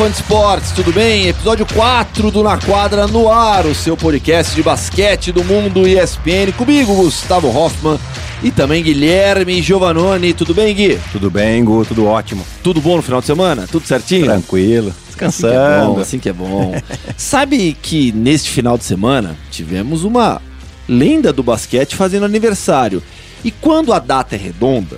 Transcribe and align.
Fã 0.00 0.10
de 0.10 0.16
esportes, 0.16 0.70
tudo 0.70 0.94
bem? 0.94 1.28
Episódio 1.28 1.66
4 1.74 2.30
do 2.30 2.42
Na 2.42 2.56
Quadra 2.56 3.06
no 3.06 3.30
Ar, 3.30 3.66
o 3.66 3.74
seu 3.74 3.98
podcast 3.98 4.54
de 4.54 4.62
basquete 4.62 5.30
do 5.30 5.44
mundo 5.44 5.86
ESPN. 5.86 6.52
Comigo, 6.56 6.94
Gustavo 6.94 7.54
Hoffman 7.54 8.00
e 8.42 8.50
também 8.50 8.82
Guilherme 8.82 9.60
Giovanoni. 9.60 10.32
Tudo 10.32 10.54
bem, 10.54 10.74
Gui? 10.74 10.98
Tudo 11.12 11.30
bem, 11.30 11.62
Gu, 11.62 11.84
tudo 11.84 12.06
ótimo. 12.06 12.46
Tudo 12.62 12.80
bom 12.80 12.96
no 12.96 13.02
final 13.02 13.20
de 13.20 13.26
semana? 13.26 13.68
Tudo 13.70 13.86
certinho? 13.86 14.24
Tranquilo, 14.24 14.94
descansando. 15.06 16.00
Assim 16.00 16.18
que 16.18 16.30
é 16.30 16.32
bom, 16.32 16.72
assim 16.72 16.72
que 16.72 16.78
é 16.78 16.82
bom. 16.82 16.82
Sabe 17.18 17.76
que 17.82 18.10
neste 18.12 18.48
final 18.48 18.78
de 18.78 18.84
semana 18.84 19.36
tivemos 19.50 20.02
uma 20.02 20.40
lenda 20.88 21.30
do 21.30 21.42
basquete 21.42 21.94
fazendo 21.94 22.24
aniversário. 22.24 23.02
E 23.44 23.50
quando 23.50 23.92
a 23.92 23.98
data 23.98 24.34
é 24.34 24.38
redonda, 24.38 24.96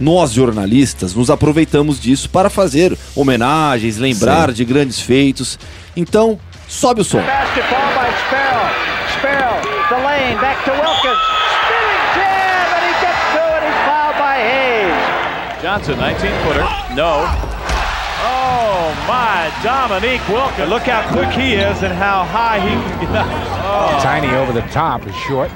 nós 0.00 0.32
jornalistas 0.32 1.14
nos 1.14 1.30
aproveitamos 1.30 2.00
disso 2.00 2.30
para 2.30 2.48
fazer 2.48 2.96
homenagens, 3.14 3.96
lembrar 3.96 4.48
Sim. 4.48 4.54
de 4.54 4.64
grandes 4.64 5.00
feitos. 5.00 5.58
Então, 5.96 6.38
sobe 6.68 7.00
o 7.00 7.04
som. 7.04 7.20
Johnson, 15.60 15.96
19 15.96 16.32
footer. 16.44 16.62
No. 16.94 17.26
Oh 18.20 18.94
my, 19.06 19.50
Dominique 19.62 20.22
Wilkins. 20.28 20.68
Look 20.68 20.82
how 20.82 21.02
quick 21.12 21.30
he 21.30 21.54
is 21.54 21.82
and 21.82 21.92
how 21.92 22.24
high 22.24 22.60
he 22.60 22.70
can 23.04 23.12
get. 23.12 23.48
Oh. 23.70 24.00
Tiny 24.02 24.28
over 24.28 24.50
the 24.50 24.62
top 24.72 25.06
is 25.06 25.14
short. 25.28 25.50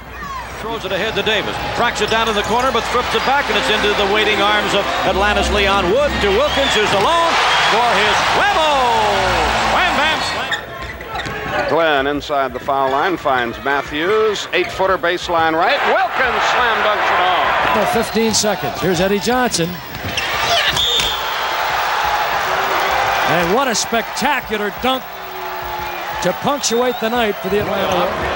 Throws 0.63 0.85
it 0.85 0.93
ahead 0.93 1.13
to 1.15 1.23
Davis. 1.23 1.51
Tracks 1.75 1.99
it 1.99 2.09
down 2.09 2.29
in 2.29 2.35
the 2.35 2.47
corner, 2.47 2.71
but 2.71 2.87
thrips 2.95 3.13
it 3.13 3.19
back, 3.27 3.43
and 3.51 3.59
it's 3.59 3.67
into 3.67 3.91
the 3.99 4.07
waiting 4.15 4.39
arms 4.39 4.71
of 4.73 4.79
Atlanta's 5.03 5.51
Leon 5.51 5.91
Wood 5.91 6.07
to 6.23 6.29
Wilkins, 6.39 6.71
who's 6.71 6.87
alone 6.95 7.33
for 7.67 7.83
his 7.99 8.15
level. 8.39 8.71
Wham 9.75 9.91
bam 9.99 10.19
slam. 10.23 11.67
Glenn 11.67 12.07
inside 12.07 12.53
the 12.53 12.61
foul 12.61 12.91
line 12.91 13.17
finds 13.17 13.61
Matthews. 13.65 14.47
Eight 14.53 14.71
footer 14.71 14.97
baseline 14.97 15.51
right. 15.51 15.75
Wilkins 15.91 16.43
slam 16.55 16.77
dunks 16.87 17.11
it 17.11 17.19
off. 17.19 17.43
Oh, 17.75 17.91
15 17.91 18.33
seconds. 18.33 18.79
Here's 18.79 19.01
Eddie 19.01 19.19
Johnson. 19.19 19.67
And 23.27 23.53
what 23.53 23.67
a 23.67 23.75
spectacular 23.75 24.71
dunk 24.81 25.03
to 26.23 26.31
punctuate 26.39 26.95
the 27.01 27.09
night 27.09 27.35
for 27.35 27.49
the 27.49 27.59
Atlanta 27.59 27.99
Warriors. 27.99 28.32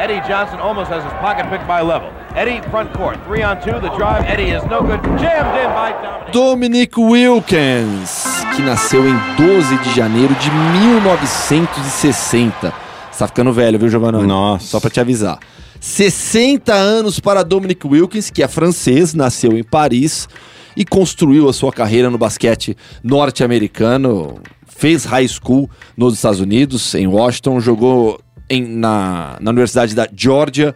Eddie 0.00 0.20
Johnson 0.26 0.58
almost 0.60 0.90
has 0.90 1.04
his 1.04 1.12
pocket 1.20 1.46
picked 1.50 1.68
by 1.68 1.82
level. 1.82 2.10
Eddie 2.34 2.62
front 2.70 2.90
court, 2.94 3.18
three 3.26 3.42
on 3.42 3.60
two. 3.60 3.78
The 3.78 3.90
drive. 3.98 4.24
Eddie 4.24 4.50
is 4.50 4.64
no 4.64 4.80
good. 4.80 5.02
Jammed 5.20 5.54
in 5.60 5.68
by 5.74 5.92
Dominique. 5.92 6.32
Dominic 6.32 6.96
Wilkins, 6.96 8.24
que 8.56 8.62
nasceu 8.62 9.06
em 9.06 9.14
12 9.36 9.76
de 9.76 9.94
janeiro 9.94 10.34
de 10.36 10.50
1960. 10.50 12.72
Você 13.10 13.18
tá 13.18 13.26
ficando 13.26 13.52
velho, 13.52 13.78
viu, 13.78 13.90
Giovanni? 13.90 14.26
Nossa. 14.26 14.68
Só 14.68 14.80
pra 14.80 14.88
te 14.88 15.00
avisar. 15.00 15.38
60 15.78 16.72
anos 16.72 17.20
para 17.20 17.42
Dominic 17.42 17.86
Wilkins, 17.86 18.30
que 18.30 18.42
é 18.42 18.48
francês, 18.48 19.12
nasceu 19.12 19.52
em 19.52 19.62
Paris 19.62 20.26
e 20.74 20.82
construiu 20.82 21.46
a 21.46 21.52
sua 21.52 21.72
carreira 21.72 22.08
no 22.08 22.16
basquete 22.16 22.74
norte-americano. 23.04 24.40
Fez 24.66 25.04
high 25.04 25.28
school 25.28 25.68
nos 25.94 26.14
Estados 26.14 26.40
Unidos, 26.40 26.94
em 26.94 27.06
Washington, 27.06 27.60
jogou 27.60 28.18
em- 28.50 28.66
na, 28.76 29.38
na 29.40 29.50
Universidade 29.50 29.94
da 29.94 30.06
Georgia 30.14 30.74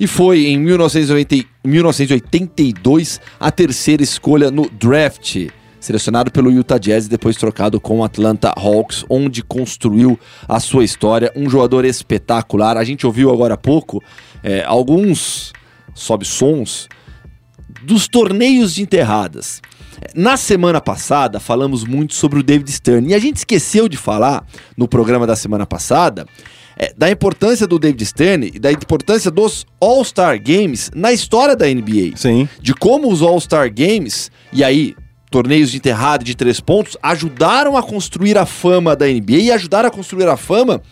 e 0.00 0.06
foi 0.06 0.46
em 0.46 0.58
1980 0.58 1.46
1982 1.64 3.20
a 3.40 3.50
terceira 3.50 4.02
escolha 4.02 4.50
no 4.50 4.68
draft 4.70 5.48
selecionado 5.80 6.30
pelo 6.32 6.50
Utah 6.50 6.78
Jazz 6.78 7.06
e 7.06 7.08
depois 7.08 7.36
trocado 7.36 7.80
com 7.80 7.98
o 8.00 8.04
Atlanta 8.04 8.52
Hawks, 8.56 9.04
onde 9.08 9.40
construiu 9.42 10.18
a 10.48 10.58
sua 10.58 10.82
história. 10.82 11.30
Um 11.36 11.48
jogador 11.48 11.84
espetacular. 11.84 12.76
A 12.76 12.82
gente 12.82 13.06
ouviu 13.06 13.32
agora 13.32 13.54
há 13.54 13.56
pouco 13.56 14.02
é, 14.42 14.64
alguns 14.64 15.52
sobe-sons 15.94 16.88
dos 17.84 18.08
torneios 18.08 18.74
de 18.74 18.82
enterradas. 18.82 19.62
Na 20.14 20.36
semana 20.36 20.80
passada, 20.80 21.38
falamos 21.38 21.84
muito 21.84 22.14
sobre 22.14 22.40
o 22.40 22.42
David 22.42 22.70
Stern 22.72 23.10
e 23.10 23.14
a 23.14 23.18
gente 23.20 23.36
esqueceu 23.36 23.88
de 23.88 23.96
falar 23.96 24.44
no 24.76 24.88
programa 24.88 25.26
da 25.26 25.36
semana 25.36 25.66
passada 25.66 26.26
é, 26.76 26.92
da 26.96 27.10
importância 27.10 27.66
do 27.66 27.78
David 27.78 28.04
Stern 28.04 28.52
e 28.54 28.58
da 28.58 28.70
importância 28.70 29.30
dos 29.30 29.66
All-Star 29.80 30.40
Games 30.42 30.90
na 30.94 31.12
história 31.12 31.56
da 31.56 31.66
NBA 31.66 32.16
Sim. 32.16 32.48
de 32.60 32.74
como 32.74 33.10
os 33.10 33.22
All-Star 33.22 33.72
Games, 33.72 34.30
e 34.52 34.62
aí, 34.62 34.94
torneios 35.30 35.70
de 35.70 35.78
enterrada 35.78 36.22
de 36.22 36.34
três 36.34 36.60
pontos, 36.60 36.96
ajudaram 37.02 37.76
a 37.76 37.82
construir 37.82 38.36
a 38.36 38.44
fama 38.44 38.94
da 38.94 39.06
NBA 39.06 39.36
e 39.36 39.52
ajudaram 39.52 39.88
a 39.88 39.90
construir 39.90 40.28
a 40.28 40.36
fama 40.36 40.82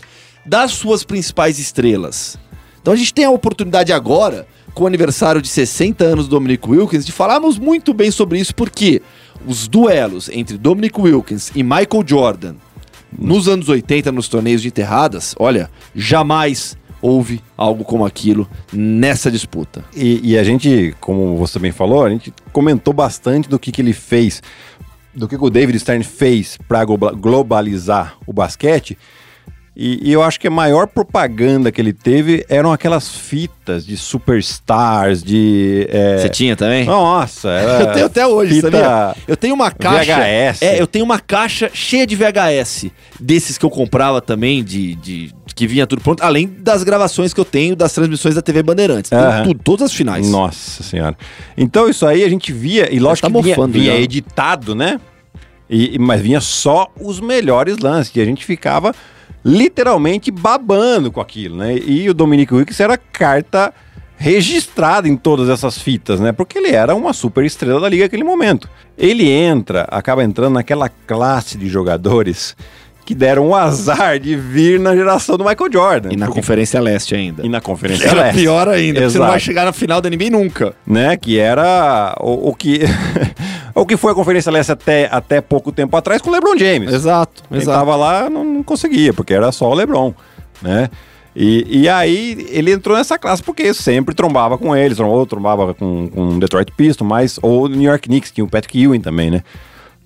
das 0.46 0.72
suas 0.72 1.04
principais 1.04 1.58
estrelas. 1.58 2.38
Então 2.80 2.92
a 2.92 2.96
gente 2.96 3.14
tem 3.14 3.24
a 3.24 3.30
oportunidade 3.30 3.92
agora, 3.92 4.46
com 4.74 4.84
o 4.84 4.86
aniversário 4.86 5.40
de 5.40 5.48
60 5.48 6.04
anos 6.04 6.28
do 6.28 6.36
Dominic 6.36 6.68
Wilkins, 6.68 7.06
de 7.06 7.12
falarmos 7.12 7.58
muito 7.58 7.94
bem 7.94 8.10
sobre 8.10 8.38
isso, 8.38 8.54
porque 8.54 9.00
os 9.46 9.68
duelos 9.68 10.28
entre 10.30 10.58
Dominic 10.58 10.98
Wilkins 11.00 11.50
e 11.54 11.62
Michael 11.62 12.04
Jordan 12.06 12.54
nos 13.18 13.48
anos 13.48 13.68
80, 13.68 14.12
nos 14.12 14.28
torneios 14.28 14.62
de 14.62 14.68
enterradas, 14.68 15.34
olha, 15.38 15.70
jamais 15.94 16.76
houve 17.00 17.42
algo 17.56 17.84
como 17.84 18.06
aquilo 18.06 18.48
nessa 18.72 19.30
disputa. 19.30 19.84
E, 19.94 20.32
e 20.32 20.38
a 20.38 20.42
gente, 20.42 20.94
como 21.00 21.36
você 21.36 21.54
também 21.54 21.70
falou, 21.70 22.04
a 22.04 22.08
gente 22.08 22.32
comentou 22.50 22.94
bastante 22.94 23.46
do 23.46 23.58
que, 23.58 23.70
que 23.70 23.82
ele 23.82 23.92
fez, 23.92 24.42
do 25.14 25.28
que, 25.28 25.36
que 25.36 25.44
o 25.44 25.50
David 25.50 25.78
Stern 25.78 26.02
fez 26.02 26.56
para 26.66 26.82
globalizar 26.84 28.16
o 28.26 28.32
basquete. 28.32 28.96
E, 29.76 30.08
e 30.08 30.12
eu 30.12 30.22
acho 30.22 30.38
que 30.38 30.46
a 30.46 30.50
maior 30.52 30.86
propaganda 30.86 31.72
que 31.72 31.80
ele 31.80 31.92
teve 31.92 32.46
eram 32.48 32.72
aquelas 32.72 33.08
fitas 33.08 33.84
de 33.84 33.96
superstars, 33.96 35.22
de. 35.22 35.86
é, 35.90 36.18
Você 36.18 36.28
tinha 36.28 36.54
também? 36.54 36.84
Nossa, 36.84 37.48
era 37.50 37.80
Eu 37.82 37.92
tenho 37.92 38.06
até 38.06 38.26
hoje, 38.26 38.54
fita 38.56 38.70
sabia? 38.70 39.16
Eu 39.26 39.36
tenho 39.36 39.52
uma 39.54 39.70
caixa. 39.72 40.14
VHS. 40.16 40.62
É, 40.62 40.80
eu 40.80 40.86
tenho 40.86 41.04
uma 41.04 41.18
caixa 41.18 41.70
cheia 41.74 42.06
de 42.06 42.14
VHS. 42.14 42.86
Desses 43.18 43.58
que 43.58 43.64
eu 43.64 43.70
comprava 43.70 44.20
também, 44.20 44.62
de, 44.62 44.94
de- 44.94 45.34
que 45.56 45.66
vinha 45.66 45.86
tudo 45.88 46.02
pronto. 46.02 46.22
Além 46.22 46.46
das 46.46 46.84
gravações 46.84 47.34
que 47.34 47.40
eu 47.40 47.44
tenho 47.44 47.74
das 47.74 47.92
transmissões 47.92 48.36
da 48.36 48.42
TV 48.42 48.62
Bandeirantes. 48.62 49.12
Aham. 49.12 49.42
tudo, 49.44 49.60
todas 49.62 49.86
as 49.90 49.92
finais. 49.92 50.28
Nossa 50.30 50.84
senhora. 50.84 51.16
Então 51.56 51.88
isso 51.88 52.06
aí 52.06 52.22
a 52.22 52.28
gente 52.28 52.52
via, 52.52 52.94
e 52.94 53.00
lógico 53.00 53.28
tá 53.28 53.36
que 53.38 53.42
vinha, 53.42 53.66
vinha 53.66 53.92
já. 53.92 53.98
editado, 53.98 54.74
né? 54.74 55.00
E, 55.68 55.98
mas 55.98 56.20
vinha 56.20 56.40
só 56.40 56.88
os 57.00 57.18
melhores 57.18 57.78
lances, 57.78 58.14
e 58.14 58.20
a 58.20 58.24
gente 58.24 58.44
ficava 58.44 58.94
literalmente 59.44 60.30
babando 60.30 61.12
com 61.12 61.20
aquilo, 61.20 61.56
né? 61.56 61.76
E 61.76 62.08
o 62.08 62.14
Dominic 62.14 62.52
Wilkins 62.54 62.80
era 62.80 62.96
carta 62.96 63.72
registrada 64.16 65.08
em 65.08 65.16
todas 65.16 65.48
essas 65.48 65.78
fitas, 65.78 66.18
né? 66.20 66.32
Porque 66.32 66.58
ele 66.58 66.70
era 66.70 66.94
uma 66.94 67.12
super 67.12 67.44
estrela 67.44 67.80
da 67.80 67.88
liga 67.88 68.04
naquele 68.04 68.24
momento. 68.24 68.68
Ele 68.96 69.28
entra, 69.28 69.82
acaba 69.90 70.24
entrando 70.24 70.54
naquela 70.54 70.88
classe 70.88 71.58
de 71.58 71.68
jogadores 71.68 72.56
que 73.04 73.14
deram 73.14 73.48
o 73.48 73.54
azar 73.54 74.18
de 74.18 74.34
vir 74.34 74.80
na 74.80 74.94
geração 74.96 75.36
do 75.36 75.44
Michael 75.44 75.70
Jordan. 75.72 76.08
E 76.12 76.16
na 76.16 76.26
Porque- 76.26 76.40
Conferência 76.40 76.80
Leste 76.80 77.14
ainda. 77.14 77.44
e 77.44 77.48
na 77.48 77.60
Conferência 77.60 78.06
Era 78.08 78.22
Leste. 78.22 78.40
pior 78.40 78.68
ainda, 78.68 78.94
porque 79.00 79.10
você 79.10 79.18
não 79.18 79.26
vai 79.26 79.34
Exato 79.36 79.44
chegar 79.44 79.64
na 79.66 79.72
final 79.72 80.00
da 80.00 80.08
NBA 80.08 80.30
nunca. 80.30 80.74
né? 80.86 81.16
Que 81.16 81.38
era 81.38 82.16
o, 82.20 82.48
o 82.50 82.54
que 82.54 82.80
o 83.74 83.84
que 83.84 83.96
foi 83.96 84.12
a 84.12 84.14
Conferência 84.14 84.50
Leste 84.50 84.72
até, 84.72 85.08
até 85.12 85.40
pouco 85.40 85.70
tempo 85.70 85.96
atrás 85.96 86.22
com 86.22 86.30
o 86.30 86.32
LeBron 86.32 86.56
James. 86.56 86.92
Exato, 86.92 87.42
Quem 87.50 87.60
tava 87.64 87.94
lá 87.96 88.30
não, 88.30 88.44
não 88.44 88.62
conseguia, 88.62 89.12
porque 89.12 89.34
era 89.34 89.52
só 89.52 89.68
o 89.70 89.74
LeBron, 89.74 90.14
né? 90.62 90.88
E, 91.36 91.80
e 91.82 91.88
aí 91.88 92.46
ele 92.50 92.70
entrou 92.72 92.96
nessa 92.96 93.18
classe 93.18 93.42
porque 93.42 93.74
sempre 93.74 94.14
trombava 94.14 94.56
com 94.56 94.74
eles, 94.76 95.00
ou 95.00 95.26
trombava 95.26 95.74
com, 95.74 96.08
com 96.08 96.28
o 96.28 96.38
Detroit 96.38 96.70
Pistons, 96.76 97.08
mas, 97.08 97.38
ou 97.42 97.68
New 97.68 97.82
York 97.90 98.08
Knicks, 98.08 98.30
tinha 98.30 98.44
o 98.44 98.48
Patrick 98.48 98.80
Ewing 98.80 99.00
também, 99.00 99.32
né? 99.32 99.42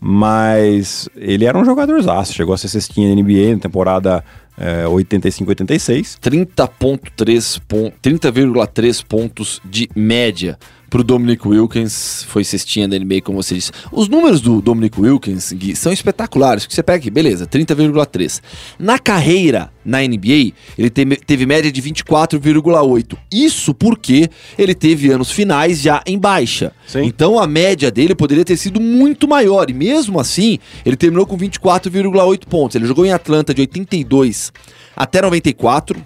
Mas 0.00 1.08
ele 1.16 1.44
era 1.44 1.58
um 1.58 1.64
jogadorzaço, 1.64 2.32
chegou 2.32 2.54
a 2.54 2.58
ser 2.58 2.68
cestinha 2.68 3.14
na 3.14 3.20
NBA 3.20 3.54
na 3.54 3.58
temporada 3.60 4.24
é, 4.56 4.84
85-86. 4.84 6.18
30,3 6.20 7.60
pon- 7.66 7.92
30,3 8.02 9.04
pontos 9.04 9.60
de 9.64 9.88
média 9.94 10.58
pro 10.88 11.05
Dominic 11.05 11.46
Wilkins. 11.46 12.25
Foi 12.29 12.44
cestinha 12.44 12.88
da 12.88 12.99
NBA, 12.99 13.23
como 13.23 13.43
você 13.43 13.55
disse. 13.55 13.73
Os 13.93 14.08
números 14.08 14.40
do 14.40 14.61
Dominic 14.61 15.00
Wilkins 15.00 15.52
Gui, 15.52 15.76
são 15.76 15.93
espetaculares. 15.93 16.67
Que 16.67 16.75
você 16.75 16.82
pega 16.82 16.99
aqui, 16.99 17.11
beleza, 17.11 17.46
30,3. 17.46 18.40
Na 18.79 18.99
carreira 18.99 19.70
na 19.85 20.00
NBA, 20.00 20.52
ele 20.76 20.90
teve, 20.90 21.17
teve 21.17 21.46
média 21.46 21.70
de 21.70 21.82
24,8. 21.82 23.17
Isso 23.32 23.75
porque 23.75 24.29
ele 24.58 24.75
teve 24.75 25.11
anos 25.11 25.31
finais 25.31 25.81
já 25.81 26.02
em 26.06 26.19
baixa. 26.19 26.73
Sim. 26.87 27.05
Então 27.05 27.38
a 27.38 27.46
média 27.46 27.91
dele 27.91 28.14
poderia 28.14 28.44
ter 28.44 28.56
sido 28.56 28.81
muito 28.81 29.26
maior. 29.26 29.70
E 29.70 29.75
mesmo 29.75 30.20
assim, 30.20 30.58
ele 30.84 30.96
terminou 30.96 31.26
com 31.26 31.37
24,8 31.37 32.46
pontos. 32.46 32.76
Ele 32.76 32.87
jogou 32.87 33.06
em 33.06 33.12
Atlanta 33.12 33.55
de 33.55 33.61
82 33.62 34.52
até 34.96 35.23
94. 35.23 36.05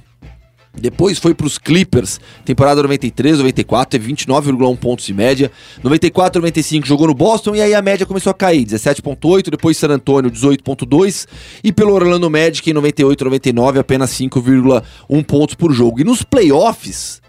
Depois 0.74 1.18
foi 1.18 1.34
para 1.34 1.46
os 1.46 1.58
Clippers, 1.58 2.18
temporada 2.46 2.82
93, 2.82 3.38
94, 3.38 3.90
teve 3.90 4.10
29,1 4.12 4.76
pontos 4.78 5.04
de 5.04 5.12
média. 5.12 5.50
94, 5.82 6.40
95 6.40 6.86
jogou 6.86 7.06
no 7.06 7.14
Boston 7.14 7.54
e 7.54 7.60
aí 7.60 7.74
a 7.74 7.82
média 7.82 8.06
começou 8.06 8.30
a 8.30 8.34
cair, 8.34 8.64
17,8, 8.64 9.50
depois 9.50 9.76
San 9.76 9.88
Antonio 9.88 10.30
18,2 10.30 11.26
e 11.62 11.72
pelo 11.72 11.92
Orlando 11.92 12.30
Magic 12.30 12.68
em 12.68 12.72
98, 12.72 13.24
99 13.24 13.78
apenas 13.80 14.10
5,1 14.12 15.24
pontos 15.24 15.54
por 15.54 15.72
jogo. 15.72 16.00
E 16.00 16.04
nos 16.04 16.22
playoffs, 16.22 17.20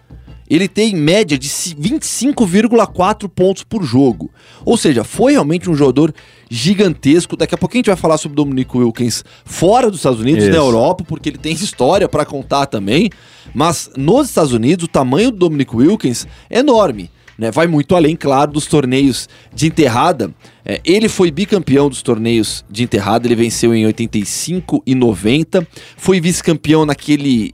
ele 0.50 0.70
tem 0.70 0.96
média 0.96 1.38
de 1.38 1.50
25,4 1.50 3.28
pontos 3.28 3.64
por 3.64 3.84
jogo. 3.84 4.32
Ou 4.64 4.78
seja, 4.78 5.04
foi 5.04 5.34
realmente 5.34 5.70
um 5.70 5.76
jogador 5.76 6.14
gigantesco. 6.54 7.36
Daqui 7.36 7.56
a 7.56 7.58
pouquinho 7.58 7.80
a 7.80 7.82
gente 7.82 7.88
vai 7.88 7.96
falar 7.96 8.18
sobre 8.18 8.34
o 8.40 8.44
Dominic 8.44 8.78
Wilkins 8.78 9.24
fora 9.44 9.90
dos 9.90 10.00
Estados 10.00 10.20
Unidos, 10.20 10.44
Isso. 10.44 10.52
na 10.52 10.58
Europa, 10.58 11.04
porque 11.04 11.30
ele 11.30 11.40
tem 11.40 11.52
história 11.54 12.08
para 12.08 12.26
contar 12.26 12.68
também. 12.68 13.10
Mas 13.56 13.90
nos 13.98 14.30
Estados 14.30 14.54
Unidos, 14.54 14.86
o 14.86 14.88
tamanho 14.88 15.32
do 15.32 15.38
Dominic 15.38 15.76
Wilkins 15.76 16.28
é 16.52 16.60
enorme. 16.60 17.10
Né? 17.40 17.50
Vai 17.50 17.66
muito 17.66 17.96
além, 17.96 18.16
claro, 18.16 18.52
dos 18.52 18.68
torneios 18.68 19.28
de 19.52 19.66
enterrada. 19.66 20.32
É, 20.64 20.80
ele 20.86 21.10
foi 21.10 21.32
bicampeão 21.32 21.90
dos 21.90 22.04
torneios 22.04 22.64
de 22.70 22.84
enterrada, 22.84 23.26
ele 23.26 23.36
venceu 23.36 23.74
em 23.74 23.88
85 23.88 24.84
e 24.86 24.94
90. 24.94 25.68
Foi 25.98 26.22
vice-campeão 26.22 26.86
naquele 26.86 27.52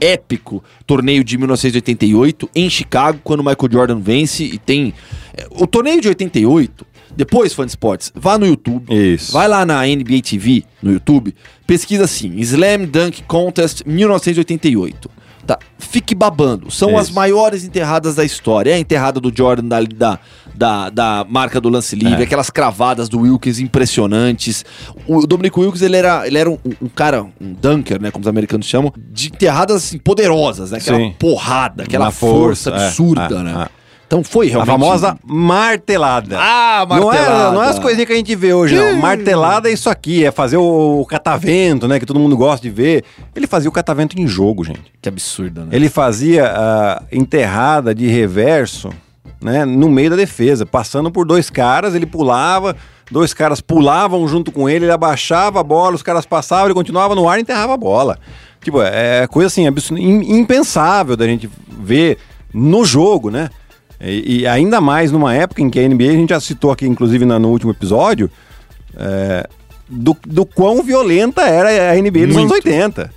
épico 0.00 0.64
torneio 0.86 1.22
de 1.22 1.38
1988 1.38 2.50
em 2.54 2.68
Chicago, 2.68 3.20
quando 3.22 3.44
Michael 3.44 3.70
Jordan 3.70 4.00
vence 4.00 4.42
e 4.42 4.58
tem. 4.58 4.92
é, 5.36 5.46
O 5.50 5.66
torneio 5.66 6.00
de 6.00 6.08
88, 6.08 6.86
depois, 7.16 7.52
fã 7.52 7.64
de 7.64 7.72
esportes, 7.72 8.12
vá 8.14 8.38
no 8.38 8.46
YouTube. 8.46 8.92
Isso. 8.94 9.32
Vai 9.32 9.48
lá 9.48 9.64
na 9.66 9.82
NBA 9.84 10.20
TV, 10.22 10.64
no 10.82 10.92
YouTube, 10.92 11.34
pesquisa 11.66 12.04
assim: 12.04 12.36
Slam 12.38 12.84
Dunk 12.86 13.22
Contest 13.24 13.82
1988. 13.86 15.10
Tá? 15.46 15.58
Fique 15.78 16.14
babando. 16.14 16.70
São 16.70 16.96
as 16.96 17.06
Isso. 17.06 17.14
maiores 17.14 17.64
enterradas 17.64 18.14
da 18.14 18.24
história. 18.24 18.70
É 18.70 18.74
a 18.74 18.78
enterrada 18.78 19.18
do 19.18 19.32
Jordan 19.34 19.66
da, 19.66 19.80
da, 19.82 20.18
da, 20.54 20.90
da 20.90 21.26
marca 21.28 21.60
do 21.60 21.68
lance 21.68 21.96
livre, 21.96 22.20
É. 22.20 22.24
aquelas 22.24 22.50
cravadas 22.50 23.08
do 23.08 23.20
Wilkins 23.20 23.58
impressionantes. 23.58 24.64
O 25.08 25.26
Dominic 25.26 25.58
Wilkins, 25.58 25.82
ele 25.82 25.96
era, 25.96 26.26
ele 26.26 26.38
era 26.38 26.48
um, 26.48 26.58
um 26.80 26.88
cara, 26.88 27.22
um 27.40 27.52
dunker, 27.52 28.00
né? 28.00 28.10
Como 28.10 28.22
os 28.22 28.28
americanos 28.28 28.66
chamam, 28.66 28.92
de 28.96 29.28
enterradas 29.28 29.76
assim, 29.76 29.98
poderosas, 29.98 30.70
né? 30.70 30.78
Aquela 30.78 30.98
Sim. 30.98 31.14
porrada, 31.18 31.82
aquela 31.82 32.04
Na 32.04 32.10
força, 32.12 32.70
força, 32.70 32.84
é, 32.84 32.86
absurda, 32.86 33.34
é, 33.34 33.42
né? 33.42 33.68
Então 34.10 34.24
foi 34.24 34.48
A 34.48 34.50
realmente. 34.50 34.72
famosa 34.72 35.16
martelada. 35.24 36.36
Ah, 36.36 36.84
Não 36.88 37.12
é, 37.12 37.16
martelada. 37.16 37.52
não 37.52 37.62
é 37.62 37.68
as 37.68 37.78
coisinhas 37.78 38.08
que 38.08 38.12
a 38.12 38.16
gente 38.16 38.34
vê 38.34 38.52
hoje, 38.52 38.74
não. 38.74 38.96
Martelada 38.96 39.70
é 39.70 39.72
isso 39.72 39.88
aqui, 39.88 40.24
é 40.24 40.32
fazer 40.32 40.56
o, 40.56 41.00
o 41.00 41.06
catavento, 41.06 41.86
né? 41.86 42.00
Que 42.00 42.04
todo 42.04 42.18
mundo 42.18 42.36
gosta 42.36 42.60
de 42.60 42.70
ver. 42.74 43.04
Ele 43.36 43.46
fazia 43.46 43.68
o 43.70 43.72
catavento 43.72 44.20
em 44.20 44.26
jogo, 44.26 44.64
gente. 44.64 44.82
Que 45.00 45.08
absurdo, 45.08 45.60
né? 45.60 45.68
Ele 45.70 45.88
fazia 45.88 46.44
a 46.52 47.02
enterrada 47.12 47.94
de 47.94 48.08
reverso, 48.08 48.90
né? 49.40 49.64
No 49.64 49.88
meio 49.88 50.10
da 50.10 50.16
defesa, 50.16 50.66
passando 50.66 51.08
por 51.12 51.24
dois 51.24 51.48
caras, 51.48 51.94
ele 51.94 52.04
pulava, 52.04 52.74
dois 53.12 53.32
caras 53.32 53.60
pulavam 53.60 54.26
junto 54.26 54.50
com 54.50 54.68
ele, 54.68 54.86
ele 54.86 54.92
abaixava 54.92 55.60
a 55.60 55.62
bola, 55.62 55.94
os 55.94 56.02
caras 56.02 56.26
passavam, 56.26 56.64
ele 56.66 56.74
continuava 56.74 57.14
no 57.14 57.28
ar 57.28 57.38
e 57.38 57.42
enterrava 57.42 57.74
a 57.74 57.76
bola. 57.76 58.18
Tipo, 58.60 58.82
é 58.82 59.28
coisa 59.28 59.46
assim, 59.46 59.68
impensável 60.28 61.16
da 61.16 61.26
gente 61.28 61.48
ver 61.68 62.18
no 62.52 62.84
jogo, 62.84 63.30
né? 63.30 63.48
E, 64.00 64.40
e 64.40 64.46
ainda 64.46 64.80
mais 64.80 65.12
numa 65.12 65.34
época 65.34 65.60
em 65.60 65.68
que 65.68 65.78
a 65.78 65.86
NBA, 65.88 66.08
a 66.08 66.12
gente 66.12 66.30
já 66.30 66.40
citou 66.40 66.70
aqui, 66.70 66.86
inclusive 66.86 67.24
na- 67.24 67.38
no 67.38 67.48
último 67.50 67.70
episódio, 67.70 68.30
é, 68.96 69.48
do, 69.88 70.16
do 70.26 70.46
quão 70.46 70.82
violenta 70.82 71.42
era 71.42 71.92
a 71.92 71.96
NBA 71.96 72.26
nos 72.26 72.36
anos 72.36 72.50
Muito. 72.50 72.66
80. 72.66 73.12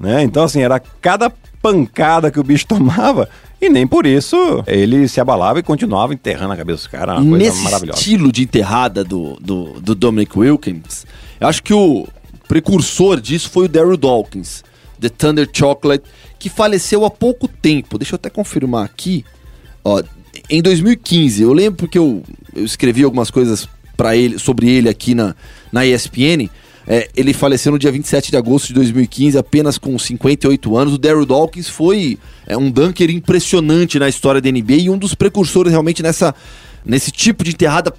Né? 0.00 0.22
Então, 0.22 0.42
assim, 0.44 0.60
era 0.62 0.80
cada 0.80 1.30
pancada 1.62 2.30
que 2.30 2.40
o 2.40 2.42
bicho 2.42 2.66
tomava 2.68 3.28
e 3.60 3.70
nem 3.70 3.86
por 3.86 4.04
isso 4.04 4.62
ele 4.66 5.08
se 5.08 5.20
abalava 5.20 5.58
e 5.60 5.62
continuava 5.62 6.12
enterrando 6.12 6.52
a 6.52 6.56
cabeça 6.56 6.78
dos 6.78 6.86
caras. 6.88 7.18
Uma 7.20 7.30
coisa 7.30 7.44
Nesse 7.44 7.62
maravilhosa. 7.62 7.98
estilo 7.98 8.30
de 8.32 8.42
enterrada 8.42 9.02
do, 9.04 9.36
do, 9.40 9.80
do 9.80 9.94
Dominic 9.94 10.38
Wilkins, 10.38 11.06
eu 11.40 11.48
acho 11.48 11.62
que 11.62 11.72
o 11.72 12.06
precursor 12.48 13.20
disso 13.20 13.48
foi 13.50 13.64
o 13.66 13.68
Daryl 13.68 13.96
Dawkins, 13.96 14.62
The 15.00 15.08
Thunder 15.08 15.48
Chocolate, 15.50 16.04
que 16.38 16.48
faleceu 16.50 17.04
há 17.04 17.10
pouco 17.10 17.48
tempo. 17.48 17.96
Deixa 17.98 18.14
eu 18.14 18.16
até 18.16 18.28
confirmar 18.28 18.84
aqui. 18.84 19.24
Ó, 19.82 20.02
em 20.48 20.62
2015, 20.62 21.42
eu 21.42 21.52
lembro 21.52 21.76
porque 21.76 21.98
eu, 21.98 22.22
eu 22.54 22.64
escrevi 22.64 23.02
algumas 23.04 23.30
coisas 23.30 23.68
para 23.96 24.16
ele, 24.16 24.38
sobre 24.38 24.68
ele 24.68 24.88
aqui 24.88 25.14
na, 25.14 25.34
na 25.72 25.86
ESPN. 25.86 26.48
É, 26.86 27.08
ele 27.16 27.32
faleceu 27.32 27.72
no 27.72 27.78
dia 27.78 27.90
27 27.90 28.30
de 28.30 28.36
agosto 28.36 28.68
de 28.68 28.74
2015, 28.74 29.38
apenas 29.38 29.78
com 29.78 29.98
58 29.98 30.76
anos. 30.76 30.94
O 30.94 30.98
Daryl 30.98 31.24
Dawkins 31.24 31.68
foi 31.68 32.18
é, 32.46 32.56
um 32.56 32.70
dunker 32.70 33.10
impressionante 33.10 33.98
na 33.98 34.08
história 34.08 34.40
da 34.40 34.50
NBA 34.50 34.74
e 34.74 34.90
um 34.90 34.98
dos 34.98 35.14
precursores 35.14 35.70
realmente 35.70 36.02
nessa, 36.02 36.34
nesse 36.84 37.10
tipo 37.10 37.42
de 37.42 37.52
enterrada 37.52 37.92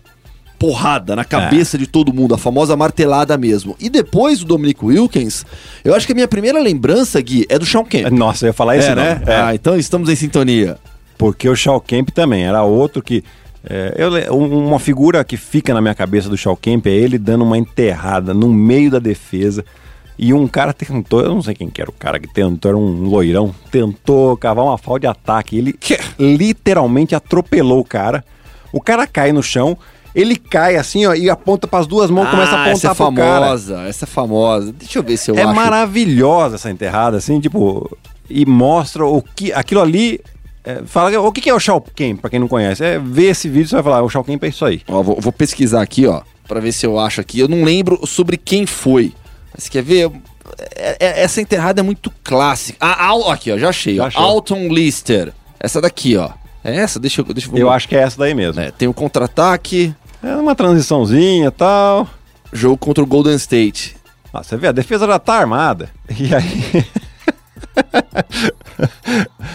porrada 0.57 1.15
na 1.15 1.25
cabeça 1.25 1.77
de 1.77 1.85
todo 1.85 2.13
mundo, 2.13 2.33
a 2.33 2.37
famosa 2.37 2.77
martelada 2.77 3.37
mesmo. 3.37 3.75
E 3.79 3.89
depois 3.89 4.39
do 4.39 4.45
Dominic 4.45 4.83
Wilkins, 4.83 5.45
eu 5.83 5.93
acho 5.93 6.05
que 6.05 6.13
a 6.13 6.15
minha 6.15 6.27
primeira 6.27 6.59
lembrança, 6.59 7.19
Gui, 7.21 7.45
é 7.49 7.59
do 7.59 7.65
Sean 7.65 7.83
Kemp. 7.83 8.09
Nossa, 8.11 8.45
eu 8.45 8.47
ia 8.47 8.53
falar 8.53 8.77
isso, 8.77 8.87
é, 8.87 8.95
não. 8.95 9.03
né? 9.03 9.21
É. 9.25 9.35
Ah, 9.35 9.55
então 9.55 9.77
estamos 9.77 10.09
em 10.09 10.15
sintonia. 10.15 10.77
Porque 11.17 11.47
o 11.49 11.55
Shaw 11.55 11.79
Kemp 11.79 12.09
também 12.09 12.45
era 12.45 12.63
outro 12.63 13.01
que. 13.01 13.23
é, 13.67 13.93
eu 13.97 14.11
um- 14.35 14.67
uma 14.67 14.79
figura 14.79 15.23
que 15.23 15.37
fica 15.37 15.73
na 15.73 15.81
minha 15.81 15.95
cabeça 15.95 16.29
do 16.29 16.37
Shaw 16.37 16.55
Kemp 16.55 16.85
é 16.87 16.91
ele 16.91 17.17
dando 17.17 17.43
uma 17.43 17.57
enterrada 17.57 18.33
no 18.33 18.53
meio 18.53 18.91
da 18.91 18.99
defesa. 18.99 19.63
E 20.17 20.33
um 20.33 20.47
cara 20.47 20.71
tentou, 20.71 21.19
eu 21.21 21.29
não 21.29 21.41
sei 21.41 21.53
quem 21.53 21.69
que 21.69 21.81
era 21.81 21.89
o 21.89 21.93
cara 21.93 22.17
que 22.19 22.33
tentou, 22.33 22.69
era 22.69 22.77
um 22.77 23.03
loirão, 23.09 23.53
tentou 23.69 24.37
cavar 24.37 24.63
uma 24.63 24.77
falta 24.77 25.01
de 25.01 25.07
ataque. 25.07 25.57
Ele 25.57 25.73
literalmente 26.17 27.15
atropelou 27.15 27.79
o 27.79 27.85
cara. 27.85 28.23
O 28.71 28.79
cara 28.81 29.05
cai 29.07 29.31
no 29.31 29.43
chão, 29.43 29.77
ele 30.13 30.35
cai 30.35 30.75
assim, 30.77 31.05
ó, 31.05 31.13
e 31.13 31.29
aponta 31.29 31.67
para 31.67 31.79
as 31.79 31.87
duas 31.87 32.09
mãos, 32.09 32.29
começa 32.29 32.51
a 32.55 32.63
Ah, 32.63 32.69
essa 32.69 32.87
é 32.87 32.91
apontar 32.91 32.95
pro 32.95 33.15
cara. 33.15 33.45
famosa, 33.45 33.81
essa 33.87 34.05
é 34.05 34.07
famosa. 34.07 34.71
Deixa 34.73 34.99
eu 34.99 35.03
ver 35.03 35.17
se 35.17 35.31
eu 35.31 35.35
É 35.37 35.43
acho. 35.43 35.53
maravilhosa 35.55 36.55
essa 36.55 36.69
enterrada, 36.71 37.17
assim, 37.17 37.39
tipo, 37.39 37.97
e 38.29 38.45
mostra 38.45 39.05
o 39.05 39.21
que. 39.21 39.51
Aquilo 39.53 39.81
ali. 39.81 40.19
É, 40.65 40.81
fala, 40.85 41.19
o 41.19 41.31
que 41.31 41.49
é 41.49 41.53
o 41.53 41.59
Shaw 41.59 41.79
Camp, 41.95 42.19
pra 42.21 42.29
quem 42.29 42.39
não 42.39 42.47
conhece? 42.47 42.83
É 42.83 42.97
ver 42.99 43.27
esse 43.31 43.47
vídeo, 43.47 43.67
você 43.69 43.75
vai 43.75 43.83
falar, 43.83 44.01
o 44.03 44.09
Shaw 44.09 44.23
Camp 44.23 44.43
é 44.43 44.47
isso 44.47 44.65
aí. 44.65 44.81
Ó, 44.87 45.01
vou, 45.03 45.19
vou 45.21 45.31
pesquisar 45.31 45.81
aqui, 45.81 46.05
ó, 46.07 46.21
pra 46.47 46.59
ver 46.59 46.71
se 46.71 46.85
eu 46.85 46.99
acho 46.99 47.21
aqui. 47.21 47.39
Eu 47.39 47.47
não 47.47 47.63
lembro 47.63 48.05
sobre 48.07 48.37
quem 48.37 48.65
foi. 48.65 49.13
Mas 49.53 49.69
quer 49.69 49.83
ver? 49.83 50.11
É- 50.75 50.97
é- 50.99 51.21
essa 51.23 51.41
enterrada 51.41 51.79
é 51.81 51.83
muito 51.83 52.11
clássica. 52.23 52.77
Ah, 52.81 53.05
Al- 53.07 53.29
aqui, 53.31 53.51
ó, 53.51 53.57
já 53.57 53.69
achei. 53.69 53.95
Já 53.95 54.09
ó. 54.15 54.21
Alton 54.21 54.67
Lister. 54.67 55.33
Essa 55.59 55.79
daqui, 55.81 56.15
ó. 56.17 56.29
É 56.63 56.75
essa? 56.77 56.99
Deixa 56.99 57.21
eu. 57.21 57.25
Deixa 57.25 57.49
Eu 57.53 57.69
acho 57.69 57.87
que 57.87 57.95
é 57.95 57.99
essa 58.01 58.17
daí 58.17 58.33
mesmo. 58.33 58.59
É, 58.61 58.71
tem 58.71 58.87
o 58.87 58.93
contra-ataque, 58.93 59.93
É 60.23 60.35
uma 60.35 60.55
transiçãozinha 60.55 61.47
e 61.47 61.51
tal. 61.51 62.07
jogo 62.51 62.77
contra 62.77 63.03
o 63.03 63.07
Golden 63.07 63.35
State. 63.35 63.95
Ah, 64.33 64.41
você 64.43 64.57
vê, 64.57 64.67
a 64.67 64.71
defesa 64.71 65.05
já 65.07 65.19
tá 65.19 65.33
armada. 65.35 65.89
E 66.19 66.33
aí. 66.33 66.85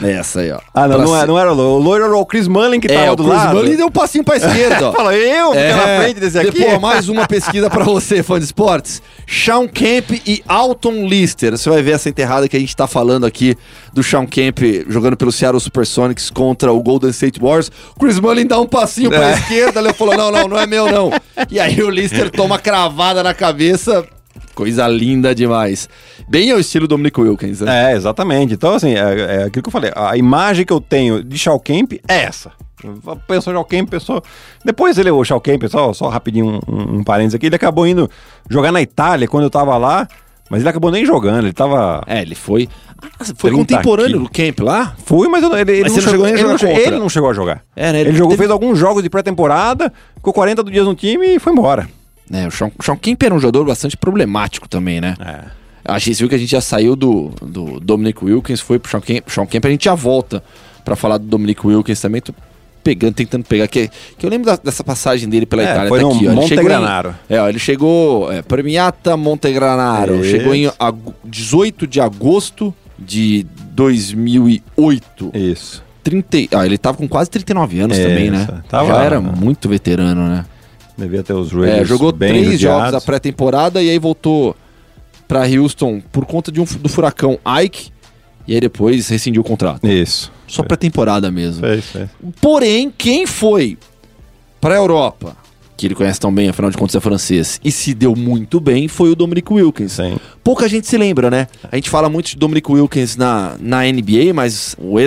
É 0.03 0.13
essa 0.13 0.41
aí, 0.41 0.51
ó. 0.51 0.59
Ah, 0.73 0.89
não, 0.89 0.97
Pra 0.97 1.05
não, 1.05 1.17
é, 1.17 1.21
ci- 1.21 1.27
não 1.27 1.39
era 1.39 1.53
o 1.53 1.55
loiro. 1.55 1.71
O 1.75 1.79
loiro 1.79 2.05
era 2.05 2.17
o 2.17 2.25
Chris 2.25 2.49
Mullin 2.49 2.81
que 2.81 2.91
É, 2.91 3.05
tava 3.05 3.17
do 3.17 3.25
Chris 3.25 3.37
lado. 3.37 3.57
Mullin 3.57 3.77
deu 3.77 3.87
um 3.87 3.91
passinho 3.91 4.25
pra 4.25 4.37
esquerda, 4.37 4.89
ó. 4.89 4.93
Fala, 4.97 5.15
eu 5.15 5.53
É, 5.53 5.75
na 5.75 6.03
frente 6.03 6.21
desse 6.21 6.39
aqui. 6.39 6.51
Depois, 6.53 6.81
mais 6.81 7.09
uma 7.09 7.27
pesquisa 7.27 7.69
pra 7.69 7.85
você, 7.85 8.23
fã 8.23 8.39
de 8.39 8.45
esportes. 8.47 9.03
Sean 9.27 9.67
Kemp 9.69 10.11
e 10.27 10.43
Alton 10.49 11.07
Lister. 11.07 11.51
Você 11.57 11.69
vai 11.69 11.83
ver 11.83 11.91
essa 11.93 12.09
enterrada 12.09 12.49
que 12.49 12.57
a 12.57 12.61
gente 12.61 12.75
tá 12.75 12.87
falando 12.87 13.27
aqui 13.27 13.57
do 13.93 14.03
Sean 14.03 14.25
Kemp 14.27 14.59
jogando 14.89 15.17
pelo 15.19 15.31
Seattle 15.33 15.61
Supersonics 15.61 16.31
contra 16.31 16.73
o 16.73 16.83
Golden 16.83 17.11
State 17.11 17.39
Warriors. 17.39 17.71
Chris 17.99 18.19
Mullin 18.19 18.47
dá 18.47 18.59
um 18.59 18.67
passinho 18.67 19.11
pra 19.11 19.31
É. 19.31 19.35
esquerda, 19.35 19.81
ele 19.81 19.93
falou: 19.93 20.17
não, 20.17 20.31
não, 20.31 20.49
não 20.49 20.59
é 20.59 20.67
meu, 20.67 20.91
não. 20.91 21.11
E 21.51 21.59
aí 21.61 21.83
o 21.83 21.91
Lister 21.91 22.31
toma 22.31 22.59
cravada 22.59 23.23
na 23.23 23.35
cabeça. 23.35 24.05
Coisa 24.55 24.87
linda 24.89 25.35
demais. 25.35 25.89
Bem 26.29 26.51
ao 26.51 26.59
estilo 26.61 26.87
Dominic 26.89 27.21
Wilkins, 27.21 27.61
né? 27.61 27.93
É, 27.93 27.97
exatamente. 27.97 28.55
Então, 28.55 28.75
assim, 28.75 28.95
é, 28.95 28.99
é 29.41 29.45
aquilo 29.45 29.63
que 29.63 29.69
eu 29.69 29.73
falei. 29.73 29.91
A 29.95 30.17
imagem 30.17 30.65
que 30.67 30.73
eu 30.73 30.81
tenho 30.81 31.23
de 31.23 31.39
Shaw 31.39 31.59
Kemp 31.61 31.93
é 32.09 32.23
essa. 32.25 32.53
Pensou 33.29 33.53
Shaw 33.53 33.65
Kemp, 33.65 33.91
pensou... 33.91 34.23
Depois 34.65 34.97
ele, 34.99 35.11
o 35.11 35.23
Shaw 35.25 35.41
Kemp, 35.41 35.65
só, 35.69 35.93
só 35.93 36.09
rapidinho 36.09 36.47
um, 36.67 36.73
um, 36.75 36.99
um 36.99 37.05
parênteses 37.05 37.35
aqui, 37.35 37.47
ele 37.47 37.57
acabou 37.57 37.87
indo 37.87 38.09
jogar 38.49 38.73
na 38.73 38.81
Itália 38.81 39.29
quando 39.29 39.45
eu 39.45 39.51
tava 39.51 39.77
lá, 39.77 40.09
mas 40.49 40.61
ele 40.61 40.69
acabou 40.71 40.91
nem 40.91 41.05
jogando, 41.05 41.45
ele 41.45 41.53
tava... 41.53 42.03
É, 42.07 42.23
ele 42.23 42.35
foi. 42.35 42.69
Ah, 43.19 43.25
foi 43.37 43.51
30 43.51 43.57
contemporâneo 43.77 44.19
do 44.21 44.31
Camp 44.31 44.61
lá? 44.61 44.95
Fui, 45.05 45.29
mas 45.29 45.43
eu- 45.43 45.55
ele, 45.57 45.73
ele 45.73 45.83
Mas 45.83 45.93
não, 45.93 46.01
você 46.01 46.07
não 46.07 46.11
chegou 46.11 46.27
nem 46.27 46.35
a 46.35 46.39
ele, 46.39 46.49
jogar 46.59 46.73
não, 46.73 46.81
ele 46.81 46.99
não 46.99 47.09
chegou 47.09 47.31
a 47.31 47.33
jogar. 47.35 47.63
É, 47.77 47.93
né, 47.93 48.01
Ele, 48.01 48.09
ele 48.11 48.17
jogou, 48.19 48.31
teve- 48.33 48.43
fez 48.43 48.51
alguns 48.51 48.79
jogos 48.79 49.03
de 49.03 49.11
pré-temporada, 49.11 49.93
ficou 50.17 50.33
40 50.33 50.65
dias 50.65 50.85
no 50.87 50.95
time 50.95 51.37
e 51.37 51.39
foi 51.39 51.53
embora. 51.53 51.89
É, 52.33 52.47
o 52.47 52.51
Sean, 52.51 52.71
Sean 52.81 52.97
Kemp 52.97 53.23
era 53.23 53.35
um 53.35 53.41
jogador 53.41 53.65
bastante 53.65 53.97
problemático 53.97 54.69
também, 54.69 55.01
né? 55.01 55.17
É. 55.21 55.41
A 55.85 55.99
gente 55.99 56.19
viu 56.19 56.29
que 56.29 56.35
a 56.35 56.39
gente 56.39 56.51
já 56.51 56.61
saiu 56.61 56.95
do, 56.95 57.33
do 57.43 57.81
Dominic 57.81 58.25
Wilkins, 58.25 58.61
foi 58.61 58.79
pro 58.79 58.91
Sean 58.91 59.01
Kemp, 59.01 59.29
Sean 59.29 59.47
Kemp, 59.47 59.65
a 59.65 59.71
gente 59.71 59.85
já 59.87 59.95
volta 59.95 60.43
pra 60.85 60.95
falar 60.95 61.19
do 61.19 61.25
Dominic 61.27 61.67
Wilkins 61.67 62.01
também. 62.01 62.21
Tô 62.21 62.33
pegando, 62.85 63.15
tentando 63.15 63.45
pegar. 63.45 63.67
Que, 63.67 63.91
que 64.17 64.25
eu 64.25 64.31
lembro 64.31 64.47
da- 64.47 64.57
dessa 64.63 64.83
passagem 64.85 65.29
dele 65.29 65.45
pela 65.47 65.63
É, 65.63 65.67
Itália. 65.73 65.89
foi 65.89 66.01
tá 66.01 66.07
aqui, 66.09 66.27
ó. 66.29 66.31
Ele 66.31 66.35
Montegranaro. 66.41 67.15
em- 67.29 67.35
É, 67.35 67.41
ó, 67.43 67.49
ele 67.49 67.59
chegou. 67.59 68.31
É, 68.33 68.43
Premiata 68.43 69.17
Montegranaro. 69.17 70.21
Isso. 70.21 70.31
Chegou 70.31 70.55
em 70.55 70.67
ag- 70.79 71.15
18 71.25 71.87
de 71.87 72.01
agosto 72.01 72.75
de 72.99 73.45
2008. 74.39 75.31
Isso. 75.35 75.83
30, 76.03 76.39
e- 76.39 76.49
ah, 76.53 76.65
ele 76.65 76.79
tava 76.79 76.97
com 76.97 77.07
quase 77.09 77.29
39 77.31 77.81
anos 77.81 77.99
É, 77.99 78.03
também, 78.09 78.31
né? 78.31 78.47
tava- 78.69 78.89
Já 78.89 79.03
era 79.03 79.21
muito 79.21 79.69
veterano, 79.69 80.29
né? 80.29 80.45
Devia 81.01 81.23
ter 81.23 81.33
os 81.33 81.49
joelhos 81.49 81.81
É, 81.81 81.85
jogou 81.85 82.13
três 82.13 82.37
jogos 82.37 82.53
judiados. 82.61 82.93
da 82.93 83.01
pré-temporada 83.01 83.83
e 83.83 83.91
aí 83.91 83.99
voltou 83.99 84.55
pra 85.27 85.47
Houston 85.47 86.01
por 86.13 86.25
conta 86.27 86.51
de 86.53 86.61
um, 86.61 86.65
do 86.65 86.89
furacão 86.89 87.39
Ike. 87.65 87.91
E 88.47 88.55
aí 88.55 88.61
depois 88.61 89.09
rescindiu 89.09 89.43
o 89.43 89.45
contrato. 89.45 89.87
Isso. 89.87 90.31
Só 90.47 90.63
pré-temporada 90.63 91.31
mesmo. 91.31 91.61
Fez, 91.61 91.85
fez. 91.87 92.09
Porém, 92.41 92.93
quem 92.97 93.27
foi 93.27 93.79
pra 94.61 94.75
Europa, 94.75 95.37
que 95.77 95.87
ele 95.87 95.95
conhece 95.95 96.19
tão 96.19 96.35
bem, 96.35 96.49
afinal 96.49 96.71
de 96.71 96.77
contas 96.77 96.95
é 96.97 97.01
francês, 97.01 97.61
e 97.65 97.71
se 97.71 97.95
deu 97.95 98.15
muito 98.17 98.59
bem, 98.61 98.89
foi 98.89 99.11
o 99.11 99.15
Dominic 99.15 99.53
Wilkins. 99.53 99.93
Sim. 99.93 100.19
Pouca 100.43 100.69
gente 100.69 100.87
se 100.89 100.99
lembra, 100.99 101.31
né? 101.31 101.47
A 101.71 101.77
gente 101.77 101.89
fala 101.89 102.09
muito 102.11 102.31
de 102.31 102.37
Dominic 102.37 102.71
Wilkins 102.71 103.17
na, 103.17 103.55
na 103.61 103.83
NBA, 103.85 104.35
mas 104.35 104.75
o 104.79 104.99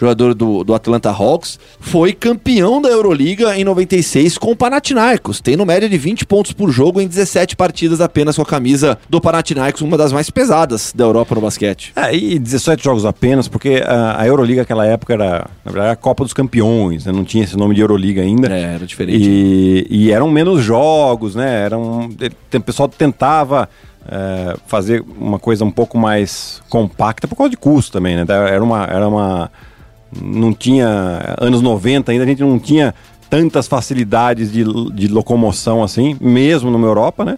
ex-jogador 0.00 0.34
do, 0.34 0.64
do 0.64 0.74
Atlanta 0.74 1.10
Hawks 1.10 1.58
foi 1.78 2.12
campeão 2.12 2.80
da 2.80 2.88
Euroliga 2.88 3.56
em 3.56 3.64
96 3.64 4.38
com 4.38 4.52
o 4.52 4.56
Panathinaikos, 4.56 5.40
tendo 5.40 5.64
média 5.66 5.88
de 5.88 5.98
20 5.98 6.26
pontos 6.26 6.52
por 6.52 6.70
jogo 6.70 7.00
em 7.00 7.06
17 7.06 7.54
partidas 7.54 8.00
apenas 8.00 8.36
com 8.36 8.42
a 8.42 8.46
camisa 8.46 8.98
do 9.08 9.20
Panathinaikos, 9.20 9.82
uma 9.82 9.98
das 9.98 10.12
mais 10.12 10.30
pesadas 10.30 10.92
da 10.94 11.04
Europa 11.04 11.34
no 11.34 11.40
basquete. 11.42 11.92
É, 11.94 12.14
e 12.14 12.38
17 12.38 12.82
jogos 12.82 13.04
apenas, 13.04 13.46
porque 13.46 13.82
a, 13.84 14.22
a 14.22 14.26
Euroliga 14.26 14.62
naquela 14.62 14.86
época 14.86 15.12
era, 15.12 15.46
na 15.64 15.72
verdade, 15.72 15.92
a 15.92 15.96
Copa 15.96 16.24
dos 16.24 16.32
Campeões, 16.32 17.04
né? 17.04 17.12
não 17.12 17.24
tinha 17.24 17.44
esse 17.44 17.56
nome 17.56 17.74
de 17.74 17.80
Euroliga 17.80 18.22
ainda. 18.22 18.48
É, 18.48 18.74
era 18.74 18.86
diferente. 18.86 19.28
E, 19.28 19.86
e 19.90 20.10
eram 20.10 20.30
menos 20.30 20.62
jogos, 20.62 21.34
né? 21.34 21.64
Eram, 21.64 22.08
o 22.08 22.60
pessoal 22.60 22.88
tentava 22.88 23.68
é, 24.08 24.56
fazer 24.66 25.04
uma 25.18 25.38
coisa 25.38 25.64
um 25.64 25.70
pouco 25.70 25.98
mais 25.98 26.62
compacta 26.68 27.28
por 27.28 27.36
causa 27.36 27.50
de 27.50 27.56
custo 27.56 27.92
também, 27.92 28.16
né? 28.16 28.24
Era 28.28 28.62
uma, 28.62 28.84
era 28.84 29.08
uma. 29.08 29.50
Não 30.20 30.52
tinha. 30.52 31.36
Anos 31.40 31.60
90 31.62 32.10
ainda 32.12 32.24
a 32.24 32.26
gente 32.26 32.40
não 32.42 32.58
tinha 32.58 32.94
tantas 33.28 33.68
facilidades 33.68 34.50
de, 34.52 34.64
de 34.92 35.06
locomoção 35.08 35.82
assim, 35.84 36.16
mesmo 36.20 36.70
numa 36.70 36.86
Europa, 36.86 37.24
né? 37.24 37.36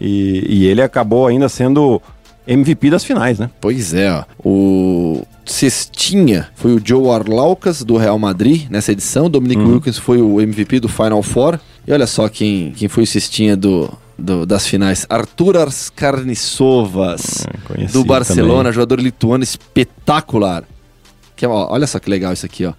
E, 0.00 0.44
e 0.48 0.66
ele 0.66 0.80
acabou 0.80 1.26
ainda 1.26 1.48
sendo 1.48 2.00
MVP 2.46 2.88
das 2.90 3.04
finais, 3.04 3.38
né? 3.38 3.50
Pois 3.60 3.92
é, 3.92 4.10
ó. 4.10 4.24
O 4.42 5.22
Cestinha 5.44 6.48
foi 6.54 6.74
o 6.74 6.80
Joe 6.82 7.10
Arlaucas 7.10 7.82
do 7.82 7.96
Real 7.98 8.18
Madrid 8.18 8.70
nessa 8.70 8.92
edição. 8.92 9.28
Dominic 9.28 9.60
Wilkins 9.62 9.98
foi 9.98 10.22
o 10.22 10.40
MVP 10.40 10.80
do 10.80 10.88
Final 10.88 11.22
Four. 11.22 11.58
E 11.86 11.92
olha 11.92 12.06
só 12.06 12.28
quem, 12.28 12.72
quem 12.76 12.88
foi 12.88 13.02
o 13.02 13.06
Cestinha 13.06 13.54
do, 13.56 13.90
do- 14.18 14.46
das 14.46 14.66
finais. 14.66 15.04
Arturas 15.10 15.90
Karnisovas, 15.94 17.46
É, 17.46 17.58
conheci 17.66 17.92
do 17.92 18.04
Barcelona, 18.04 18.56
também. 18.60 18.72
jogador 18.72 19.00
lituano 19.00 19.44
espetacular. 19.44 20.64
Que, 21.38 21.46
ó, 21.46 21.68
olha 21.70 21.86
só 21.86 22.00
que 22.00 22.10
legal 22.10 22.32
isso 22.32 22.44
aqui, 22.44 22.66
ó. 22.66 22.72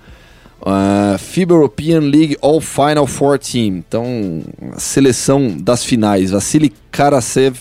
Uh, 0.61 1.17
FIBA 1.17 1.53
European 1.55 2.01
League 2.01 2.37
All 2.41 2.59
Final 2.59 3.07
Four 3.07 3.39
Team. 3.39 3.77
Então, 3.77 4.43
a 4.75 4.79
seleção 4.79 5.55
das 5.57 5.85
finais. 5.85 6.31
Vassili 6.31 6.73
Karasev 6.91 7.57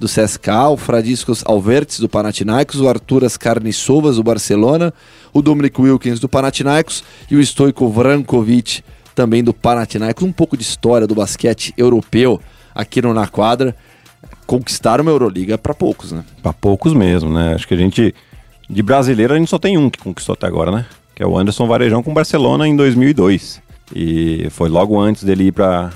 do 0.00 0.08
CSKA, 0.08 0.68
o 0.68 0.76
Fradiscos 0.76 1.44
Alvertes 1.46 2.00
do 2.00 2.08
Panathinaikos, 2.08 2.80
o 2.80 2.88
Arturas 2.88 3.36
Karnisovas 3.36 4.16
do 4.16 4.24
Barcelona, 4.24 4.92
o 5.32 5.40
Dominic 5.40 5.80
Wilkins 5.80 6.18
do 6.18 6.28
Panathinaikos 6.28 7.04
e 7.30 7.36
o 7.36 7.46
Stoiko 7.46 7.88
Vrankovic 7.88 8.82
também 9.14 9.44
do 9.44 9.54
Panathinaikos. 9.54 10.24
Um 10.24 10.32
pouco 10.32 10.56
de 10.56 10.64
história 10.64 11.06
do 11.06 11.14
basquete 11.14 11.72
europeu 11.76 12.40
aqui 12.74 13.00
no 13.00 13.14
Na 13.14 13.28
Quadra. 13.28 13.76
Conquistaram 14.46 15.02
uma 15.02 15.12
Euroliga 15.12 15.56
para 15.56 15.74
poucos, 15.74 16.10
né? 16.10 16.24
Pra 16.42 16.52
poucos 16.52 16.92
mesmo, 16.92 17.32
né? 17.32 17.54
Acho 17.54 17.68
que 17.68 17.74
a 17.74 17.76
gente. 17.76 18.12
De 18.70 18.84
brasileiro, 18.84 19.34
a 19.34 19.36
gente 19.36 19.50
só 19.50 19.58
tem 19.58 19.76
um 19.76 19.90
que 19.90 19.98
conquistou 19.98 20.34
até 20.34 20.46
agora, 20.46 20.70
né? 20.70 20.86
Que 21.12 21.24
é 21.24 21.26
o 21.26 21.36
Anderson 21.36 21.66
Varejão 21.66 22.04
com 22.04 22.14
Barcelona 22.14 22.68
em 22.68 22.76
2002. 22.76 23.60
E 23.92 24.46
foi 24.50 24.68
logo 24.68 24.98
antes 24.98 25.24
dele 25.24 25.48
ir 25.48 25.52
pra 25.52 25.92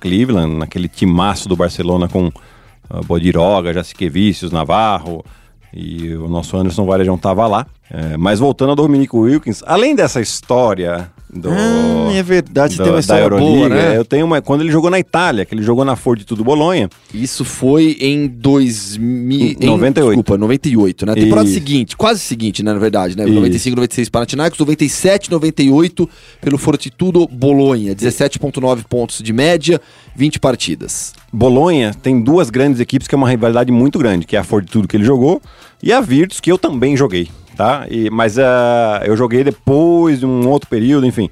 Cleveland, 0.00 0.56
naquele 0.56 0.88
timaço 0.88 1.50
do 1.50 1.54
Barcelona 1.54 2.08
com 2.08 2.28
uh, 2.28 3.04
Bodiroga, 3.04 3.74
Jaciquevicius, 3.74 4.50
Navarro. 4.50 5.22
E 5.70 6.14
o 6.14 6.28
nosso 6.28 6.56
Anderson 6.56 6.86
Varejão 6.86 7.18
tava 7.18 7.46
lá. 7.46 7.66
É, 7.90 8.16
mas 8.16 8.38
voltando 8.38 8.70
ao 8.70 8.76
Dominico 8.76 9.20
Wilkins, 9.20 9.62
além 9.66 9.94
dessa 9.94 10.18
história 10.18 11.10
do. 11.32 11.48
Ah, 11.50 12.12
é 12.14 12.22
verdade, 12.22 12.76
do- 12.76 12.82
tem 12.82 12.92
uma 12.92 13.00
história 13.00 13.28
boa, 13.28 13.68
né? 13.68 13.96
Eu 13.96 14.04
tenho 14.04 14.26
uma. 14.26 14.42
Quando 14.42 14.60
ele 14.60 14.70
jogou 14.70 14.90
na 14.90 14.98
Itália, 14.98 15.44
que 15.44 15.54
ele 15.54 15.62
jogou 15.62 15.84
na 15.84 15.96
Fortitudo 15.96 16.44
Bolonha. 16.44 16.90
Isso 17.14 17.44
foi 17.44 17.96
em 18.00 18.26
2000. 18.28 19.56
em- 19.60 19.66
98. 19.66 20.08
Desculpa, 20.10 20.36
98, 20.38 21.06
né? 21.06 21.14
Temporada 21.14 21.46
Isso. 21.46 21.54
seguinte, 21.54 21.96
quase 21.96 22.20
seguinte, 22.20 22.62
né? 22.62 22.72
Na 22.72 22.78
verdade, 22.78 23.16
né? 23.16 23.24
Isso. 23.24 23.32
95, 23.34 23.76
96 23.76 24.08
Panathinaikos, 24.08 24.58
97, 24.58 25.30
98 25.30 26.08
pelo 26.40 26.58
Fortitudo 26.58 27.26
Bolonha. 27.28 27.94
17,9 27.94 28.84
pontos 28.88 29.20
de 29.22 29.32
média, 29.32 29.80
20 30.14 30.38
partidas. 30.38 31.14
Bolonha 31.32 31.94
tem 31.94 32.20
duas 32.20 32.50
grandes 32.50 32.80
equipes 32.80 33.08
que 33.08 33.14
é 33.14 33.18
uma 33.18 33.28
rivalidade 33.28 33.72
muito 33.72 33.98
grande, 33.98 34.26
que 34.26 34.36
é 34.36 34.38
a 34.38 34.44
Fortitudo 34.44 34.86
que 34.86 34.96
ele 34.96 35.04
jogou 35.04 35.40
e 35.82 35.92
a 35.92 36.00
Virtus 36.00 36.40
que 36.40 36.52
eu 36.52 36.58
também 36.58 36.96
joguei, 36.96 37.28
tá? 37.56 37.86
E, 37.90 38.10
mas 38.10 38.38
ah, 38.38 39.02
eu 39.04 39.16
joguei 39.16 39.44
depois 39.44 40.20
de 40.20 40.26
um 40.26 40.48
outro 40.48 40.68
período, 40.68 41.06
enfim. 41.06 41.28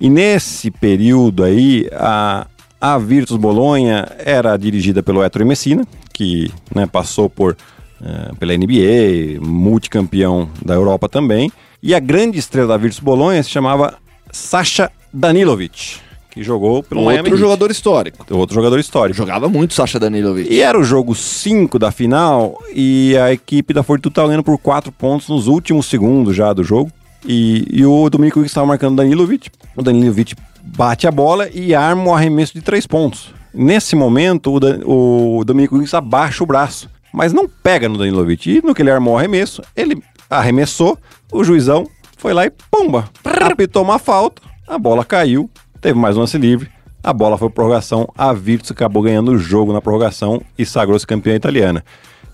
E 0.00 0.08
nesse 0.08 0.70
período 0.70 1.44
aí, 1.44 1.88
a, 1.92 2.46
a 2.80 2.98
Virtus 2.98 3.36
Bolonha 3.36 4.08
era 4.18 4.56
dirigida 4.56 5.02
pelo 5.02 5.22
Ettore 5.22 5.44
Messina, 5.44 5.86
que 6.12 6.50
né, 6.74 6.86
passou 6.86 7.28
por 7.28 7.56
eh, 8.02 8.30
pela 8.38 8.56
NBA, 8.56 9.38
multicampeão 9.46 10.48
da 10.64 10.72
Europa 10.72 11.06
também. 11.06 11.52
E 11.82 11.94
a 11.94 12.00
grande 12.00 12.38
estrela 12.38 12.68
da 12.68 12.76
Virtus 12.78 12.98
Bolonha 12.98 13.42
se 13.42 13.50
chamava 13.50 13.94
Sasha 14.32 14.90
Danilovic, 15.12 15.98
que 16.30 16.42
jogou 16.42 16.82
pelo 16.82 17.04
Miami 17.04 17.18
Outro 17.20 17.32
Heat. 17.34 17.40
jogador 17.40 17.70
histórico. 17.70 18.26
Outro 18.30 18.54
jogador 18.54 18.78
histórico. 18.78 19.16
Jogava 19.16 19.48
muito 19.48 19.74
Sasha 19.74 19.98
Danilovic. 19.98 20.52
E 20.52 20.60
era 20.60 20.78
o 20.78 20.84
jogo 20.84 21.14
5 21.14 21.78
da 21.78 21.90
final 21.90 22.58
e 22.74 23.16
a 23.18 23.32
equipe 23.32 23.74
da 23.74 23.82
Fortitudo 23.82 24.12
estava 24.12 24.28
ganhando 24.28 24.44
por 24.44 24.56
4 24.58 24.92
pontos 24.92 25.28
nos 25.28 25.46
últimos 25.46 25.86
segundos 25.86 26.34
já 26.36 26.52
do 26.52 26.62
jogo. 26.64 26.90
E, 27.26 27.66
e 27.70 27.84
o 27.84 28.08
Dominico 28.08 28.40
estava 28.44 28.66
marcando 28.66 28.92
o 28.94 28.96
Danilovic. 28.96 29.50
O 29.76 29.82
Danilovic 29.82 30.34
bate 30.62 31.06
a 31.06 31.10
bola 31.10 31.48
e 31.52 31.74
arma 31.74 32.04
o 32.04 32.14
arremesso 32.14 32.54
de 32.54 32.62
3 32.62 32.86
pontos. 32.86 33.34
Nesse 33.52 33.96
momento, 33.96 34.54
o, 34.54 34.60
Dan- 34.60 34.80
o 34.86 35.42
Dominico 35.44 35.76
abaixa 35.92 36.42
o 36.44 36.46
braço, 36.46 36.88
mas 37.12 37.32
não 37.32 37.48
pega 37.48 37.88
no 37.88 37.98
Danilovic. 37.98 38.48
E 38.58 38.62
no 38.64 38.74
que 38.74 38.80
ele 38.82 38.90
armou 38.90 39.14
o 39.14 39.18
arremesso, 39.18 39.60
ele 39.76 40.00
arremessou, 40.30 40.96
o 41.32 41.42
juizão 41.42 41.86
foi 42.16 42.32
lá 42.32 42.46
e 42.46 42.52
pumba, 42.70 43.10
apitou 43.24 43.82
uma 43.82 43.98
falta, 43.98 44.40
a 44.68 44.78
bola 44.78 45.04
caiu, 45.04 45.50
teve 45.80 45.98
mais 45.98 46.16
um 46.16 46.20
lance 46.20 46.36
livre, 46.38 46.68
a 47.02 47.12
bola 47.12 47.38
foi 47.38 47.48
para 47.48 47.54
prorrogação, 47.54 48.08
a 48.16 48.32
Virtus 48.32 48.70
acabou 48.70 49.02
ganhando 49.02 49.32
o 49.32 49.38
jogo 49.38 49.72
na 49.72 49.80
prorrogação 49.80 50.42
e 50.58 50.66
sagrou-se 50.66 51.06
campeã 51.06 51.34
italiana. 51.34 51.84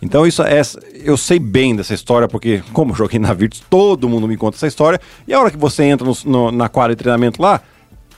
Então 0.03 0.26
isso 0.26 0.43
é, 0.43 0.61
eu 1.05 1.17
sei 1.17 1.38
bem 1.38 1.75
dessa 1.75 1.95
história 1.95 2.29
porque 2.29 2.62
como 2.73 2.93
eu 2.93 2.97
joguei 2.97 3.19
na 3.19 3.33
Virtus, 3.33 3.62
todo 3.71 4.09
mundo 4.09 4.29
me 4.29 4.37
conta 4.37 4.57
essa 4.57 4.67
história. 4.67 5.00
E 5.26 5.33
a 5.33 5.41
hora 5.41 5.50
que 5.50 5.57
você 5.57 5.85
entra 5.85 6.07
no- 6.07 6.17
no- 6.25 6.50
na 6.53 6.69
quadra 6.69 6.95
de 6.95 6.99
treinamento 6.99 7.41
lá, 7.41 7.61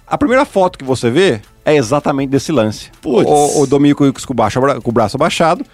a 0.06 0.18
primeira 0.18 0.44
foto 0.44 0.78
que 0.78 0.84
você 0.84 1.10
vê 1.10 1.40
é 1.64 1.76
exatamente 1.76 2.30
desse 2.30 2.50
lance. 2.50 2.90
Puts. 3.02 3.30
O, 3.30 3.62
o 3.62 3.66
Dominico 3.66 4.04
com, 4.12 4.34
com 4.82 4.90
o 4.90 4.92
braço 4.92 5.16
abaixado 5.16 5.64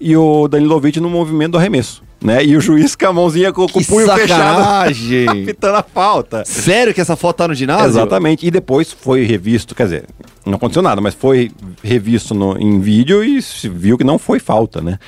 e 0.00 0.16
o 0.16 0.48
Danilovic 0.48 0.98
no 0.98 1.08
movimento 1.10 1.52
do 1.52 1.58
arremesso. 1.58 2.02
Né? 2.22 2.44
E 2.44 2.56
o 2.56 2.60
juiz 2.60 2.94
com 2.94 3.06
a 3.06 3.12
mãozinha 3.12 3.52
com, 3.52 3.66
com 3.66 3.80
o 3.80 3.84
punho 3.84 4.06
fechado, 4.14 4.88
apitando 5.30 5.74
a 5.74 5.82
falta. 5.82 6.44
Sério 6.44 6.94
que 6.94 7.00
essa 7.00 7.16
foto 7.16 7.38
tá 7.38 7.48
no 7.48 7.54
ginásio? 7.54 7.86
Exatamente. 7.88 8.46
E 8.46 8.50
depois 8.50 8.92
foi 8.92 9.24
revisto, 9.24 9.74
quer 9.74 9.84
dizer, 9.84 10.04
não 10.46 10.54
aconteceu 10.54 10.82
nada, 10.82 11.00
mas 11.00 11.14
foi 11.14 11.50
revisto 11.82 12.32
no- 12.34 12.56
em 12.58 12.78
vídeo 12.80 13.24
e 13.24 13.42
se 13.42 13.68
viu 13.68 13.98
que 13.98 14.04
não 14.04 14.18
foi 14.18 14.38
falta, 14.38 14.80
né? 14.80 14.98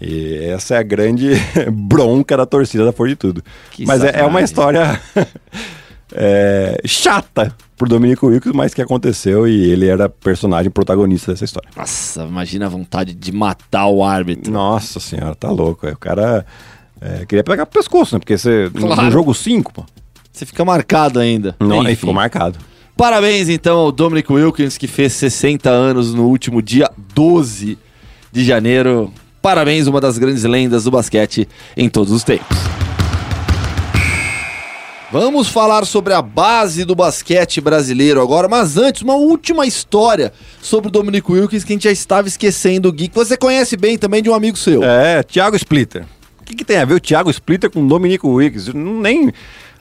E 0.00 0.36
essa 0.50 0.74
é 0.74 0.78
a 0.78 0.82
grande 0.82 1.30
bronca 1.72 2.36
da 2.36 2.44
torcida 2.46 2.84
da 2.84 2.92
Fortitudo. 2.92 3.42
Que 3.70 3.86
Mas 3.86 4.02
é, 4.04 4.20
é 4.20 4.24
uma 4.24 4.40
história 4.42 5.00
é, 6.12 6.80
chata 6.84 7.54
pro 7.76 7.88
Dominico 7.88 8.26
Wilkes, 8.26 8.52
mas 8.52 8.74
que 8.74 8.82
aconteceu 8.82 9.46
e 9.48 9.70
ele 9.70 9.86
era 9.86 10.08
personagem 10.08 10.70
protagonista 10.70 11.32
dessa 11.32 11.44
história. 11.44 11.68
Nossa, 11.76 12.22
imagina 12.24 12.66
a 12.66 12.68
vontade 12.68 13.14
de 13.14 13.32
matar 13.32 13.86
o 13.86 14.04
árbitro. 14.04 14.52
Nossa 14.52 15.00
senhora, 15.00 15.34
tá 15.34 15.50
louco. 15.50 15.86
O 15.88 15.96
cara 15.98 16.44
é, 17.00 17.24
queria 17.26 17.42
pegar 17.44 17.64
pro 17.66 17.80
pescoço, 17.80 18.14
né? 18.14 18.18
Porque 18.18 18.36
você, 18.36 18.70
no- 18.74 18.86
Claro. 18.88 19.02
no 19.02 19.10
jogo 19.10 19.34
5, 19.34 19.72
pô, 19.72 19.84
Você 20.32 20.44
fica 20.46 20.64
marcado 20.64 21.18
ainda. 21.18 21.56
não, 21.60 21.82
Enfim. 21.84 21.94
ficou 21.96 22.14
marcado. 22.14 22.58
Parabéns 22.96 23.48
então 23.48 23.78
ao 23.78 23.90
Dominic 23.92 24.30
Wilkins, 24.30 24.76
que 24.76 24.86
fez 24.86 25.14
60 25.14 25.70
anos 25.70 26.12
no 26.12 26.24
último 26.26 26.60
dia 26.60 26.90
12 27.14 27.78
de 28.30 28.44
janeiro. 28.44 29.10
Parabéns, 29.40 29.86
uma 29.86 30.02
das 30.02 30.18
grandes 30.18 30.44
lendas 30.44 30.84
do 30.84 30.90
basquete 30.90 31.48
em 31.74 31.88
todos 31.88 32.12
os 32.12 32.22
tempos. 32.22 32.58
Vamos 35.12 35.48
falar 35.48 35.84
sobre 35.86 36.12
a 36.14 36.22
base 36.22 36.84
do 36.84 36.94
basquete 36.94 37.60
brasileiro 37.60 38.22
agora, 38.22 38.46
mas 38.48 38.76
antes, 38.76 39.02
uma 39.02 39.14
última 39.16 39.66
história 39.66 40.32
sobre 40.62 40.88
o 40.88 40.90
Dominic 40.90 41.30
Wilkins 41.30 41.64
que 41.64 41.72
a 41.72 41.74
gente 41.74 41.84
já 41.84 41.90
estava 41.90 42.28
esquecendo, 42.28 42.92
Gui, 42.92 43.08
que 43.08 43.14
você 43.16 43.36
conhece 43.36 43.76
bem 43.76 43.98
também 43.98 44.22
de 44.22 44.30
um 44.30 44.34
amigo 44.34 44.56
seu. 44.56 44.84
É, 44.84 45.22
Thiago 45.24 45.56
Splitter, 45.56 46.04
que, 46.44 46.54
que 46.54 46.64
tem 46.64 46.76
a 46.78 46.84
ver 46.84 46.94
o 46.94 47.00
Thiago 47.00 47.28
Splitter 47.28 47.68
com 47.70 47.84
o 47.84 47.88
Dominico 47.88 48.28
Wicks? 48.28 48.68
Nem 48.72 49.32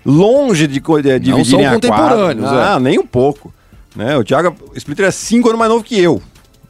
longe 0.03 0.65
de, 0.65 0.79
de 0.79 1.19
dividirem 1.19 1.45
são 1.45 1.59
a 1.59 1.63
quadra. 1.63 1.73
contemporâneos, 1.75 2.49
Ah, 2.51 2.75
é. 2.77 2.79
nem 2.79 2.97
um 2.97 3.05
pouco. 3.05 3.53
Né? 3.95 4.17
O 4.17 4.23
Thiago 4.23 4.55
Splitter 4.75 5.05
é 5.05 5.11
cinco 5.11 5.47
anos 5.49 5.59
mais 5.59 5.69
novo 5.69 5.83
que 5.83 5.99
eu. 5.99 6.19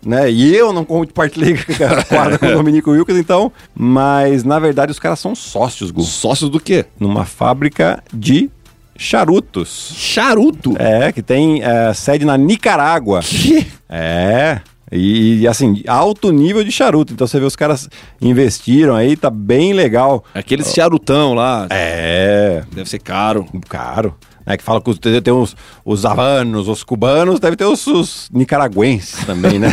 Né? 0.06 0.32
E 0.32 0.56
eu 0.56 0.72
não 0.72 0.86
compartilhei 0.86 1.56
a 1.84 2.04
quadra 2.04 2.38
com 2.38 2.46
o 2.46 2.54
Dominico 2.54 2.92
Wilkes, 2.92 3.18
então. 3.18 3.52
Mas, 3.76 4.44
na 4.44 4.60
verdade, 4.60 4.92
os 4.92 5.00
caras 5.00 5.20
são 5.20 5.36
sócios, 5.36 5.92
Gu. 5.92 6.02
Sócios 6.04 6.50
do 6.50 6.60
quê? 6.60 6.86
Numa 7.00 7.26
fábrica 7.26 8.02
de 8.14 8.50
charutos. 8.96 9.94
Charuto. 9.96 10.76
É, 10.78 11.12
que 11.12 11.22
tem 11.22 11.64
é, 11.64 11.94
sede 11.94 12.26
na 12.26 12.38
Nicarágua. 12.38 13.22
Que? 13.30 13.66
É. 13.90 14.60
E, 14.92 15.42
e, 15.42 15.48
assim, 15.48 15.84
alto 15.88 16.32
nível 16.32 16.64
de 16.64 16.72
charuto. 16.72 17.14
Então 17.14 17.28
você 17.28 17.40
vê 17.40 17.46
os 17.46 17.56
caras 17.56 17.88
investiram 18.20 18.96
aí, 18.96 19.16
tá 19.16 19.30
bem 19.30 19.74
legal. 19.74 20.24
Aquele 20.34 20.64
charutão 20.64 21.34
lá. 21.34 21.68
É, 21.70 22.64
Deve 22.72 22.90
ser 22.90 23.00
caro. 23.00 23.46
caro. 23.68 24.16
É 24.52 24.58
que 24.58 24.64
fala 24.64 24.82
que 24.82 24.90
os- 24.90 24.98
tem, 24.98 25.22
os, 25.32 25.56
os 25.86 26.06
havanos, 26.06 26.68
os 26.68 26.84
cubanos, 26.84 27.40
deve 27.40 27.56
ter 27.56 27.66
os, 27.66 27.86
os 27.86 28.30
nicaragüenses 28.34 29.24
também, 29.26 29.60
né? 29.60 29.72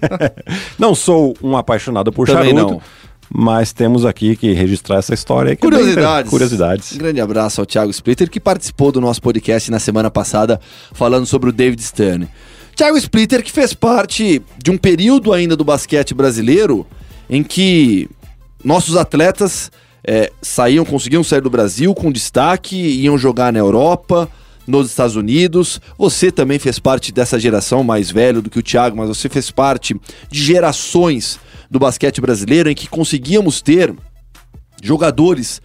não 0.78 0.94
sou 0.94 1.34
um 1.42 1.56
apaixonado 1.56 2.12
por 2.12 2.26
Também 2.26 2.54
charuto, 2.54 2.74
não. 2.74 2.82
mas 3.32 3.72
temos 3.72 4.04
aqui 4.04 4.36
que 4.36 4.52
registrar 4.52 4.96
essa 4.98 5.14
história. 5.14 5.56
que 5.56 5.66
é 5.66 5.70
Curiosidades. 5.70 6.20
inter- 6.20 6.30
curiosidades. 6.30 6.92
Um 6.92 6.98
grande 6.98 7.20
abraço 7.20 7.60
ao 7.60 7.66
Thiago 7.66 7.90
Splitter, 7.90 8.30
que 8.30 8.38
participou 8.38 8.92
do 8.92 9.00
nosso 9.00 9.22
podcast 9.22 9.70
na 9.70 9.78
semana 9.78 10.10
passada, 10.10 10.60
falando 10.92 11.26
sobre 11.26 11.48
o 11.50 11.52
David 11.52 11.82
Stern. 11.82 12.28
Thiago 12.76 12.96
Splitter, 12.98 13.42
que 13.42 13.50
fez 13.52 13.74
parte 13.74 14.42
de 14.62 14.70
um 14.70 14.76
período 14.78 15.32
ainda 15.32 15.56
do 15.56 15.64
basquete 15.64 16.14
brasileiro 16.14 16.86
em 17.28 17.42
que 17.42 18.08
nossos 18.64 18.96
atletas 18.96 19.70
eh, 20.04 20.32
saíam, 20.40 20.84
conseguiam 20.84 21.24
sair 21.24 21.40
do 21.40 21.50
Brasil 21.50 21.94
com 21.94 22.10
destaque, 22.10 22.76
iam 22.76 23.16
jogar 23.16 23.52
na 23.52 23.58
Europa, 23.58 24.28
nos 24.66 24.90
Estados 24.90 25.16
Unidos. 25.16 25.80
Você 25.98 26.30
também 26.30 26.58
fez 26.58 26.78
parte 26.78 27.12
dessa 27.12 27.38
geração 27.38 27.82
mais 27.82 28.10
velho 28.10 28.42
do 28.42 28.50
que 28.50 28.58
o 28.58 28.62
Thiago, 28.62 28.96
mas 28.96 29.08
você 29.08 29.28
fez 29.28 29.50
parte 29.50 29.94
de 30.30 30.42
gerações 30.42 31.38
do 31.70 31.78
basquete 31.78 32.20
brasileiro 32.20 32.70
em 32.70 32.74
que 32.74 32.88
conseguíamos 32.88 33.62
ter 33.62 33.94
jogadores 34.82 35.62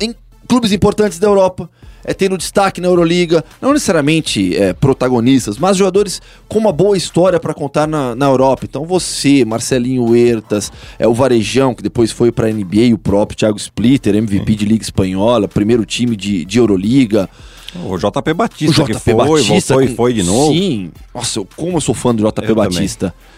em 0.00 0.14
clubes 0.48 0.72
importantes 0.72 1.18
da 1.18 1.26
Europa, 1.26 1.68
é, 2.04 2.12
tendo 2.14 2.36
destaque 2.36 2.80
na 2.80 2.88
Euroliga, 2.88 3.44
não 3.60 3.72
necessariamente 3.72 4.56
é, 4.56 4.72
protagonistas, 4.72 5.58
mas 5.58 5.76
jogadores 5.76 6.20
com 6.48 6.58
uma 6.58 6.72
boa 6.72 6.96
história 6.96 7.40
para 7.40 7.54
contar 7.54 7.86
na, 7.86 8.14
na 8.14 8.26
Europa. 8.26 8.64
Então 8.68 8.84
você, 8.84 9.44
Marcelinho 9.44 10.04
Huertas, 10.04 10.70
é, 10.98 11.06
o 11.08 11.14
Varejão, 11.14 11.74
que 11.74 11.82
depois 11.82 12.10
foi 12.10 12.30
para 12.30 12.46
a 12.48 12.50
NBA, 12.52 12.92
o 12.94 12.98
próprio 12.98 13.36
Thiago 13.38 13.56
Splitter, 13.58 14.14
MVP 14.14 14.54
de 14.54 14.64
Liga 14.64 14.82
Espanhola, 14.82 15.48
primeiro 15.48 15.84
time 15.84 16.16
de, 16.16 16.44
de 16.44 16.58
Euroliga. 16.58 17.28
O 17.84 17.96
JP 17.98 18.34
Batista, 18.34 18.82
O 18.82 18.86
que 18.86 18.92
JP 18.92 19.00
foi, 19.00 19.14
Batista 19.14 19.74
voltou 19.74 19.82
e 19.82 19.96
foi 19.96 20.12
de 20.12 20.22
novo. 20.22 20.52
Sim. 20.52 20.92
Nossa, 21.12 21.42
como 21.56 21.76
eu 21.76 21.80
sou 21.80 21.94
fã 21.94 22.14
do 22.14 22.22
JP 22.22 22.42
Eu 22.42 22.54
também. 22.54 22.54
Batista. 22.54 23.08
Cê- 23.08 23.33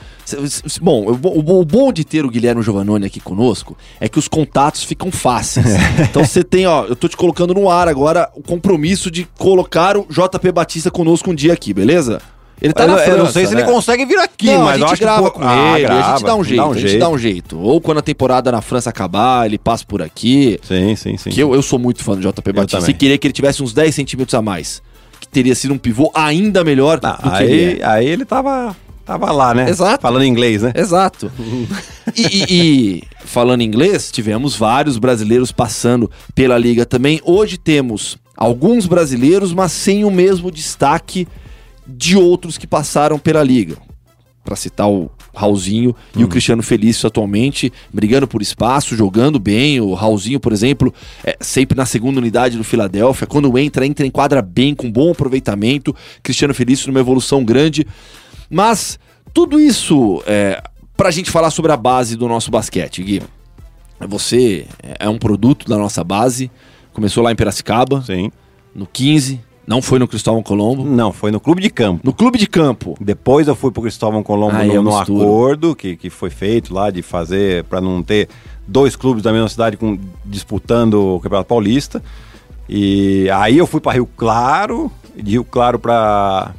Bom, 0.81 1.11
o, 1.11 1.15
bo- 1.17 1.39
o 1.39 1.65
bom 1.65 1.93
de 1.93 2.05
ter 2.05 2.25
o 2.25 2.29
Guilherme 2.31 2.63
Giovannone 2.63 3.07
aqui 3.07 3.21
conosco 3.21 3.77
é 4.01 4.09
que 4.09 4.19
os 4.19 4.27
contatos 4.29 4.83
ficam 4.83 5.11
fáceis. 5.13 5.67
então 6.11 6.25
você 6.25 6.43
tem, 6.43 6.67
ó, 6.67 6.85
eu 6.85 6.97
tô 6.97 7.09
te 7.09 7.17
colocando 7.17 7.55
no 7.55 7.71
ar 7.71 7.87
agora 7.89 8.29
o 8.35 8.43
compromisso 8.43 9.11
de 9.11 9.27
colocar 9.39 9.97
o 9.97 10.07
JP 10.11 10.51
Batista 10.53 10.91
conosco 10.91 11.31
um 11.31 11.35
dia 11.35 11.53
aqui, 11.53 11.73
beleza? 11.73 12.21
Ele 12.61 12.73
tá 12.73 12.85
eu, 12.85 12.89
na 12.89 12.95
eu 12.95 12.99
França, 13.05 13.19
não 13.19 13.27
sei 13.31 13.47
se 13.47 13.55
né? 13.55 13.61
ele 13.61 13.71
consegue 13.71 14.07
vir 14.07 14.19
aqui, 14.19 14.47
Não, 14.47 14.65
mas 14.65 14.81
a 14.81 14.85
eu 14.85 14.89
gente 14.89 14.99
grava 15.01 15.31
que 15.31 15.39
com 15.39 15.43
ele, 15.43 15.85
a 15.87 16.03
gente 16.17 16.25
dá 16.25 16.35
um 16.35 16.43
jeito, 16.43 16.63
a 16.63 16.75
gente 16.79 16.99
dá 16.99 17.09
um 17.11 17.19
jeito. 17.19 17.59
Ou 17.61 17.81
quando 17.83 17.99
a 17.99 18.03
temporada 18.03 18.51
na 18.51 18.63
França 18.63 18.89
acabar, 18.89 19.45
ele 19.45 19.59
passa 19.59 19.85
por 19.87 20.01
aqui. 20.01 20.59
Sim, 20.67 20.97
sim, 20.97 21.17
sim. 21.19 21.29
Que 21.31 21.39
eu, 21.41 21.55
eu 21.55 21.61
sou 21.61 21.79
muito 21.79 22.03
fã 22.03 22.17
do 22.17 22.21
JP 22.23 22.53
Batista. 22.53 22.79
também. 22.79 22.95
E 22.95 22.99
queria 22.99 23.19
que 23.19 23.27
ele 23.27 23.35
tivesse 23.35 23.63
uns 23.63 23.75
10 23.75 23.95
centímetros 23.95 24.33
a 24.35 24.41
mais. 24.41 24.83
Que 25.21 25.29
teria 25.29 25.55
sido 25.55 25.75
um 25.75 25.79
pivô 25.79 26.11
ainda 26.15 26.65
melhor 26.65 26.99
Ah, 27.03 27.13
do 27.23 27.31
que 27.31 27.43
ele 27.43 27.53
aí, 27.75 27.79
é. 27.81 27.85
aí 27.87 28.07
ele 28.07 28.25
tava, 28.25 28.75
tava 29.07 29.31
lá, 29.33 29.55
né? 29.55 29.71
Exato. 29.71 30.03
Falando 30.03 30.25
inglês, 30.25 30.63
né? 30.63 30.73
Exato. 30.75 31.31
e, 32.15 32.23
e- 32.23 32.45
e, 32.51 33.03
falando 33.25 33.63
inglês, 33.63 34.11
tivemos 34.11 34.57
vários 34.57 34.99
brasileiros 34.99 35.53
passando 35.53 36.11
pela 36.35 36.59
liga 36.59 36.85
também. 36.85 37.21
Hoje 37.25 37.57
temos 37.57 38.19
alguns 38.37 38.87
brasileiros, 38.87 39.55
mas 39.55 39.73
sem 39.73 40.05
o 40.05 40.11
mesmo 40.11 40.51
destaque 40.51 41.27
de 41.87 42.17
outros 42.17 42.59
que 42.59 42.67
passaram 42.67 43.19
pela 43.19 43.43
liga. 43.43 43.77
Para 44.45 44.57
citar 44.57 44.89
o 44.89 45.11
Raulzinho 45.35 45.95
e 46.17 46.23
o 46.23 46.29
Cristiano 46.29 46.63
Felício 46.63 47.07
atualmente, 47.07 47.73
brigando 47.93 48.29
por 48.29 48.41
espaço, 48.41 48.97
jogando 48.97 49.39
bem. 49.41 49.81
O 49.81 49.93
Raulzinho, 49.93 50.39
por 50.41 50.53
exemplo, 50.53 50.95
é 51.25 51.37
sempre 51.41 51.77
na 51.77 51.85
segunda 51.85 52.21
unidade 52.21 52.57
do 52.57 52.63
Filadélfia. 52.65 53.27
Quando 53.27 53.57
entra, 53.59 53.85
entra 53.87 54.07
em 54.07 54.11
quadra 54.11 54.41
bem, 54.41 54.75
com 54.75 54.91
bom 54.91 55.11
aproveitamento. 55.11 55.95
Cristiano 56.23 56.55
Felício 56.55 56.87
numa 56.89 57.01
evolução 57.01 57.45
grande. 57.45 57.85
Mas 58.51 58.99
tudo 59.33 59.59
isso 59.59 60.23
é, 60.27 60.63
pra 60.97 61.11
gente 61.11 61.31
falar 61.31 61.51
sobre 61.51 61.73
a 61.73 61.77
base 61.77 62.17
do 62.17 62.29
nosso 62.29 62.51
basquete, 62.51 63.03
Gui. 63.03 63.23
Você 64.09 64.67
é 64.99 65.09
um 65.09 65.19
produto 65.19 65.69
da 65.69 65.77
nossa 65.77 66.05
base. 66.05 66.51
Começou 66.93 67.23
lá 67.23 67.33
em 67.33 67.37
Piracicaba, 67.37 68.03
Sim. 68.03 68.31
no 68.75 68.87
15. 68.87 69.41
Não 69.67 69.83
foi 69.83 69.99
no 69.99 70.07
Cristóvão 70.07 70.43
Colombo. 70.43 70.85
Não, 70.85 71.13
foi 71.13 71.33
no 71.33 71.41
clube 71.41 71.61
de 71.61 71.69
campo. 71.71 72.01
No 72.05 72.13
clube 72.13 72.39
de 72.39 72.47
campo. 72.47 72.97
Depois 73.01 73.49
eu 73.49 73.57
fui 73.57 73.73
pro 73.73 73.83
Cristóvão 73.83 74.23
Colombo 74.23 74.57
Aí 74.57 74.69
no, 74.69 74.75
eu 74.75 74.83
no 74.83 74.97
acordo 74.97 75.75
que, 75.75 75.97
que 75.97 76.09
foi 76.09 76.31
feito 76.31 76.73
lá 76.73 76.91
de 76.91 77.03
fazer 77.03 77.65
para 77.65 77.81
não 77.81 78.03
ter 78.03 78.29
dois 78.67 78.95
clubes 78.95 79.25
da 79.25 79.33
mesma 79.33 79.49
cidade 79.49 79.77
com, 79.77 79.99
disputando 80.25 81.17
o 81.17 81.21
Campeonato 81.21 81.49
Paulista. 81.49 82.03
E 82.69 83.29
aí 83.31 83.59
eu 83.59 83.67
fui 83.67 83.81
para 83.81 83.93
Rio 83.93 84.09
Claro, 84.17 84.91
de 85.17 85.33
Rio 85.33 85.45
Claro 85.45 85.79
para 85.79 86.53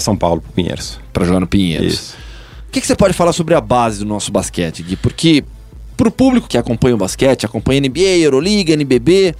São 0.00 0.16
Paulo, 0.16 0.40
pro 0.40 0.52
Pinheiros. 0.52 1.00
Pra 1.12 1.24
jogar 1.24 1.40
no 1.40 1.46
Pinheiros. 1.46 1.92
Isso. 1.92 2.16
O 2.68 2.72
que, 2.72 2.80
que 2.80 2.86
você 2.86 2.94
pode 2.94 3.14
falar 3.14 3.32
sobre 3.32 3.54
a 3.54 3.60
base 3.60 3.98
do 4.00 4.04
nosso 4.04 4.30
basquete, 4.30 4.82
Gui? 4.82 4.96
Porque 4.96 5.44
pro 5.96 6.10
público 6.10 6.48
que 6.48 6.56
acompanha 6.56 6.94
o 6.94 6.98
basquete, 6.98 7.44
acompanha 7.44 7.80
NBA, 7.80 8.18
Euroliga, 8.20 8.72
NBB, 8.72 9.34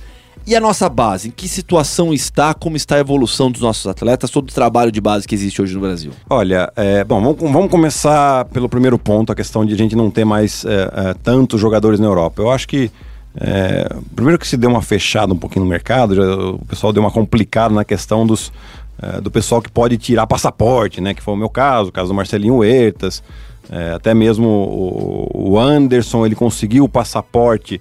e 0.46 0.56
a 0.56 0.60
nossa 0.60 0.88
base, 0.88 1.28
em 1.28 1.30
que 1.30 1.46
situação 1.46 2.12
está, 2.12 2.54
como 2.54 2.76
está 2.76 2.96
a 2.96 2.98
evolução 2.98 3.50
dos 3.50 3.60
nossos 3.60 3.86
atletas, 3.86 4.30
todo 4.30 4.48
o 4.48 4.52
trabalho 4.52 4.90
de 4.90 5.00
base 5.00 5.28
que 5.28 5.34
existe 5.34 5.60
hoje 5.60 5.74
no 5.74 5.80
Brasil? 5.80 6.12
Olha, 6.28 6.72
é, 6.74 7.04
bom, 7.04 7.20
vamos, 7.20 7.52
vamos 7.52 7.70
começar 7.70 8.46
pelo 8.46 8.68
primeiro 8.68 8.98
ponto, 8.98 9.30
a 9.30 9.34
questão 9.34 9.64
de 9.64 9.74
a 9.74 9.76
gente 9.76 9.94
não 9.94 10.10
ter 10.10 10.24
mais 10.24 10.64
é, 10.64 10.90
é, 10.92 11.14
tantos 11.22 11.60
jogadores 11.60 12.00
na 12.00 12.06
Europa. 12.06 12.42
Eu 12.42 12.50
acho 12.50 12.66
que, 12.66 12.90
é, 13.36 13.88
primeiro 14.14 14.38
que 14.38 14.46
se 14.46 14.56
deu 14.56 14.70
uma 14.70 14.82
fechada 14.82 15.32
um 15.32 15.36
pouquinho 15.36 15.64
no 15.64 15.70
mercado, 15.70 16.14
já, 16.14 16.22
o 16.22 16.64
pessoal 16.66 16.92
deu 16.92 17.02
uma 17.02 17.10
complicada 17.10 17.74
na 17.74 17.84
questão 17.84 18.26
dos, 18.26 18.52
é, 19.00 19.20
do 19.20 19.30
pessoal 19.30 19.62
que 19.62 19.70
pode 19.70 19.96
tirar 19.96 20.26
passaporte, 20.26 21.00
né? 21.00 21.14
Que 21.14 21.22
foi 21.22 21.34
o 21.34 21.36
meu 21.36 21.48
caso, 21.48 21.90
o 21.90 21.92
caso 21.92 22.08
do 22.08 22.14
Marcelinho 22.14 22.56
Huertas, 22.56 23.22
é, 23.70 23.92
até 23.92 24.12
mesmo 24.14 24.48
o, 24.48 25.52
o 25.52 25.58
Anderson, 25.58 26.26
ele 26.26 26.34
conseguiu 26.34 26.84
o 26.84 26.88
passaporte 26.88 27.80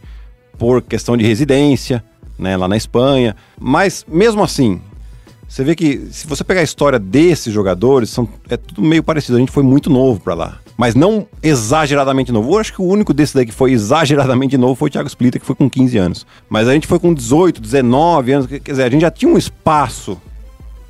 por 0.57 0.81
questão 0.81 1.17
de 1.17 1.25
residência, 1.25 2.03
né? 2.37 2.55
Lá 2.55 2.67
na 2.67 2.77
Espanha. 2.77 3.35
Mas, 3.59 4.05
mesmo 4.07 4.43
assim, 4.43 4.79
você 5.47 5.63
vê 5.63 5.75
que 5.75 6.07
se 6.11 6.27
você 6.27 6.43
pegar 6.43 6.61
a 6.61 6.63
história 6.63 6.99
desses 6.99 7.51
jogadores, 7.51 8.11
são, 8.11 8.29
é 8.47 8.55
tudo 8.55 8.83
meio 8.83 9.01
parecido. 9.01 9.37
A 9.37 9.39
gente 9.39 9.51
foi 9.51 9.63
muito 9.63 9.89
novo 9.89 10.19
pra 10.19 10.35
lá. 10.35 10.59
Mas 10.79 10.95
não 10.95 11.27
exageradamente 11.43 12.31
novo. 12.31 12.53
Eu 12.53 12.57
acho 12.57 12.71
que 12.71 12.81
o 12.81 12.85
único 12.85 13.13
desses 13.13 13.35
daí 13.35 13.45
que 13.45 13.51
foi 13.51 13.73
exageradamente 13.73 14.57
novo 14.57 14.75
foi 14.75 14.87
o 14.87 14.91
Thiago 14.93 15.09
Splitter, 15.09 15.41
que 15.41 15.45
foi 15.45 15.53
com 15.53 15.69
15 15.69 15.97
anos. 15.97 16.25
Mas 16.49 16.69
a 16.69 16.73
gente 16.73 16.87
foi 16.87 16.97
com 16.97 17.13
18, 17.13 17.59
19 17.59 18.31
anos. 18.31 18.47
Quer 18.47 18.61
dizer, 18.71 18.83
a 18.83 18.89
gente 18.89 19.01
já 19.01 19.11
tinha 19.11 19.29
um 19.29 19.37
espaço 19.37 20.17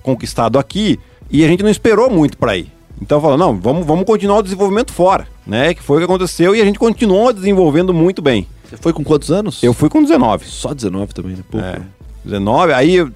conquistado 0.03 0.59
aqui 0.59 0.99
e 1.31 1.43
a 1.43 1.47
gente 1.47 1.63
não 1.63 1.71
esperou 1.71 2.07
muito 2.07 2.37
pra 2.37 2.55
ir. 2.55 2.71
Então 3.01 3.19
falou, 3.19 3.35
não, 3.35 3.59
vamos, 3.59 3.83
vamos 3.83 4.05
continuar 4.05 4.37
o 4.37 4.43
desenvolvimento 4.43 4.93
fora, 4.93 5.27
né? 5.47 5.73
Que 5.73 5.81
foi 5.81 5.97
o 5.97 5.99
que 6.01 6.05
aconteceu 6.05 6.55
e 6.55 6.61
a 6.61 6.65
gente 6.65 6.77
continuou 6.77 7.33
desenvolvendo 7.33 7.91
muito 7.91 8.21
bem. 8.21 8.45
Você 8.69 8.77
foi 8.77 8.93
com 8.93 9.03
quantos 9.03 9.31
anos? 9.31 9.63
Eu 9.63 9.73
fui 9.73 9.89
com 9.89 10.03
19. 10.03 10.45
Só 10.45 10.71
19 10.71 11.15
também, 11.15 11.35
né? 11.35 11.43
Pouco. 11.49 11.65
É, 11.65 11.81
19. 12.23 12.73
Aí 12.73 12.93
eu- 12.97 13.11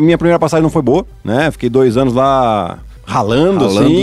minha 0.00 0.18
primeira 0.18 0.40
passagem 0.40 0.62
não 0.64 0.70
foi 0.70 0.82
boa, 0.82 1.06
né? 1.22 1.52
Fiquei 1.52 1.70
dois 1.70 1.96
anos 1.96 2.14
lá 2.14 2.80
ralando, 3.06 3.60
Ralando. 3.66 3.80
assim 3.86 3.94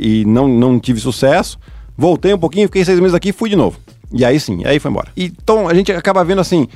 e, 0.00 0.20
e 0.20 0.24
não, 0.26 0.46
não 0.46 0.78
tive 0.78 1.00
sucesso. 1.00 1.58
Voltei 1.96 2.32
um 2.34 2.38
pouquinho, 2.38 2.68
fiquei 2.68 2.84
seis 2.84 3.00
meses 3.00 3.14
aqui 3.14 3.30
e 3.30 3.32
fui 3.32 3.48
de 3.50 3.56
novo. 3.56 3.78
E 4.12 4.24
aí 4.24 4.38
sim, 4.38 4.64
aí 4.64 4.78
foi 4.78 4.90
embora. 4.90 5.08
Então 5.16 5.66
a 5.68 5.74
gente 5.74 5.90
acaba 5.90 6.22
vendo 6.24 6.40
assim. 6.40 6.68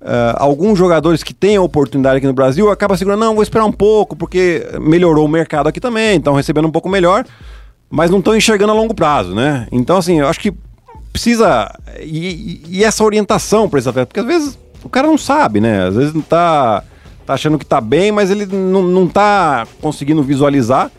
ah, 0.00 0.36
alguns 0.38 0.78
jogadores 0.78 1.22
que 1.22 1.34
têm 1.34 1.56
a 1.56 1.62
oportunidade 1.62 2.16
aqui 2.18 2.26
no 2.26 2.32
Brasil 2.32 2.70
acaba 2.70 2.96
segurando, 2.96 3.20
não, 3.20 3.34
vou 3.34 3.42
esperar 3.42 3.64
um 3.64 3.72
pouco, 3.72 4.14
porque 4.16 4.66
melhorou 4.80 5.26
o 5.26 5.28
mercado 5.28 5.66
aqui 5.68 5.80
também, 5.80 6.16
estão 6.18 6.34
recebendo 6.34 6.66
um 6.68 6.70
pouco 6.72 6.88
melhor, 6.88 7.24
mas 7.90 8.10
não 8.10 8.18
estão 8.20 8.34
enxergando 8.36 8.72
a 8.72 8.74
longo 8.74 8.94
prazo, 8.94 9.34
né? 9.34 9.66
Então, 9.70 9.96
assim, 9.98 10.20
eu 10.20 10.28
acho 10.28 10.40
que 10.40 10.52
precisa. 11.12 11.70
E, 12.00 12.28
e- 12.28 12.62
e 12.78 12.84
essa 12.84 13.04
orientação 13.04 13.68
para 13.68 13.78
esse 13.78 13.88
atleta, 13.88 14.06
porque 14.06 14.20
às 14.20 14.26
vezes 14.26 14.58
o 14.82 14.88
cara 14.88 15.06
não 15.06 15.18
sabe, 15.18 15.60
né? 15.60 15.86
Às 15.86 15.94
vezes 15.94 16.14
não 16.14 16.22
tá, 16.22 16.82
tá 17.26 17.34
achando 17.34 17.58
que 17.58 17.66
tá 17.66 17.80
bem, 17.80 18.12
mas 18.12 18.30
ele 18.30 18.46
não, 18.46 18.82
não 18.82 19.08
tá 19.08 19.66
conseguindo 19.80 20.22
visualizar. 20.22 20.90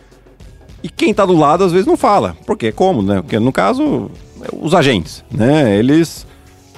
E 0.82 0.88
quem 0.88 1.14
tá 1.14 1.24
do 1.24 1.36
lado 1.36 1.64
às 1.64 1.72
vezes 1.72 1.86
não 1.86 1.96
fala. 1.96 2.36
Porque 2.46 2.66
é 2.66 2.72
cômodo, 2.72 3.08
né? 3.08 3.22
Porque 3.22 3.38
no 3.38 3.52
caso, 3.52 4.10
os 4.52 4.74
agentes, 4.74 5.24
né? 5.30 5.76
Eles 5.76 6.26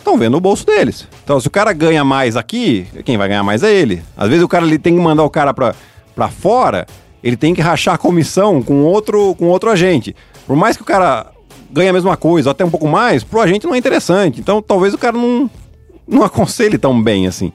estão 0.06 0.16
vendo 0.16 0.36
o 0.36 0.40
bolso 0.40 0.64
deles. 0.64 1.08
Então, 1.24 1.40
se 1.40 1.48
o 1.48 1.50
cara 1.50 1.72
ganha 1.72 2.04
mais 2.04 2.36
aqui, 2.36 2.86
quem 3.04 3.18
vai 3.18 3.26
ganhar 3.26 3.42
mais 3.42 3.64
é 3.64 3.72
ele. 3.72 4.02
Às 4.16 4.28
vezes 4.28 4.44
o 4.44 4.48
cara 4.48 4.64
ele 4.64 4.78
tem 4.78 4.94
que 4.94 5.02
mandar 5.02 5.24
o 5.24 5.30
cara 5.30 5.52
pra, 5.52 5.74
fora, 6.28 6.86
ele 7.22 7.36
tem 7.36 7.52
que 7.52 7.60
rachar 7.60 7.94
a 7.94 7.98
comissão 7.98 8.62
com 8.62 8.84
outro, 8.84 9.34
com 9.34 9.46
outro 9.46 9.68
agente. 9.68 10.14
Por 10.46 10.54
mais 10.54 10.76
que 10.76 10.82
o 10.82 10.86
cara 10.86 11.26
ganhe 11.72 11.88
a 11.88 11.92
mesma 11.92 12.16
coisa, 12.16 12.52
até 12.52 12.64
um 12.64 12.70
pouco 12.70 12.86
mais, 12.86 13.24
pro 13.24 13.40
agente 13.40 13.66
não 13.66 13.74
é 13.74 13.78
interessante. 13.78 14.40
Então, 14.40 14.62
talvez 14.62 14.94
o 14.94 14.98
cara 14.98 15.16
não, 15.16 15.50
não 16.06 16.22
aconselhe 16.22 16.78
tão 16.78 17.02
bem 17.02 17.26
assim. 17.26 17.52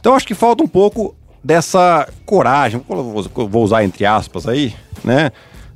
Então, 0.00 0.14
acho 0.14 0.26
que 0.26 0.34
falta 0.34 0.62
um 0.62 0.68
pouco 0.68 1.16
dessa 1.42 2.08
coragem, 2.26 2.80
vou 2.88 3.62
usar 3.64 3.84
entre 3.84 4.04
aspas 4.04 4.46
aí, 4.48 4.74
né? 5.04 5.30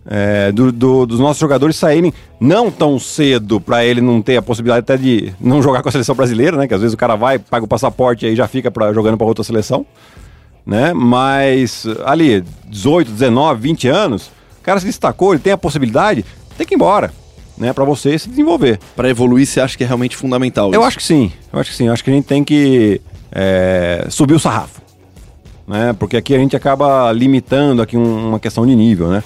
É, 0.04 0.50
do- 0.50 0.72
do- 0.72 1.06
dos 1.06 1.20
nossos 1.20 1.38
jogadores 1.38 1.76
saírem 1.76 2.12
não 2.40 2.72
tão 2.72 2.98
cedo 2.98 3.60
pra 3.60 3.84
ele 3.84 4.00
não 4.00 4.20
ter 4.20 4.36
a 4.36 4.42
possibilidade 4.42 4.80
até 4.80 4.96
de 4.96 5.32
não 5.40 5.62
jogar 5.62 5.80
com 5.80 5.88
a 5.88 5.92
seleção 5.92 6.14
brasileira, 6.16 6.56
né? 6.56 6.66
Que 6.66 6.74
às 6.74 6.80
vezes 6.80 6.92
o 6.92 6.96
cara 6.96 7.14
vai, 7.14 7.38
paga 7.38 7.64
o 7.64 7.68
passaporte 7.68 8.26
e 8.26 8.30
aí 8.30 8.34
já 8.36 8.48
fica 8.48 8.68
pra, 8.68 8.92
jogando 8.92 9.16
pra 9.16 9.24
outra 9.28 9.44
seleção, 9.44 9.86
né? 10.66 10.92
Mas 10.92 11.86
ali, 12.04 12.42
18, 12.66 13.12
19, 13.12 13.60
20 13.60 13.86
anos, 13.86 14.26
o 14.58 14.62
cara 14.64 14.80
se 14.80 14.86
destacou, 14.86 15.34
ele 15.34 15.42
tem 15.42 15.52
a 15.52 15.56
possibilidade, 15.58 16.24
tem 16.58 16.66
que 16.66 16.74
ir 16.74 16.76
embora, 16.76 17.12
né? 17.56 17.72
Pra 17.72 17.84
você 17.84 18.18
se 18.18 18.28
desenvolver. 18.28 18.80
Pra 18.96 19.08
evoluir, 19.08 19.46
você 19.46 19.60
acha 19.60 19.78
que 19.78 19.84
é 19.84 19.86
realmente 19.86 20.16
fundamental 20.16 20.72
Eu 20.72 20.80
isso? 20.80 20.88
acho 20.88 20.96
que 20.96 21.04
sim, 21.04 21.30
eu 21.52 21.60
acho 21.60 21.70
que 21.70 21.76
sim. 21.76 21.86
Eu 21.86 21.92
acho 21.92 22.02
que 22.02 22.10
a 22.10 22.12
gente 22.14 22.24
tem 22.26 22.42
que 22.42 23.00
é, 23.30 24.04
subir 24.10 24.34
o 24.34 24.40
sarrafo, 24.40 24.81
né? 25.66 25.92
Porque 25.98 26.16
aqui 26.16 26.34
a 26.34 26.38
gente 26.38 26.56
acaba 26.56 27.10
limitando 27.12 27.82
aqui 27.82 27.96
um- 27.96 28.28
uma 28.28 28.40
questão 28.40 28.66
de 28.66 28.74
nível, 28.74 29.08
né? 29.08 29.22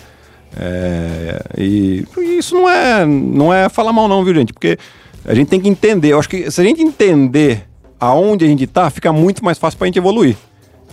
É, 0.59 1.42
e, 1.59 2.05
isso 2.38 2.55
não 2.55 2.68
é, 2.68 3.05
não 3.05 3.53
é 3.53 3.68
falar 3.68 3.92
mal 3.92 4.09
não, 4.09 4.25
viu, 4.25 4.35
gente? 4.35 4.53
Porque 4.53 4.79
a 5.25 5.35
gente 5.35 5.49
tem 5.49 5.61
que 5.61 5.68
entender. 5.68 6.12
Eu 6.12 6.18
acho 6.18 6.29
que 6.29 6.51
se 6.51 6.61
a 6.61 6.64
gente 6.64 6.81
entender 6.83 7.64
aonde 8.01 8.44
a 8.44 8.49
gente 8.49 8.66
tá, 8.66 8.88
fica 8.90 9.12
muito 9.12 9.44
mais 9.44 9.59
fácil 9.59 9.79
pra 9.79 9.87
gente 9.87 9.99
evoluir. 9.99 10.37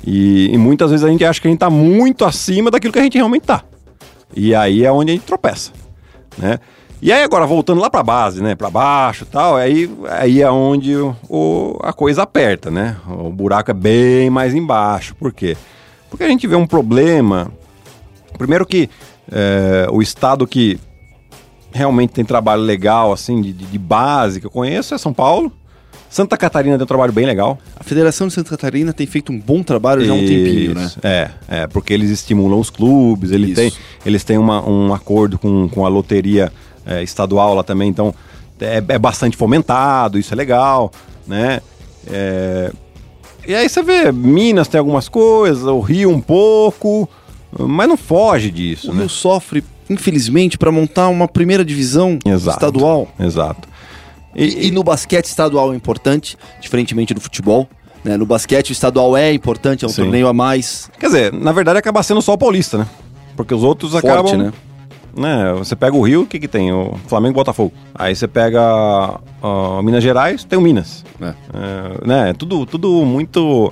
E, 0.06 0.49
e 0.53 0.58
muitas 0.58 0.91
vezes 0.91 1.06
a 1.06 1.10
gente 1.10 1.23
acha 1.23 1.39
que 1.39 1.47
a 1.47 1.51
gente 1.51 1.60
tá 1.60 1.69
muito 1.69 2.25
acima 2.25 2.69
daquilo 2.69 2.91
que 2.91 2.99
a 2.99 3.03
gente 3.03 3.17
realmente 3.17 3.43
tá. 3.43 3.63
E 4.36 4.53
aí 4.53 4.84
é 4.84 4.91
onde 4.91 5.12
a 5.12 5.15
gente 5.15 5.25
tropeça, 5.25 5.71
né? 6.38 6.60
E 7.06 7.12
aí 7.12 7.22
agora 7.22 7.46
voltando 7.46 7.82
lá 7.82 7.89
pra 7.89 8.02
base, 8.02 8.42
né, 8.42 8.56
Pra 8.56 8.70
baixo, 8.70 9.26
e 9.26 9.28
tal, 9.28 9.58
aí 9.58 9.89
aí 10.10 10.42
é 10.42 10.50
onde 10.50 10.96
o, 10.96 11.13
o- 11.30 11.78
a 11.84 11.92
coisa 11.92 12.24
aperta, 12.24 12.72
né? 12.72 12.96
O 13.10 13.30
buraco 13.30 13.72
é 13.72 13.74
bem 13.74 14.30
mais 14.30 14.54
embaixo. 14.56 15.13
Por 15.16 15.34
quê? 15.34 15.58
Porque 16.10 16.24
a 16.24 16.30
gente 16.30 16.48
vê 16.48 16.56
um 16.56 16.66
problema. 16.66 17.52
Primeiro 18.38 18.66
que 18.66 18.89
é, 19.30 19.86
o 19.92 20.02
estado 20.02 20.48
que 20.48 20.80
realmente 21.74 22.12
tem 22.12 22.24
trabalho 22.24 22.62
legal 22.62 23.12
assim 23.12 23.42
de, 23.42 23.52
de- 23.52 23.78
base 23.78 24.39
que 24.39 24.46
eu 24.48 24.52
conheço 24.52 24.94
é 24.96 24.98
São 24.98 25.12
Paulo. 25.13 25.52
Santa 26.10 26.38
Catarina 26.38 26.78
tem 26.78 26.84
um 26.84 26.88
trabalho 26.88 27.12
bem 27.12 27.26
legal. 27.26 27.58
A 27.76 27.84
Federação 27.84 28.28
de 28.28 28.34
Santa 28.34 28.52
Catarina 28.52 28.94
tem 28.94 29.06
feito 29.08 29.32
um 29.32 29.39
bom 29.39 29.62
trabalho 29.63 30.06
já 30.06 30.12
há 30.13 30.16
um 30.16 30.20
tempinho, 30.20 30.76
né? 30.76 30.92
É, 31.04 31.30
é, 31.50 31.68
porque 31.68 31.92
eles 31.92 32.12
estimulam 32.12 32.60
os 32.60 32.70
clubes, 32.70 33.32
ele 33.32 33.54
tem, 33.56 33.74
eles 34.06 34.24
têm 34.24 34.38
uma- 34.38 34.63
um 34.68 34.94
acordo 34.94 35.38
com, 35.39 35.68
com 35.68 35.84
a 35.86 35.89
loteria 35.89 36.52
é, 36.86 37.04
estadual 37.04 37.54
lá 37.54 37.63
também, 37.63 37.89
então 37.89 38.13
é, 38.60 38.84
é 38.88 39.00
bastante 39.00 39.36
fomentado, 39.38 40.17
isso 40.17 40.34
é 40.34 40.38
legal, 40.38 40.91
né? 41.28 41.62
É, 42.08 42.72
e 43.48 43.54
aí 43.54 43.67
você 43.67 43.82
vê, 43.84 44.12
Minas 44.12 44.67
tem 44.67 44.80
algumas 44.80 45.10
coisas, 45.10 45.63
o 45.65 45.80
Rio 45.80 46.10
um 46.10 46.22
pouco, 46.22 47.10
mas 47.58 47.88
não 47.89 47.98
foge 47.98 48.50
disso, 48.50 48.89
O 48.91 48.93
né? 48.93 49.02
Rio 49.02 49.10
sofre, 49.10 49.63
infelizmente, 49.89 50.58
pra 50.58 50.72
montar 50.72 51.10
uma 51.10 51.28
primeira 51.28 51.63
divisão 51.65 52.17
Exato. 52.26 52.58
estadual. 52.58 53.08
Exato. 53.19 53.67
E, 54.36 54.67
e 54.67 54.72
no 54.72 54.84
basquete 54.84 55.26
estadual 55.26 55.74
é 55.74 55.76
importante, 55.76 56.38
diferentemente 56.62 57.13
do 57.13 57.22
futebol. 57.22 57.67
Né? 58.04 58.17
No 58.17 58.26
basquete 58.26 58.69
o 58.69 58.74
estadual 58.74 59.15
é 59.15 59.32
importante, 59.34 59.86
é 59.86 59.88
um 59.88 59.91
Sim. 59.91 60.04
torneio 60.04 60.28
a 60.28 60.34
mais. 60.34 60.89
Quer 61.00 61.06
dizer, 61.08 61.34
na 61.34 61.52
verdade 61.52 61.78
acaba 61.80 62.02
sendo 62.02 62.22
só 62.22 62.34
o 62.34 62.38
paulista, 62.38 62.78
né? 62.80 62.88
Porque 63.36 63.54
os 63.54 63.63
outros 63.63 63.91
Forte, 63.91 64.08
acabam. 64.08 64.38
né? 64.38 64.54
Né? 65.15 65.54
Você 65.58 65.76
pega 65.76 65.95
o 65.95 66.02
Rio, 66.02 66.21
o 66.23 66.26
que 66.26 66.39
que 66.39 66.47
tem? 66.47 66.71
O 66.71 66.95
Flamengo 67.08 67.34
e 67.34 67.36
Botafogo. 67.36 67.73
Aí 67.93 68.15
você 68.15 68.28
pega 68.28 69.19
ó, 69.41 69.82
Minas 69.82 70.04
Gerais, 70.04 70.43
tem 70.43 70.58
o 70.58 70.62
Minas. 70.62 71.04
É. 71.21 71.28
É, 71.28 72.08
né? 72.08 72.34
Tudo, 72.34 72.65
tudo 72.65 73.06
muito... 73.06 73.71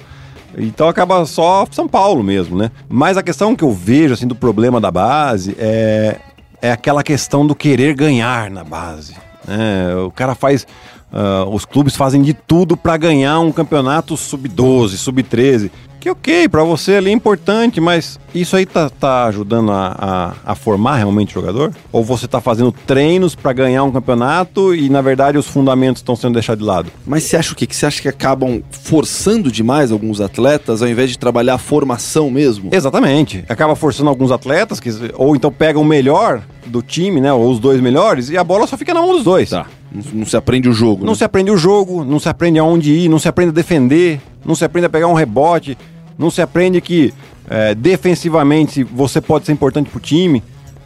Então 0.57 0.89
acaba 0.89 1.25
só 1.25 1.65
São 1.71 1.87
Paulo 1.87 2.23
mesmo, 2.23 2.57
né? 2.57 2.71
Mas 2.89 3.17
a 3.17 3.23
questão 3.23 3.55
que 3.55 3.63
eu 3.63 3.71
vejo, 3.71 4.13
assim, 4.13 4.27
do 4.27 4.35
problema 4.35 4.81
da 4.81 4.91
base 4.91 5.55
é, 5.57 6.17
é 6.61 6.71
aquela 6.71 7.03
questão 7.03 7.47
do 7.47 7.55
querer 7.55 7.95
ganhar 7.95 8.51
na 8.51 8.63
base. 8.63 9.15
né? 9.47 9.95
O 10.05 10.11
cara 10.11 10.35
faz... 10.35 10.67
ah, 11.11 11.45
os 11.49 11.65
clubes 11.65 11.95
fazem 11.95 12.21
de 12.21 12.33
tudo 12.33 12.77
pra 12.77 12.97
ganhar 12.97 13.39
um 13.39 13.51
campeonato 13.51 14.15
sub-12, 14.15 14.97
sub-13. 14.97 15.71
Que 15.99 16.09
ok, 16.09 16.49
pra 16.49 16.63
você 16.63 16.95
ali 16.95 17.11
é 17.11 17.13
importante, 17.13 17.79
mas 17.79 18.19
isso 18.33 18.55
aí 18.55 18.65
tá, 18.65 18.89
tá 18.89 19.25
ajudando 19.25 19.71
a, 19.71 20.33
a, 20.45 20.51
a 20.51 20.55
formar 20.55 20.95
realmente 20.95 21.29
o 21.29 21.39
jogador? 21.39 21.71
Ou 21.91 22.03
você 22.03 22.27
tá 22.27 22.41
fazendo 22.41 22.71
treinos 22.71 23.35
pra 23.35 23.53
ganhar 23.53 23.83
um 23.83 23.91
campeonato 23.91 24.73
e 24.73 24.89
na 24.89 24.99
verdade 24.99 25.37
os 25.37 25.45
fundamentos 25.45 25.99
estão 25.99 26.15
sendo 26.15 26.33
deixados 26.33 26.63
de 26.63 26.67
lado? 26.67 26.91
Mas 27.05 27.25
você 27.25 27.37
acha 27.37 27.53
o 27.53 27.55
quê? 27.55 27.67
Que 27.67 27.75
você 27.75 27.85
acha 27.85 28.01
que 28.01 28.07
acabam 28.07 28.63
forçando 28.71 29.51
demais 29.51 29.91
alguns 29.91 30.19
atletas 30.19 30.81
ao 30.81 30.89
invés 30.89 31.11
de 31.11 31.19
trabalhar 31.19 31.53
a 31.53 31.59
formação 31.59 32.31
mesmo? 32.31 32.71
Exatamente. 32.73 33.45
Acaba 33.47 33.75
forçando 33.75 34.09
alguns 34.09 34.31
atletas, 34.31 34.79
que, 34.79 34.89
ou 35.13 35.35
então 35.35 35.51
pega 35.51 35.77
o 35.77 35.85
melhor 35.85 36.41
do 36.65 36.81
time, 36.81 37.21
né? 37.21 37.31
Ou 37.31 37.47
os 37.47 37.59
dois 37.59 37.79
melhores, 37.79 38.31
e 38.31 38.37
a 38.39 38.43
bola 38.43 38.65
só 38.65 38.75
fica 38.75 38.91
na 38.91 39.01
mão 39.01 39.13
dos 39.13 39.23
dois. 39.23 39.51
Tá. 39.51 39.67
Não, 40.13 40.25
se 40.25 40.37
aprende 40.37 40.69
o 40.69 40.73
jogo. 40.73 41.03
Não 41.03 41.11
né? 41.13 41.17
se 41.17 41.23
aprende 41.23 41.51
o 41.51 41.57
jogo, 41.57 42.03
não 42.03 42.19
se 42.19 42.29
aprende 42.29 42.59
aonde 42.59 42.91
ir, 42.93 43.09
não 43.09 43.19
se 43.19 43.27
aprende 43.27 43.49
a 43.49 43.53
defender, 43.53 44.21
não 44.45 44.55
se 44.55 44.63
aprende 44.63 44.85
a 44.85 44.89
pegar 44.89 45.07
um 45.07 45.13
rebote, 45.13 45.77
não 46.17 46.31
se 46.31 46.41
aprende 46.41 46.79
que 46.79 47.13
é, 47.49 47.75
defensivamente 47.75 48.83
você 48.83 49.19
pode 49.19 49.45
ser 49.45 49.51
importante 49.51 49.89
pro 49.89 49.99
time, 49.99 50.41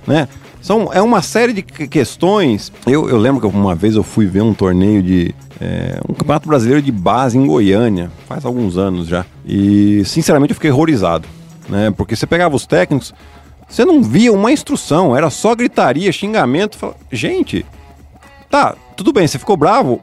né? 0.08 0.28
São, 0.62 0.90
é 0.92 1.00
uma 1.00 1.22
série 1.22 1.54
de 1.54 1.62
que- 1.62 1.88
questões. 1.88 2.72
Eu, 2.88 3.08
eu 3.08 3.18
lembro 3.18 3.40
que 3.40 3.56
uma 3.56 3.76
vez 3.76 3.96
eu 3.96 4.02
fui 4.02 4.26
ver 4.26 4.42
um 4.42 4.52
torneio 4.54 5.04
de. 5.04 5.36
é, 5.62 6.00
um 6.10 6.14
campeonato 6.16 6.48
brasileiro 6.48 6.82
de 6.82 6.92
base 6.92 7.38
em 7.38 7.46
Goiânia, 7.46 8.10
faz 8.28 8.44
alguns 8.46 8.76
anos 8.76 9.08
já. 9.08 9.24
E 9.46 10.02
sinceramente 10.06 10.52
eu 10.52 10.56
fiquei 10.56 10.72
horrorizado, 10.72 11.28
né? 11.70 11.94
Porque 11.96 12.16
você 12.16 12.26
pegava 12.26 12.56
os 12.56 12.66
técnicos, 12.66 13.14
você 13.70 13.86
não 13.86 14.02
via 14.02 14.34
uma 14.34 14.52
instrução, 14.52 15.16
era 15.16 15.30
só 15.30 15.54
gritaria, 15.54 16.12
xingamento. 16.12 16.78
Fala, 16.80 16.96
Gente, 17.12 17.64
tá, 18.50 18.76
tudo 18.96 19.12
bem, 19.14 19.28
você 19.28 19.38
ficou 19.40 19.58
bravo, 19.58 20.02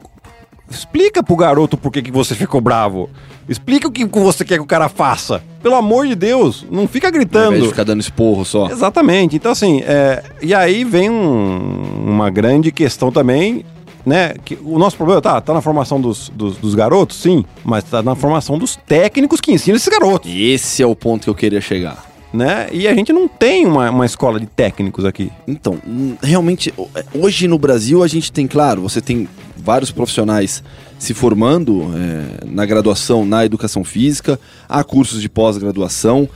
Explica 0.69 1.21
pro 1.21 1.35
garoto 1.35 1.77
por 1.77 1.91
que, 1.91 2.01
que 2.01 2.09
você 2.11 2.33
ficou 2.33 2.59
bravo. 2.59 3.07
Explica 3.47 3.87
o 3.87 3.91
que 3.91 4.05
você 4.05 4.43
quer 4.45 4.55
que 4.55 4.61
o 4.63 4.65
cara 4.65 4.89
faça. 4.89 5.43
Pelo 5.61 5.75
amor 5.75 6.07
de 6.07 6.15
Deus, 6.15 6.65
não 6.71 6.87
fica 6.87 7.07
Ao 7.09 7.13
gritando. 7.13 7.47
invés 7.49 7.63
de 7.63 7.69
ficar 7.69 7.83
dando 7.83 7.99
esporro 7.99 8.43
só. 8.43 8.69
Exatamente. 8.69 9.35
Então, 9.35 9.51
assim, 9.51 9.81
é, 9.85 10.23
e 10.41 10.51
aí 10.53 10.83
vem 10.83 11.09
um- 11.11 12.05
uma 12.07 12.29
grande 12.31 12.71
questão 12.71 13.11
também, 13.11 13.63
né? 14.05 14.33
Que 14.43 14.57
o 14.63 14.79
nosso 14.79 14.95
problema 14.97 15.21
tá, 15.21 15.39
tá 15.41 15.53
na 15.53 15.61
formação 15.61 15.99
dos, 16.01 16.29
dos, 16.29 16.57
dos 16.57 16.73
garotos, 16.73 17.17
sim, 17.17 17.45
mas 17.63 17.83
tá 17.83 18.01
na 18.01 18.15
formação 18.15 18.57
dos 18.57 18.75
técnicos 18.87 19.39
que 19.41 19.51
ensinam 19.51 19.75
esses 19.75 19.89
garotos, 19.89 20.31
E 20.31 20.49
esse 20.51 20.81
é 20.81 20.87
o 20.87 20.95
ponto 20.95 21.23
que 21.25 21.29
eu 21.29 21.35
queria 21.35 21.61
chegar. 21.61 22.03
Né? 22.33 22.67
E 22.71 22.87
a 22.87 22.93
gente 22.95 23.13
não 23.13 23.27
tem 23.27 23.65
uma, 23.65 23.89
uma 23.91 24.05
escola 24.05 24.39
de 24.39 24.45
técnicos 24.47 25.05
aqui. 25.05 25.31
Então, 25.47 25.77
realmente, 26.21 26.73
ho- 26.77 26.89
hoje 27.13 27.47
no 27.47 27.57
Brasil 27.59 28.03
a 28.03 28.07
gente 28.07 28.31
tem, 28.31 28.47
claro, 28.47 28.81
você 28.81 28.99
tem 28.99 29.27
vários 29.55 29.91
profissionais 29.91 30.63
se 30.97 31.13
formando 31.13 31.91
é, 31.95 32.45
na 32.45 32.65
graduação, 32.65 33.23
na 33.25 33.45
educação 33.45 33.83
física, 33.83 34.39
há 34.67 34.83
cursos 34.83 35.21
de 35.21 35.29
pós-graduação, 35.29 36.27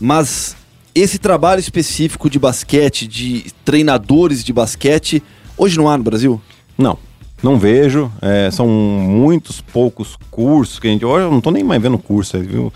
mas 0.00 0.56
esse 0.94 1.18
trabalho 1.18 1.58
específico 1.60 2.28
de 2.30 2.38
basquete, 2.38 3.06
de 3.06 3.46
treinadores 3.64 4.44
de 4.44 4.52
basquete, 4.52 5.22
hoje 5.56 5.76
não 5.76 5.88
há 5.88 5.96
no 5.96 6.04
Brasil? 6.04 6.40
Não, 6.78 6.98
não 7.42 7.58
vejo. 7.58 8.10
É, 8.22 8.50
são 8.50 8.68
muitos 8.68 9.60
poucos 9.60 10.16
cursos 10.30 10.78
que 10.78 10.86
a 10.86 10.90
gente. 10.90 11.04
Hoje 11.04 11.24
eu 11.24 11.30
não 11.30 11.40
tô 11.40 11.50
nem 11.50 11.64
mais 11.64 11.80
vendo 11.82 11.98
curso, 11.98 12.36
aí, 12.36 12.42
viu? 12.42 12.72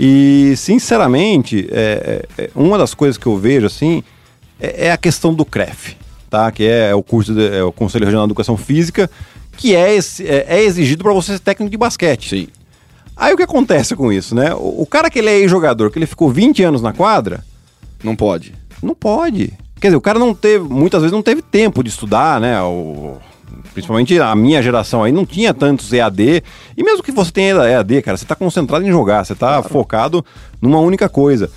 E, 0.00 0.54
sinceramente, 0.56 1.68
é, 1.72 2.22
é, 2.38 2.42
é, 2.44 2.50
uma 2.54 2.78
das 2.78 2.94
coisas 2.94 3.18
que 3.18 3.26
eu 3.26 3.36
vejo, 3.36 3.66
assim, 3.66 4.04
é, 4.60 4.86
é 4.86 4.92
a 4.92 4.96
questão 4.96 5.34
do 5.34 5.44
CREF, 5.44 5.96
tá? 6.30 6.52
Que 6.52 6.64
é, 6.68 6.94
o 6.94 7.02
curso, 7.02 7.34
de- 7.34 7.48
é 7.48 7.64
o 7.64 7.72
Conselho 7.72 8.04
Regional 8.04 8.24
de 8.26 8.30
Educação 8.30 8.56
Física, 8.56 9.10
que 9.56 9.74
é, 9.74 9.92
esse- 9.96 10.24
é, 10.24 10.46
é 10.48 10.62
exigido 10.62 11.02
para 11.02 11.12
você 11.12 11.32
ser 11.32 11.40
técnico 11.40 11.68
de 11.70 11.76
basquete. 11.76 12.28
Sim. 12.28 12.48
Aí 13.16 13.34
o 13.34 13.36
que 13.36 13.42
acontece 13.42 13.96
com 13.96 14.12
isso, 14.12 14.36
né? 14.36 14.54
O, 14.54 14.82
o 14.82 14.86
cara 14.86 15.10
que 15.10 15.18
ele 15.18 15.44
é 15.44 15.48
jogador, 15.48 15.90
que 15.90 15.98
ele 15.98 16.06
ficou 16.06 16.30
20 16.30 16.62
anos 16.62 16.80
na 16.80 16.92
quadra, 16.92 17.44
Não 18.04 18.14
pode. 18.14 18.54
não 18.80 18.94
pode. 18.94 19.52
Quer 19.80 19.88
dizer, 19.88 19.96
o 19.96 20.00
cara 20.00 20.18
não 20.20 20.32
teve, 20.32 20.64
muitas 20.68 21.02
vezes 21.02 21.12
não 21.12 21.22
teve 21.22 21.42
tempo 21.42 21.82
de 21.82 21.88
estudar, 21.90 22.40
né? 22.40 22.62
O, 22.62 23.16
principalmente 23.78 24.18
a 24.18 24.34
minha 24.34 24.60
geração 24.60 25.04
aí 25.04 25.12
não 25.12 25.24
tinha 25.24 25.54
tantos 25.54 25.92
EAD. 25.92 26.42
E 26.76 26.82
mesmo 26.82 27.00
que 27.02 27.12
você 27.12 27.30
tenha 27.30 27.54
EAD, 27.54 28.02
cara, 28.02 28.16
você 28.16 28.24
tá 28.24 28.34
concentrado 28.34 28.84
em 28.84 28.90
jogar, 28.90 29.24
você 29.24 29.36
tá 29.36 29.62
focado 29.62 30.24
numa 30.60 30.80
única 30.80 31.08
coisa. 31.08 31.48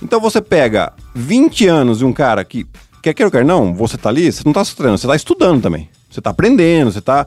Então 0.00 0.20
você 0.20 0.40
pega 0.40 0.92
20 1.14 1.66
anos 1.66 1.98
de 1.98 2.04
um 2.04 2.12
cara 2.12 2.44
que, 2.44 2.64
quer 3.02 3.12
queira 3.12 3.26
ou 3.26 3.32
quer 3.32 3.44
não, 3.44 3.74
você 3.74 3.96
tá 3.98 4.08
ali, 4.08 4.30
você 4.30 4.42
não 4.46 4.52
tá 4.52 4.64
treinando, 4.64 4.98
você 4.98 5.08
tá 5.08 5.16
estudando 5.16 5.60
também. 5.60 5.88
Você 6.08 6.20
tá 6.20 6.30
aprendendo, 6.30 6.92
você 6.92 7.00
tá. 7.00 7.26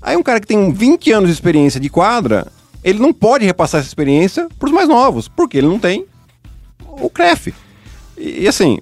Aí 0.00 0.16
um 0.16 0.22
cara 0.22 0.40
que 0.40 0.46
tem 0.46 0.72
20 0.72 1.12
anos 1.12 1.28
de 1.28 1.34
experiência 1.34 1.78
de 1.78 1.90
quadra, 1.90 2.46
ele 2.82 2.98
não 2.98 3.12
pode 3.12 3.44
repassar 3.44 3.80
essa 3.80 3.88
experiência 3.88 4.48
pros 4.58 4.72
mais 4.72 4.88
novos, 4.88 5.28
porque 5.28 5.58
ele 5.58 5.66
não 5.66 5.78
tem 5.78 6.06
o 6.80 7.10
CREF. 7.10 7.52
E, 8.16 8.44
e 8.44 8.48
assim, 8.48 8.78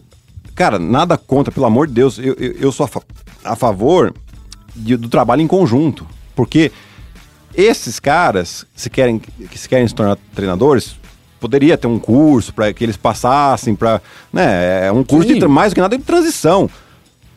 cara, 0.54 0.78
nada 0.78 1.18
contra, 1.18 1.52
pelo 1.52 1.66
amor 1.66 1.88
de 1.88 1.94
Deus, 1.94 2.18
eu, 2.18 2.34
eu, 2.38 2.52
eu 2.60 2.72
sou 2.72 2.84
a, 2.84 2.88
fa- 2.88 3.02
a 3.44 3.56
favor 3.56 4.14
de- 4.76 4.96
do 4.96 5.08
trabalho 5.08 5.42
em 5.42 5.46
conjunto, 5.46 6.06
porque 6.34 6.70
esses 7.54 7.98
caras, 7.98 8.66
se 8.74 8.90
querem, 8.90 9.18
que 9.18 9.58
se 9.58 9.68
querem 9.68 9.86
se 9.88 9.94
tornar 9.94 10.16
treinadores, 10.34 10.96
poderia 11.40 11.76
ter 11.78 11.86
um 11.86 11.98
curso 11.98 12.52
para 12.52 12.72
que 12.72 12.84
eles 12.84 12.96
passassem 12.96 13.74
para, 13.74 14.00
né, 14.32 14.86
é 14.86 14.92
um 14.92 15.02
curso 15.04 15.28
Sim. 15.28 15.38
de 15.38 15.46
mais 15.48 15.72
do 15.72 15.74
que 15.76 15.80
nada 15.80 15.96
de 15.96 16.04
transição. 16.04 16.68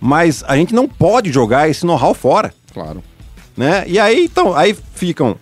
Mas 0.01 0.43
a 0.47 0.55
gente 0.55 0.73
não 0.73 0.87
pode 0.87 1.31
jogar 1.31 1.69
esse 1.69 1.85
know-how 1.85 2.13
fora 2.13 2.53
Claro. 2.73 3.03
né? 3.57 3.83
E 3.87 3.99
aí, 3.99 4.23
então, 4.25 4.55
aí 4.55 4.73
ficam 4.95 5.35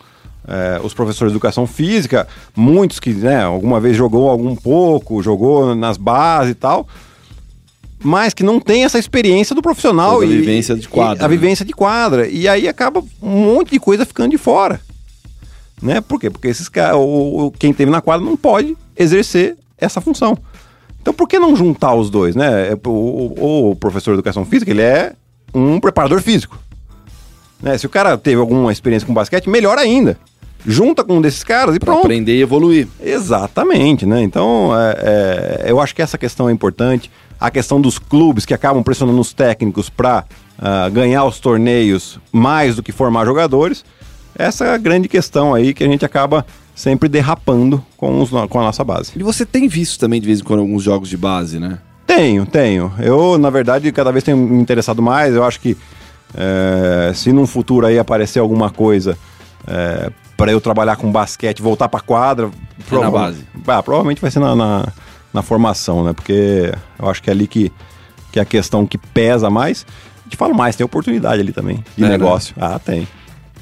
é, 0.48 0.80
os 0.84 0.94
professores 0.94 1.32
de 1.32 1.36
educação 1.36 1.68
física, 1.68 2.28
muitos 2.56 3.00
que, 3.00 3.12
né, 3.14 3.44
alguma 3.44 3.80
vez 3.80 3.96
jogou 3.98 4.30
algum 4.30 4.56
pouco, 4.56 5.22
jogou 5.22 5.76
nas 5.76 5.98
bases 5.98 6.52
e 6.54 6.56
tal, 6.56 6.88
mas 8.04 8.34
que 8.34 8.44
não 8.44 8.60
tem 8.60 8.84
essa 8.84 9.00
experiência 9.00 9.56
do 9.56 9.62
profissional 9.62 10.14
Toda 10.16 10.26
a 10.26 10.30
vivência 10.30 10.76
de 10.76 10.88
quadra, 10.88 11.24
e 11.24 11.26
a 11.26 11.28
né? 11.28 11.36
vivência 11.36 11.66
de 11.66 11.74
quadra. 11.74 12.28
E 12.28 12.48
aí 12.48 12.68
acaba 12.68 13.04
um 13.22 13.30
monte 13.56 13.72
de 13.72 13.80
coisa 13.80 14.06
ficando 14.06 14.32
de 14.32 14.38
fora. 14.38 14.80
Né? 15.82 16.02
Por 16.02 16.20
quê? 16.20 16.30
Porque 16.30 16.48
esses 16.48 16.70
caras, 16.70 16.98
quem 17.60 17.74
teve 17.74 17.92
na 17.92 18.02
quadra 18.02 18.26
não 18.26 18.36
pode 18.38 18.76
exercer 18.96 19.56
essa 19.78 20.02
função. 20.02 20.38
Então 21.02 21.14
por 21.14 21.28
que 21.28 21.40
não 21.40 21.56
juntar 21.56 21.94
os 21.96 22.10
dois, 22.10 22.36
né? 22.36 22.74
O, 22.86 22.90
o- 22.90 23.72
o 23.72 23.76
professor 23.76 24.12
de 24.12 24.16
educação 24.16 24.44
física, 24.46 24.72
ele 24.72 24.82
é 24.82 25.14
um 25.54 25.80
preparador 25.80 26.22
físico. 26.22 26.58
Né? 27.62 27.78
Se 27.78 27.86
o 27.86 27.90
cara 27.90 28.18
teve 28.18 28.40
alguma 28.42 28.72
experiência 28.72 29.06
com 29.08 29.14
basquete, 29.14 29.50
melhor 29.50 29.78
ainda. 29.78 30.18
Junta 30.66 31.04
com 31.04 31.18
um 31.18 31.22
desses 31.22 31.44
caras 31.44 31.76
e 31.76 31.80
Pra 31.80 31.94
pronto. 31.94 32.06
aprender 32.06 32.36
e 32.38 32.42
evoluir. 32.42 32.88
Exatamente, 33.02 34.06
né? 34.06 34.22
Então, 34.22 34.72
é, 34.78 35.62
é, 35.68 35.72
eu 35.72 35.80
acho 35.80 35.96
que 35.96 36.02
essa 36.02 36.18
questão 36.18 36.50
é 36.50 36.52
importante. 36.52 37.10
A 37.40 37.52
questão 37.52 37.80
dos 37.80 38.00
clubes 38.00 38.46
que 38.46 38.54
acabam 38.54 38.84
pressionando 38.84 39.20
os 39.20 39.34
técnicos 39.34 39.90
para 39.90 40.26
ganhar 40.92 41.24
os 41.24 41.40
torneios 41.40 42.20
mais 42.32 42.76
do 42.76 42.84
que 42.84 42.92
formar 42.92 43.26
jogadores. 43.26 43.86
Essa 44.36 44.66
é 44.66 44.74
a 44.74 44.78
grande 44.78 45.08
questão 45.08 45.54
aí 45.54 45.74
que 45.74 45.84
a 45.84 45.88
gente 45.88 46.06
acaba 46.06 46.46
sempre 46.76 47.10
derrapando 47.10 47.84
com, 47.96 48.22
os 48.22 48.30
com 48.30 48.60
a 48.60 48.64
nossa 48.64 48.84
base. 48.84 49.12
E 49.16 49.24
você 49.24 49.46
tem 49.46 49.68
visto 49.68 50.00
também 50.00 50.22
de 50.22 50.28
vez 50.28 50.40
em 50.40 50.44
quando 50.44 50.60
alguns 50.60 50.84
jogos 50.84 51.10
de 51.10 51.18
base, 51.18 51.60
né? 51.60 51.80
Tenho, 52.06 52.46
tenho. 52.46 52.94
Eu, 53.00 53.38
na 53.38 53.50
verdade, 53.50 53.92
cada 53.92 54.12
vez 54.12 54.24
tenho 54.24 54.38
me 54.38 54.62
interessado 54.62 55.02
mais. 55.02 55.34
Eu 55.34 55.44
acho 55.44 55.60
que 55.60 55.76
é, 56.36 57.12
se 57.14 57.34
num 57.34 57.48
futuro 57.48 57.86
aí 57.86 57.98
aparecer 57.98 58.40
alguma 58.40 58.70
coisa 58.70 59.18
é, 59.66 60.12
para 60.38 60.52
eu 60.52 60.62
trabalhar 60.62 60.96
com 60.96 61.12
basquete, 61.12 61.62
voltar 61.62 61.90
pra 61.90 62.00
quadra. 62.00 62.50
na 62.92 63.12
base. 63.12 63.46
Ah, 63.66 63.82
provavelmente 63.82 64.22
vai 64.22 64.30
ser 64.30 64.40
na, 64.40 64.56
na, 64.56 64.88
na 65.34 65.42
formação, 65.42 66.04
né? 66.04 66.14
Porque 66.14 66.72
eu 67.00 67.10
acho 67.10 67.22
que 67.22 67.30
é 67.30 67.34
ali 67.34 67.48
que, 67.48 67.72
que 68.32 68.40
é 68.40 68.42
a 68.42 68.46
questão 68.46 68.86
que 68.86 68.98
pesa 68.98 69.50
mais. 69.50 69.86
Te 70.30 70.36
falo 70.36 70.54
mais, 70.54 70.76
tem 70.76 70.86
oportunidade 70.86 71.42
ali 71.42 71.52
também 71.54 71.84
de 71.96 72.04
É, 72.04 72.08
né? 72.08 72.18
negócio. 72.18 72.54
Ah, 72.60 72.78
tem. 72.80 73.08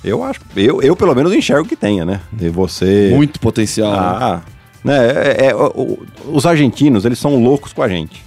Eu 0.03 0.23
acho. 0.23 0.39
Eu, 0.55 0.81
eu, 0.81 0.95
pelo 0.95 1.13
menos, 1.15 1.33
enxergo 1.33 1.67
que 1.67 1.75
tenha, 1.75 2.05
né? 2.05 2.21
De 2.31 2.49
você. 2.49 3.11
Muito 3.13 3.39
potencial. 3.39 3.91
né? 3.91 3.97
Ah, 3.99 4.41
né? 4.83 4.97
é- 5.07 5.45
é- 5.47 5.55
o- 5.55 5.99
os 6.31 6.45
argentinos, 6.45 7.05
eles 7.05 7.17
são 7.19 7.41
loucos 7.43 7.73
com 7.73 7.81
a 7.81 7.87
gente. 7.89 8.23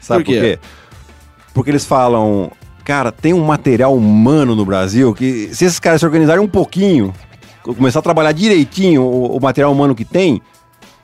Sabe 0.00 0.24
Por 0.24 0.32
por 0.34 0.40
quê? 0.40 0.58
quê? 0.58 0.68
Porque 1.54 1.70
eles 1.70 1.84
falam, 1.84 2.50
cara, 2.84 3.12
tem 3.12 3.32
um 3.34 3.44
material 3.44 3.94
humano 3.94 4.54
no 4.56 4.64
Brasil 4.64 5.14
que 5.14 5.50
se 5.54 5.64
esses 5.66 5.78
caras 5.78 6.00
se 6.00 6.06
organizarem 6.06 6.42
um 6.42 6.48
pouquinho, 6.48 7.12
co- 7.62 7.74
começar 7.74 7.98
a 7.98 8.02
trabalhar 8.02 8.32
direitinho 8.32 9.02
o, 9.02 9.36
o 9.36 9.40
material 9.40 9.70
humano 9.70 9.94
que 9.94 10.04
tem, 10.04 10.40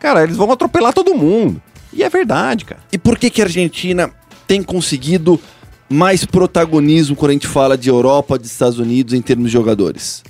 cara, 0.00 0.22
eles 0.22 0.37
vão 0.37 0.50
atropelar 0.50 0.92
todo 0.92 1.14
mundo. 1.14 1.61
E 1.92 2.02
é 2.02 2.08
verdade, 2.08 2.64
cara. 2.64 2.80
E 2.92 2.98
por 2.98 3.18
que, 3.18 3.30
que 3.30 3.40
a 3.40 3.44
Argentina 3.44 4.11
tem 4.46 4.62
conseguido 4.62 5.40
mais 5.88 6.24
protagonismo 6.24 7.16
quando 7.16 7.30
a 7.30 7.32
gente 7.34 7.46
fala 7.46 7.76
de 7.78 7.88
Europa, 7.88 8.38
de 8.38 8.46
Estados 8.46 8.78
Unidos 8.78 9.14
em 9.14 9.22
termos 9.22 9.46
de 9.46 9.52
jogadores? 9.52 10.22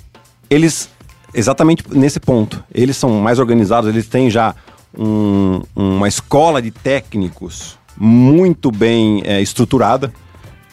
eles, 0.49 0.89
exatamente 1.31 1.83
nesse 1.91 2.19
ponto, 2.19 2.63
eles 2.73 2.97
são 2.97 3.11
mais 3.21 3.37
organizados, 3.37 3.87
eles 3.87 4.07
têm 4.07 4.31
já 4.31 4.55
um- 4.97 5.61
uma 5.75 6.07
escola 6.07 6.59
de 6.59 6.71
técnicos 6.71 7.77
muito 7.95 8.71
bem 8.71 9.21
é, 9.23 9.39
estruturada. 9.39 10.11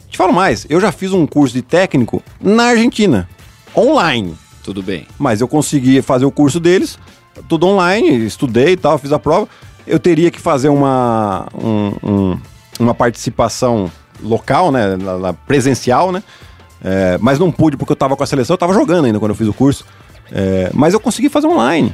Te 0.09 0.17
falo 0.17 0.33
mais, 0.33 0.65
eu 0.67 0.81
já 0.81 0.91
fiz 0.91 1.11
um 1.13 1.27
curso 1.27 1.53
de 1.53 1.61
técnico 1.61 2.23
na 2.41 2.63
Argentina, 2.69 3.29
online. 3.75 4.33
Tudo 4.63 4.81
bem. 4.81 5.05
Mas 5.19 5.41
eu 5.41 5.47
consegui 5.47 6.01
fazer 6.01 6.25
o 6.25 6.31
curso 6.31 6.59
deles, 6.59 6.97
tudo 7.47 7.67
online, 7.67 8.25
estudei 8.25 8.73
e 8.73 8.77
tal, 8.77 8.97
fiz 8.97 9.11
a 9.11 9.19
prova. 9.19 9.47
Eu 9.85 9.99
teria 9.99 10.29
que 10.31 10.39
fazer 10.39 10.69
uma, 10.69 11.47
um- 11.53 11.93
um- 12.03 12.37
uma 12.79 12.93
participação 12.93 13.91
local, 14.21 14.71
né, 14.71 14.95
na- 14.97 15.17
na- 15.17 15.33
presencial, 15.33 16.11
né? 16.11 16.23
É, 16.83 17.17
mas 17.19 17.39
não 17.39 17.51
pude 17.51 17.75
porque 17.77 17.91
eu 17.91 17.95
tava 17.95 18.15
com 18.15 18.23
a 18.23 18.27
seleção, 18.27 18.53
eu 18.53 18.57
tava 18.57 18.73
jogando 18.73 19.05
ainda 19.05 19.19
quando 19.19 19.31
eu 19.31 19.35
fiz 19.35 19.47
o 19.47 19.53
curso. 19.53 19.85
É, 20.31 20.69
mas 20.73 20.93
eu 20.93 20.99
consegui 20.99 21.29
fazer 21.29 21.47
online, 21.47 21.93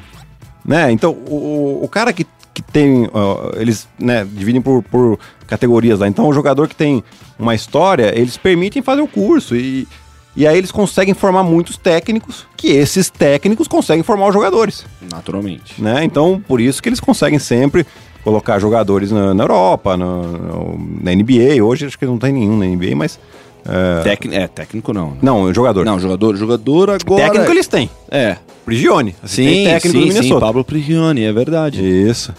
né? 0.65 0.91
Então, 0.91 1.11
o, 1.11 1.79
o 1.83 1.87
cara 1.87 2.11
que, 2.11 2.25
que 2.53 2.61
tem, 2.61 3.07
ó, 3.13 3.51
eles 3.55 3.87
né, 3.99 4.25
dividem 4.29 4.61
por, 4.61 4.81
por 4.83 5.19
categorias 5.47 5.99
lá. 5.99 6.07
Então, 6.07 6.27
o 6.27 6.33
jogador 6.33 6.67
que 6.67 6.75
tem 6.75 7.03
uma 7.37 7.53
história, 7.55 8.11
eles 8.17 8.37
permitem 8.37 8.81
fazer 8.81 9.01
o 9.01 9.07
curso 9.07 9.55
e, 9.55 9.87
e 10.35 10.45
aí 10.47 10.57
eles 10.57 10.71
conseguem 10.71 11.13
formar 11.13 11.43
muitos 11.43 11.77
técnicos, 11.77 12.45
que 12.57 12.67
esses 12.69 13.09
técnicos 13.09 13.67
conseguem 13.67 14.03
formar 14.03 14.27
os 14.27 14.33
jogadores, 14.33 14.85
Naturalmente. 15.11 15.81
né? 15.81 16.03
Então, 16.03 16.41
por 16.47 16.59
isso 16.61 16.81
que 16.81 16.89
eles 16.89 16.99
conseguem 16.99 17.39
sempre 17.39 17.85
colocar 18.23 18.57
jogadores 18.59 19.11
na, 19.11 19.33
na 19.33 19.43
Europa, 19.43 19.97
no- 19.97 20.23
no- 20.23 20.99
na 21.03 21.11
NBA. 21.13 21.61
Hoje 21.63 21.85
acho 21.85 21.99
que 21.99 22.05
não 22.05 22.17
tem 22.17 22.31
nenhum 22.33 22.57
na 22.57 22.65
NBA, 22.65 22.95
mas 22.95 23.19
Técnico, 24.03 24.35
é, 24.37 24.45
técnico 24.47 24.91
não. 24.93 25.11
né? 25.11 25.17
não, 25.21 25.53
jogador. 25.53 25.85
Não, 25.85 25.97
jogador, 25.97 26.35
jogador 26.35 26.89
agora. 26.89 27.23
técnico 27.29 27.49
eles 27.51 27.65
têm. 27.67 27.89
É. 28.11 28.35
Prigione, 28.65 29.11
Sim, 29.11 29.47
assistente 29.47 29.63
técnico 29.65 30.11
sim, 30.11 30.17
do 30.19 30.23
sim. 30.35 30.39
Pablo 30.39 30.63
Prigioni, 30.65 31.23
é 31.23 31.31
verdade. 31.31 31.81
Isso. 31.81 32.33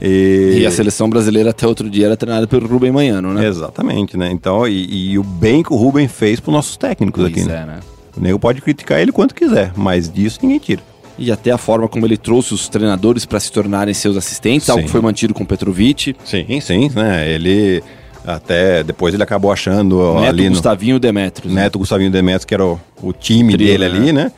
E, 0.00 0.58
E 0.60 0.66
a 0.66 0.70
seleção 0.70 1.08
brasileira 1.10 1.50
até 1.50 1.66
outro 1.66 1.88
dia 1.90 2.06
era 2.06 2.16
treinada 2.16 2.46
pelo 2.46 2.66
Rubem 2.66 2.90
Manhano, 2.90 3.34
né? 3.34 3.46
Exatamente, 3.46 4.16
né? 4.16 4.30
Então, 4.32 4.66
e, 4.66 5.10
e 5.12 5.18
o 5.18 5.22
bem 5.22 5.62
que 5.62 5.72
o 5.72 5.76
Ruben 5.76 6.08
fez 6.08 6.40
para 6.40 6.52
nossos 6.52 6.76
técnicos 6.76 7.22
Pois 7.22 7.32
aqui, 7.34 7.44
né? 7.44 7.62
é, 7.62 7.66
né? 7.66 7.80
O 8.16 8.20
nego 8.20 8.38
pode 8.38 8.60
criticar 8.62 9.00
ele 9.00 9.12
quanto 9.12 9.34
quiser, 9.34 9.72
mas 9.76 10.10
disso 10.10 10.38
ninguém 10.42 10.58
tira. 10.58 10.82
E 11.18 11.30
até 11.30 11.50
a 11.50 11.58
forma 11.58 11.86
como 11.86 12.06
ele 12.06 12.16
trouxe 12.16 12.54
os 12.54 12.66
treinadores 12.68 13.26
para 13.26 13.38
se 13.38 13.52
tornarem 13.52 13.92
seus 13.92 14.16
assistentes, 14.16 14.64
Sim. 14.66 14.72
algo 14.72 14.84
que 14.84 14.90
foi 14.90 15.00
mantido 15.02 15.34
com 15.34 15.44
Petrovic, 15.44 16.16
Sim, 16.24 16.60
sim, 16.60 16.90
né? 16.94 17.30
Ele 17.30 17.82
até 18.26 18.82
depois 18.82 19.12
ele 19.14 19.22
acabou 19.22 19.52
achando 19.52 20.14
Neto, 20.14 20.28
ali 20.28 20.44
no 20.44 20.50
Gustavinho 20.50 20.98
Demetrios. 20.98 21.52
né? 21.52 21.62
Neto 21.64 21.78
Gustavinho 21.78 22.10
Demetrios, 22.10 22.44
que 22.46 22.54
era 22.54 22.64
o, 22.64 22.80
o 23.02 23.12
time 23.12 23.56
dele 23.56 23.78
né? 23.78 23.86
ali, 23.86 24.12
né? 24.12 24.32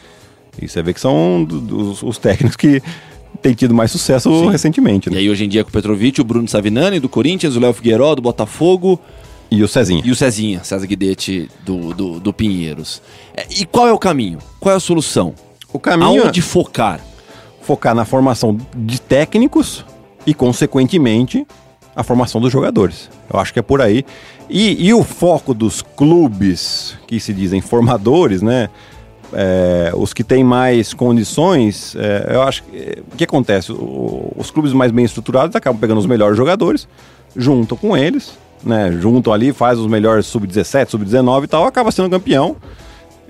E 0.60 0.68
você 0.68 0.82
vê 0.82 0.92
que 0.92 1.00
são 1.00 1.44
do- 1.44 1.60
dos 1.60 2.02
os 2.02 2.18
técnicos 2.18 2.56
que 2.56 2.82
têm 3.40 3.54
tido 3.54 3.74
mais 3.74 3.90
sucesso 3.90 4.28
Sim. 4.30 4.50
recentemente, 4.50 5.08
E 5.08 5.12
né? 5.12 5.18
aí 5.18 5.30
hoje 5.30 5.44
em 5.44 5.48
dia 5.48 5.64
com 5.64 5.70
o 5.70 5.72
Petrovic, 5.72 6.20
o 6.20 6.24
Bruno 6.24 6.46
Savinani 6.48 7.00
do 7.00 7.08
Corinthians, 7.08 7.56
o 7.56 7.60
Léo 7.60 7.72
Figueiró 7.72 8.14
do 8.14 8.22
Botafogo 8.22 9.00
E 9.50 9.62
o 9.62 9.68
Cezinha. 9.68 10.02
e 10.04 10.10
o 10.10 10.16
Cezinha, 10.16 10.62
César 10.64 10.86
Guidetti 10.86 11.48
do, 11.64 11.94
do, 11.94 12.20
do 12.20 12.32
Pinheiros. 12.32 13.00
É, 13.36 13.46
E 13.58 13.64
qual 13.64 13.88
é 13.88 13.92
o 13.92 13.98
caminho? 13.98 14.38
Qual 14.60 14.72
é 14.72 14.76
a 14.76 14.80
solução? 14.80 15.34
O 15.72 15.78
caminho 15.78 16.22
Aonde 16.24 16.40
é 16.40 16.42
focar? 16.42 17.00
focar 17.62 17.94
na 17.94 18.04
formação 18.04 18.58
de 18.76 19.00
técnicos 19.00 19.84
e, 20.26 20.34
consequentemente, 20.34 21.46
a 21.94 22.02
formação 22.02 22.40
dos 22.40 22.52
jogadores. 22.52 23.08
Eu 23.32 23.38
acho 23.38 23.52
que 23.52 23.58
é 23.58 23.62
por 23.62 23.80
aí. 23.80 24.04
E, 24.50 24.86
e 24.88 24.92
o 24.92 25.02
foco 25.04 25.54
dos 25.54 25.80
clubes 25.80 26.96
que 27.06 27.18
se 27.20 27.32
dizem 27.32 27.60
formadores, 27.60 28.42
né? 28.42 28.68
É, 29.34 29.90
os 29.94 30.12
que 30.12 30.22
têm 30.22 30.44
mais 30.44 30.92
condições, 30.92 31.94
é, 31.96 32.30
eu 32.34 32.42
acho 32.42 32.62
que. 32.64 32.76
é, 32.76 32.98
O 33.12 33.16
que 33.16 33.24
acontece? 33.24 33.72
O- 33.72 34.30
os 34.36 34.50
clubes 34.50 34.72
mais 34.72 34.92
bem 34.92 35.04
estruturados 35.04 35.56
acabam 35.56 35.80
pegando 35.80 35.98
os 35.98 36.06
melhores 36.06 36.36
jogadores, 36.36 36.86
juntam 37.34 37.76
com 37.78 37.96
eles, 37.96 38.36
né? 38.62 38.92
Juntam 39.00 39.32
ali, 39.32 39.52
faz 39.52 39.78
os 39.78 39.86
melhores 39.86 40.26
sub-17, 40.26 40.90
sub-19 40.90 41.44
e 41.44 41.46
tal, 41.46 41.64
acaba 41.64 41.90
sendo 41.90 42.10
campeão. 42.10 42.56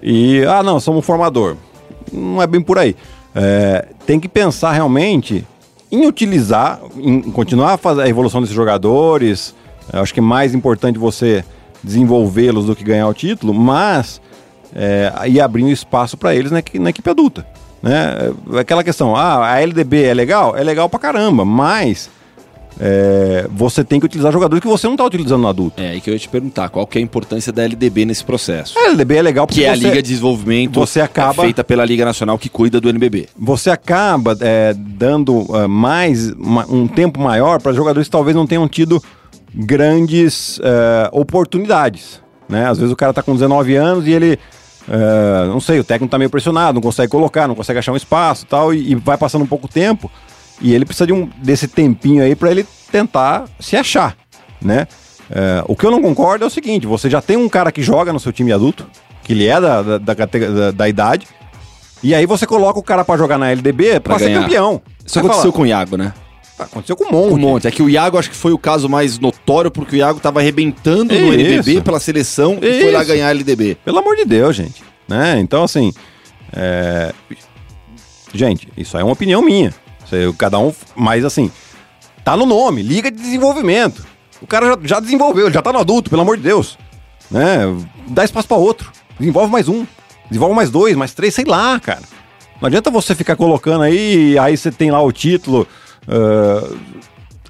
E, 0.03 0.45
ah, 0.47 0.63
não, 0.63 0.81
somos 0.81 0.99
um 0.99 1.03
formador. 1.03 1.57
Não 2.13 2.43
é 2.43 2.47
bem 2.47 2.61
por 2.61 2.79
aí. 2.79 2.97
É, 3.35 3.87
tem 4.05 4.19
que 4.19 4.29
pensar 4.29 4.73
realmente 4.73 5.47
em 5.91 6.05
utilizar, 6.07 6.81
em 6.97 7.21
continuar 7.23 7.75
a 7.75 7.77
fazer 7.77 8.03
a 8.03 8.09
evolução 8.09 8.41
desses 8.41 8.57
jogadores. 8.57 9.55
Eu 9.93 10.01
acho 10.01 10.13
que 10.13 10.19
é 10.21 10.23
mais 10.23 10.53
importante 10.55 10.99
você 10.99 11.45
desenvolvê-los 11.83 12.67
do 12.67 12.75
que 12.75 12.83
ganhar 12.85 13.07
o 13.09 13.15
título, 13.15 13.55
mas 13.55 14.21
é, 14.75 15.13
ir 15.29 15.41
abrindo 15.41 15.71
espaço 15.71 16.17
para 16.17 16.35
eles 16.35 16.51
na, 16.51 16.63
na 16.81 16.91
equipe 16.91 17.09
adulta. 17.11 17.47
Né? 17.83 18.33
É 18.55 18.61
Aquela 18.61 18.85
questão, 18.85 19.17
ah, 19.17 19.47
a 19.55 19.61
LDB 19.61 20.05
é 20.05 20.15
legal? 20.15 20.57
É 20.57 20.63
legal 20.63 20.89
pra 20.89 20.99
caramba, 21.01 21.45
mas 21.45 22.09
é, 22.81 23.47
você 23.51 23.85
tem 23.85 24.01
que 24.01 24.07
utilizar 24.07 24.33
jogadores 24.33 24.63
que 24.63 24.69
você 24.69 24.87
não 24.87 24.95
está 24.95 25.05
utilizando 25.05 25.43
no 25.43 25.49
adulto. 25.49 25.81
É, 25.81 25.91
aí 25.91 26.01
que 26.01 26.09
eu 26.09 26.15
ia 26.15 26.19
te 26.19 26.29
perguntar, 26.29 26.69
qual 26.71 26.87
que 26.87 26.99
é 26.99 27.01
a 27.01 27.05
importância 27.05 27.53
da 27.53 27.63
LDB 27.65 28.05
nesse 28.07 28.25
processo? 28.25 28.79
A 28.79 28.87
LDB 28.89 29.17
é 29.17 29.23
legal 29.23 29.47
porque 29.47 29.61
Que 29.61 29.67
é 29.67 29.71
a 29.71 29.75
Liga 29.75 30.01
de 30.03 30.09
Desenvolvimento 30.09 30.81
você 30.81 31.01
acaba- 31.01 31.43
é 31.43 31.47
feita 31.47 31.63
pela 31.63 31.85
Liga 31.85 32.05
Nacional 32.05 32.39
que 32.39 32.49
cuida 32.49 32.81
do 32.81 32.89
NBB. 32.89 33.29
você 33.37 33.69
acaba 33.71 34.37
é, 34.41 34.75
dando 34.77 35.45
é, 35.57 35.67
mais 35.67 36.31
um 36.69 36.87
tempo 36.89 37.21
maior 37.21 37.61
para 37.61 37.73
jogadores 37.73 38.07
que 38.09 38.13
talvez 38.13 38.35
não 38.35 38.47
tenham 38.47 38.67
tido 38.69 39.03
grandes 39.55 40.59
é, 40.63 41.09
oportunidades. 41.13 42.21
Né? 42.49 42.69
Às 42.69 42.79
vezes 42.79 42.93
o 42.93 42.97
cara 42.97 43.13
tá 43.13 43.23
com 43.23 43.35
19 43.35 43.75
anos 43.77 44.07
e 44.07 44.13
ele. 44.13 44.39
É, 44.93 45.47
não 45.49 45.59
sei, 45.59 45.81
o 45.81 45.85
técnico 45.85 46.11
tá 46.11 46.19
meio 46.19 46.29
pressionado, 46.29 46.75
não 46.75 46.83
consegue 46.83 47.11
colocar, 47.11 47.49
não 47.49 47.55
consegue 47.55 47.79
achar 47.79 47.93
um 47.93 47.97
espaço 47.97 48.45
e 48.45 48.47
tal, 48.47 48.75
e, 48.75 48.93
e 48.93 48.95
vai 48.95 49.17
passando 49.17 49.43
um 49.43 49.47
pouco 49.47 49.67
tempo. 49.67 50.11
E 50.61 50.75
ele 50.75 50.85
precisa 50.85 51.07
de 51.07 51.13
um, 51.15 51.29
desse 51.39 51.67
tempinho 51.67 52.23
aí 52.23 52.37
para 52.37 52.51
ele 52.51 52.67
tentar 52.93 53.47
se 53.59 53.75
achar, 53.75 54.15
né? 54.61 54.87
É, 55.31 55.65
o 55.67 55.75
que 55.75 55.87
eu 55.87 55.91
não 55.91 56.03
concordo 56.03 56.45
é 56.45 56.47
o 56.47 56.51
seguinte: 56.51 56.87
você 56.87 57.09
já 57.09 57.23
tem 57.23 57.37
um 57.39 57.49
cara 57.49 57.73
que 57.73 57.83
joga 57.83 58.13
no 58.13 58.21
seu 58.21 58.33
time 58.33 58.53
adulto, 58.53 58.87
que 59.25 59.33
ele 59.33 59.47
é 59.47 59.59
da, 59.61 59.83
da, 59.83 59.99
da, 59.99 60.15
da- 60.15 60.71
da 60.73 60.89
idade, 60.89 61.27
e 62.03 62.15
aí 62.15 62.27
você 62.27 62.47
coloca 62.47 62.79
o 62.79 62.83
cara 62.83 63.03
pra 63.05 63.17
jogar 63.17 63.39
na 63.39 63.51
LDB 63.51 63.99
pra, 64.01 64.17
Pra 64.17 64.19
ser 64.19 64.35
campeão. 64.43 64.83
Isso 65.05 65.15
Você 65.15 65.19
aconteceu 65.21 65.53
com 65.53 65.63
o 65.63 65.67
Iago, 65.67 65.97
né? 65.97 66.13
Aconteceu 66.63 66.97
com 66.97 67.05
um 67.05 67.11
monte. 67.11 67.33
Um 67.33 67.39
monte. 67.39 67.67
É 67.67 67.71
que 67.71 67.83
o 67.83 67.89
Iago 67.89 68.19
acho 68.19 68.31
que 68.31 68.37
foi 68.37 68.53
o 68.53 68.59
caso 68.59 68.89
mais 68.89 69.19
notório, 69.19 69.71
porque 69.71 69.97
o 69.97 69.99
Iago 69.99 70.21
tava 70.21 70.41
arrebentando 70.41 71.15
no 71.15 71.35
Isso. 71.35 71.41
NBB 71.41 71.81
pela 71.83 72.01
seleção 72.01 72.59
e 72.61 72.83
foi 72.83 72.93
lá 72.93 73.05
ganhar 73.05 73.29
a 73.29 73.31
LDB. 73.31 73.77
Pelo 73.85 73.99
amor 73.99 74.17
de 74.17 74.25
Deus, 74.25 74.57
gente. 74.57 74.83
Né? 75.09 75.39
Então, 75.41 75.65
assim. 75.65 75.93
é, 76.53 77.13
Gente, 78.35 78.69
isso 78.77 78.97
aí 78.97 79.03
é 79.03 79.05
uma 79.05 79.13
opinião 79.13 79.43
minha. 79.43 79.75
Cada 80.39 80.59
um. 80.59 80.73
Mas, 80.95 81.25
assim. 81.25 81.51
Tá 82.25 82.37
no 82.37 82.47
nome, 82.47 82.83
Liga 82.83 83.11
de 83.11 83.21
Desenvolvimento. 83.21 84.07
O 84.41 84.47
cara 84.47 84.67
já, 84.67 84.79
já 84.83 85.01
desenvolveu, 85.01 85.51
já 85.51 85.61
tá 85.61 85.73
no 85.73 85.79
adulto, 85.81 86.09
pelo 86.09 86.23
amor 86.23 86.37
de 86.37 86.43
Deus. 86.43 86.79
Né? 87.31 87.59
Dá 88.09 88.25
espaço 88.25 88.47
pra 88.47 88.57
outro. 88.57 88.93
Desenvolve 89.19 89.51
mais 89.51 89.69
um. 89.69 89.85
Desenvolve 90.29 90.55
mais 90.55 90.71
dois, 90.71 90.97
mais 90.97 91.13
três, 91.15 91.35
sei 91.35 91.45
lá, 91.45 91.79
cara. 91.81 92.03
Não 92.61 92.69
adianta 92.69 92.91
você 92.91 93.15
ficar 93.15 93.35
colocando 93.35 93.83
aí, 93.83 94.39
aí 94.39 94.57
você 94.57 94.71
tem 94.71 94.91
lá 94.91 95.03
o 95.03 95.11
título. 95.11 95.67
Ah, 96.09 96.71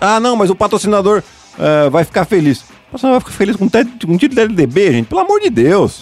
ah, 0.01 0.21
não, 0.21 0.37
mas 0.37 0.51
o 0.51 0.55
patrocinador 0.55 1.23
ah, 1.59 1.89
vai 1.91 2.05
ficar 2.05 2.25
feliz. 2.25 2.61
O 2.61 2.65
patrocinador 2.93 3.21
vai 3.21 3.31
ficar 3.33 3.39
feliz 3.39 3.57
com, 3.57 3.65
um 4.13 4.17
título 4.19 4.35
da 4.37 4.43
LDB, 4.43 4.93
gente. 4.93 5.07
Pelo 5.07 5.21
amor 5.21 5.41
de 5.41 5.51
Deus. 5.51 6.01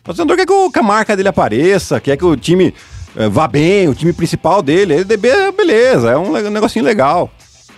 O 0.00 0.04
patrocinador 0.04 0.36
quer 0.36 0.46
que, 0.46 0.52
o- 0.52 0.70
que 0.70 0.78
a 0.78 0.82
marca 0.82 1.16
dele 1.16 1.28
apareça, 1.28 2.00
quer 2.00 2.16
que 2.16 2.24
o 2.24 2.36
time 2.36 2.72
eh, 3.16 3.28
vá 3.28 3.46
bem, 3.48 3.88
o 3.88 3.94
time 3.94 4.12
principal 4.12 4.62
dele. 4.62 4.94
LDB, 4.94 5.28
é 5.28 5.52
beleza, 5.52 6.10
é 6.10 6.16
um 6.16 6.32
le- 6.32 6.48
negocinho 6.50 6.84
legal. 6.84 7.30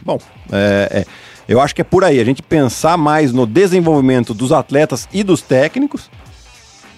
Bom, 0.02 0.18
é, 0.52 0.88
é, 1.00 1.06
eu 1.48 1.60
acho 1.60 1.74
que 1.74 1.80
é 1.80 1.84
por 1.84 2.04
aí. 2.04 2.20
A 2.20 2.24
gente 2.24 2.42
pensar 2.42 2.96
mais 2.96 3.32
no 3.32 3.46
desenvolvimento 3.46 4.32
dos 4.34 4.52
atletas 4.52 5.08
e 5.12 5.22
dos 5.24 5.42
técnicos 5.42 6.10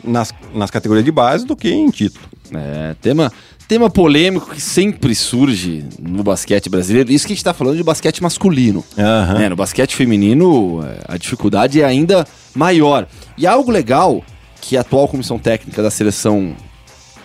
nas, 0.05 0.33
nas 0.55 0.71
categorias 0.71 1.05
de 1.05 1.13
base 1.13 1.47
do 1.47 1.57
que 1.57 1.71
em 1.71 1.91
título. 1.91 2.25
É, 2.55 2.95
tema, 3.01 3.33
tema 3.67 3.89
polêmico 3.89 4.51
que 4.51 4.61
sempre 4.61 5.15
surge 5.15 5.85
no 5.99 6.23
basquete 6.23 6.69
brasileiro. 6.69 7.11
Isso 7.11 7.27
que 7.27 7.33
a 7.33 7.37
gente 7.37 7.45
tá 7.45 7.55
falando 7.55 7.77
de 7.77 7.83
basquete 7.83 8.23
masculino. 8.23 8.85
Aham. 8.99 9.43
É, 9.43 9.49
no 9.49 9.57
basquete 9.57 9.95
feminino, 9.95 10.85
é, 10.85 10.99
a 11.09 11.17
dificuldade 11.17 11.81
é 11.81 11.85
ainda 11.85 12.27
maior. 12.55 13.07
E 13.39 13.47
algo 13.47 13.71
legal 13.71 14.23
que 14.61 14.77
a 14.77 14.81
atual 14.81 15.09
comissão 15.09 15.39
técnica 15.39 15.83
da 15.83 15.91
seleção 15.91 16.55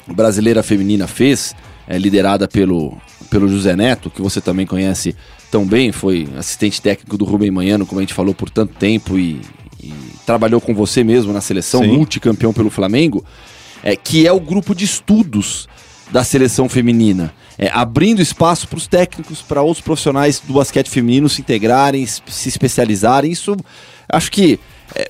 brasileira 0.08 0.64
feminina 0.64 1.08
fez, 1.08 1.54
é, 1.88 1.98
liderada 1.98 2.48
pelo, 2.48 2.98
pelo 3.30 3.48
José 3.48 3.76
Neto, 3.76 4.10
que 4.10 4.22
você 4.22 4.40
também 4.40 4.66
conhece 4.66 5.16
tão 5.52 5.66
bem, 5.66 5.92
foi 5.92 6.28
assistente 6.38 6.82
técnico 6.82 7.18
do 7.18 7.26
Rubem 7.26 7.52
Manhano, 7.52 7.86
como 7.86 8.00
a 8.00 8.04
gente 8.04 8.14
falou 8.14 8.34
por 8.34 8.50
tanto 8.50 8.74
tempo, 8.76 9.18
e, 9.18 9.42
e 9.82 9.94
trabalhou 10.26 10.60
com 10.60 10.74
você 10.74 11.04
mesmo 11.04 11.32
na 11.32 11.42
seleção, 11.42 11.82
Sim. 11.82 11.96
multicampeão 11.98 12.54
pelo 12.54 12.70
Flamengo, 12.70 13.24
é, 13.84 13.96
que 13.96 14.28
é 14.28 14.32
o 14.32 14.40
grupo 14.40 14.74
de 14.74 14.86
estudos 14.86 15.68
da 16.12 16.24
seleção 16.24 16.68
feminina. 16.70 17.34
É, 17.58 17.70
abrindo 17.74 18.22
espaço 18.22 18.68
para 18.68 18.78
os 18.78 18.88
técnicos, 18.88 19.42
para 19.42 19.62
outros 19.62 19.84
profissionais 19.84 20.40
do 20.40 20.54
basquete 20.54 20.90
feminino 20.90 21.28
se 21.28 21.42
integrarem, 21.42 22.06
se 22.06 22.50
especializarem. 22.50 23.32
Isso, 23.32 23.56
acho 24.08 24.32
que 24.32 24.60
é, 24.96 25.10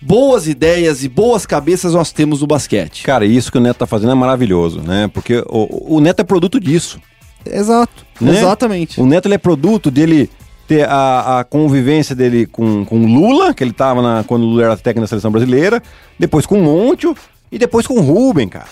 boas 0.00 0.48
ideias 0.48 1.04
e 1.04 1.08
boas 1.08 1.44
cabeças 1.44 1.92
nós 1.92 2.10
temos 2.10 2.40
no 2.40 2.46
basquete. 2.46 3.02
Cara, 3.02 3.26
isso 3.26 3.52
que 3.52 3.58
o 3.58 3.60
Neto 3.60 3.78
tá 3.78 3.86
fazendo 3.86 4.12
é 4.12 4.14
maravilhoso, 4.14 4.80
né? 4.80 5.08
Porque 5.12 5.44
o, 5.46 5.96
o 5.96 6.00
Neto 6.00 6.20
é 6.20 6.24
produto 6.24 6.58
disso. 6.58 6.98
Exato, 7.44 8.06
né? 8.20 8.38
exatamente. 8.38 9.00
O 9.00 9.06
Neto 9.06 9.26
ele 9.26 9.34
é 9.34 9.38
produto 9.38 9.90
dele 9.90 10.30
ter 10.66 10.88
a, 10.88 11.40
a 11.40 11.44
convivência 11.44 12.14
dele 12.14 12.46
com, 12.46 12.84
com 12.84 13.00
o 13.00 13.06
Lula, 13.06 13.52
que 13.54 13.62
ele 13.62 13.72
tava 13.72 14.00
na, 14.02 14.24
quando 14.24 14.42
o 14.42 14.46
Lula 14.46 14.64
era 14.64 14.76
técnico 14.76 15.02
da 15.02 15.06
seleção 15.06 15.30
brasileira, 15.30 15.82
depois 16.18 16.46
com 16.46 16.58
o 16.58 16.62
Monte 16.62 17.12
e 17.50 17.58
depois 17.58 17.86
com 17.86 17.94
o 17.94 18.00
Ruben, 18.00 18.48
cara. 18.48 18.66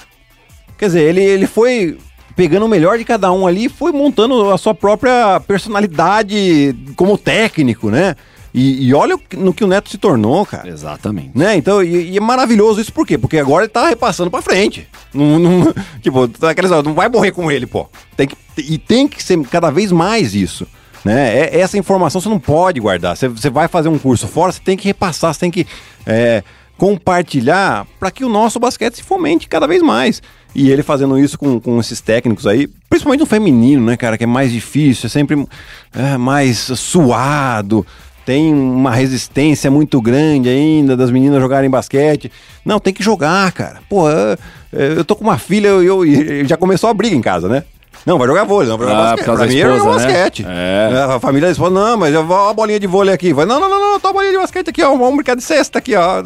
Quer 0.78 0.86
dizer, 0.86 1.02
ele, 1.02 1.22
ele 1.22 1.46
foi 1.46 1.98
pegando 2.34 2.66
o 2.66 2.68
melhor 2.68 2.98
de 2.98 3.04
cada 3.04 3.30
um 3.30 3.46
ali 3.46 3.66
e 3.66 3.68
foi 3.68 3.92
montando 3.92 4.50
a 4.50 4.58
sua 4.58 4.74
própria 4.74 5.38
personalidade 5.46 6.74
como 6.96 7.18
técnico, 7.18 7.90
né? 7.90 8.16
E, 8.54 8.86
e 8.86 8.94
olha 8.94 9.18
no 9.36 9.54
que 9.54 9.64
o 9.64 9.66
Neto 9.66 9.88
se 9.88 9.96
tornou, 9.96 10.44
cara. 10.44 10.68
Exatamente. 10.68 11.30
Né? 11.34 11.56
Então, 11.56 11.82
e, 11.82 12.10
e 12.10 12.16
é 12.16 12.20
maravilhoso 12.20 12.80
isso 12.80 12.92
por 12.92 13.06
quê? 13.06 13.16
Porque 13.16 13.38
agora 13.38 13.64
ele 13.64 13.72
tá 13.72 13.88
repassando 13.88 14.30
pra 14.30 14.42
frente. 14.42 14.86
Não, 15.12 15.38
não- 15.38 15.74
tipo, 16.02 16.28
tá 16.28 16.48
não 16.84 16.92
vai 16.92 17.08
morrer 17.08 17.32
com 17.32 17.50
ele, 17.50 17.66
pô. 17.66 17.88
Tem 18.14 18.28
que, 18.28 18.36
e 18.58 18.76
tem 18.76 19.08
que 19.08 19.22
ser 19.22 19.40
cada 19.46 19.70
vez 19.70 19.90
mais 19.90 20.34
isso. 20.34 20.66
Né? 21.04 21.38
É- 21.38 21.60
essa 21.60 21.76
informação 21.76 22.20
você 22.20 22.28
não 22.28 22.38
pode 22.38 22.80
guardar. 22.80 23.16
Você, 23.16 23.28
você 23.28 23.50
vai 23.50 23.68
fazer 23.68 23.88
um 23.88 23.98
curso 23.98 24.26
fora, 24.28 24.52
você 24.52 24.60
tem 24.60 24.76
que 24.76 24.86
repassar, 24.86 25.32
você 25.34 25.40
tem 25.40 25.50
que 25.50 25.66
é, 26.06 26.42
compartilhar 26.76 27.86
para 27.98 28.10
que 28.10 28.24
o 28.24 28.28
nosso 28.28 28.58
basquete 28.58 28.96
se 28.96 29.02
fomente 29.02 29.48
cada 29.48 29.66
vez 29.66 29.82
mais. 29.82 30.22
E 30.54 30.70
ele 30.70 30.82
fazendo 30.82 31.18
isso 31.18 31.38
com, 31.38 31.58
com 31.58 31.80
esses 31.80 32.00
técnicos 32.00 32.46
aí, 32.46 32.68
principalmente 32.90 33.20
no 33.20 33.26
feminino, 33.26 33.86
né, 33.86 33.96
cara, 33.96 34.18
que 34.18 34.24
é 34.24 34.26
mais 34.26 34.52
difícil, 34.52 35.06
é 35.06 35.08
sempre 35.08 35.46
é, 35.94 36.18
mais 36.18 36.58
suado, 36.58 37.86
tem 38.24 38.52
uma 38.52 38.90
resistência 38.90 39.70
muito 39.70 40.00
grande 40.00 40.48
ainda 40.48 40.96
das 40.96 41.10
meninas 41.10 41.40
jogarem 41.40 41.70
basquete. 41.70 42.30
Não, 42.64 42.78
tem 42.78 42.92
que 42.92 43.02
jogar, 43.02 43.50
cara. 43.52 43.80
Pô, 43.88 44.08
eu, 44.08 44.38
eu 44.72 45.04
tô 45.04 45.16
com 45.16 45.24
uma 45.24 45.38
filha 45.38 45.68
e 45.68 45.86
eu, 45.86 46.04
e 46.04 46.46
já 46.46 46.56
começou 46.56 46.88
a 46.88 46.94
briga 46.94 47.16
em 47.16 47.20
casa, 47.22 47.48
né? 47.48 47.64
Não, 48.04 48.18
vai 48.18 48.26
jogar 48.26 48.44
vôlei, 48.44 48.68
não 48.68 48.76
vai 48.78 48.88
jogar 48.88 49.00
Ah, 49.00 49.16
basquete. 49.16 49.24
Pra 49.36 49.46
mim 49.46 49.56
é 49.56 49.62
jogar 49.62 49.76
esposa, 49.76 50.06
né? 50.06 50.12
basquete. 50.12 50.46
É. 50.48 51.04
A 51.14 51.20
família 51.20 51.48
da 51.48 51.52
esposa, 51.52 51.70
não, 51.70 51.96
mas 51.96 52.14
eu 52.14 52.26
vou 52.26 52.48
a 52.48 52.52
bolinha 52.54 52.80
de 52.80 52.86
vôlei 52.86 53.14
aqui. 53.14 53.32
Vai, 53.32 53.44
não, 53.46 53.60
não, 53.60 53.68
não, 53.68 53.80
não, 53.92 54.00
tô 54.00 54.08
a 54.08 54.12
bolinha 54.12 54.32
de 54.32 54.38
basquete 54.38 54.68
aqui, 54.70 54.82
ó. 54.82 54.90
Vamos 54.90 55.14
brincar 55.16 55.36
de 55.36 55.42
cesta 55.42 55.78
aqui, 55.78 55.94
ó. 55.94 56.22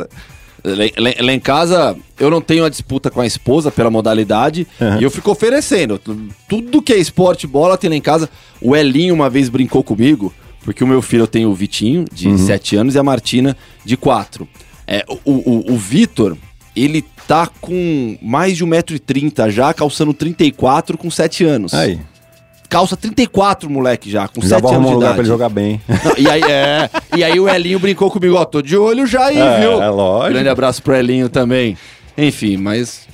Lá, 0.65 1.33
em 1.33 1.39
casa, 1.39 1.97
eu 2.19 2.29
não 2.29 2.41
tenho 2.41 2.65
a 2.65 2.69
disputa 2.69 3.09
com 3.09 3.21
a 3.21 3.27
esposa 3.27 3.71
pela 3.71 3.89
modalidade 3.91 4.67
Uhum. 4.81 4.99
e 5.01 5.05
eu 5.05 5.11
fico 5.11 5.31
oferecendo. 5.31 5.97
Tu- 5.99 6.19
Tudo 6.49 6.83
que 6.83 6.93
é 6.93 6.97
esporte 6.99 7.47
bola 7.47 7.79
tem 7.79 7.89
lá 7.89 7.95
em 7.97 8.01
casa. 8.01 8.29
O 8.61 8.75
Elinho 8.75 9.15
uma 9.15 9.31
vez 9.31 9.49
brincou 9.49 9.85
comigo, 9.85 10.35
porque 10.65 10.83
o 10.83 10.87
meu 10.87 11.01
filho 11.01 11.27
tenho 11.29 11.51
o 11.51 11.55
Vitinho, 11.55 12.05
de 12.13 12.29
Uhum. 12.29 12.39
7 12.39 12.75
anos, 12.75 12.95
e 12.97 12.99
a 12.99 13.03
Martina, 13.05 13.57
de 13.85 13.97
4. 13.97 14.49
É, 14.89 15.05
o 15.25 15.31
o, 15.33 15.73
o 15.75 15.77
Vitor, 15.77 16.37
ele 16.77 17.03
tá 17.27 17.49
com 17.61 18.17
mais 18.23 18.57
de 18.57 18.65
1,30m 18.65 19.51
já, 19.51 19.73
calçando 19.73 20.13
34 20.13 20.99
com 20.99 21.11
7 21.11 21.45
anos. 21.45 21.73
Aí, 21.75 21.99
Calça 22.69 22.97
34, 22.97 23.71
moleque, 23.71 24.11
já, 24.11 24.27
com 24.27 24.41
já 24.43 24.57
7 24.57 24.63
vou 24.63 24.71
anos 24.73 24.83
um 24.85 24.89
de 24.89 24.95
lugar 24.95 25.07
idade. 25.07 25.15
pra 25.15 25.23
ele 25.23 25.29
jogar 25.29 25.49
bem. 25.49 25.81
Não, 25.89 26.13
e, 26.19 26.29
aí, 26.29 26.43
é, 26.43 26.91
e 27.17 27.23
aí 27.23 27.39
o 27.39 27.49
Elinho 27.49 27.79
brincou 27.79 28.11
comigo, 28.11 28.35
ó, 28.35 28.45
tô 28.45 28.61
de 28.61 28.77
olho 28.77 29.07
já 29.07 29.27
aí, 29.27 29.39
É, 29.39 29.61
viu? 29.61 29.81
é 29.81 29.89
lógico. 29.89 30.33
Grande 30.33 30.49
abraço 30.49 30.83
pro 30.83 30.93
Elinho 30.95 31.29
também. 31.29 31.79
Enfim, 32.19 32.57
mas 32.57 33.07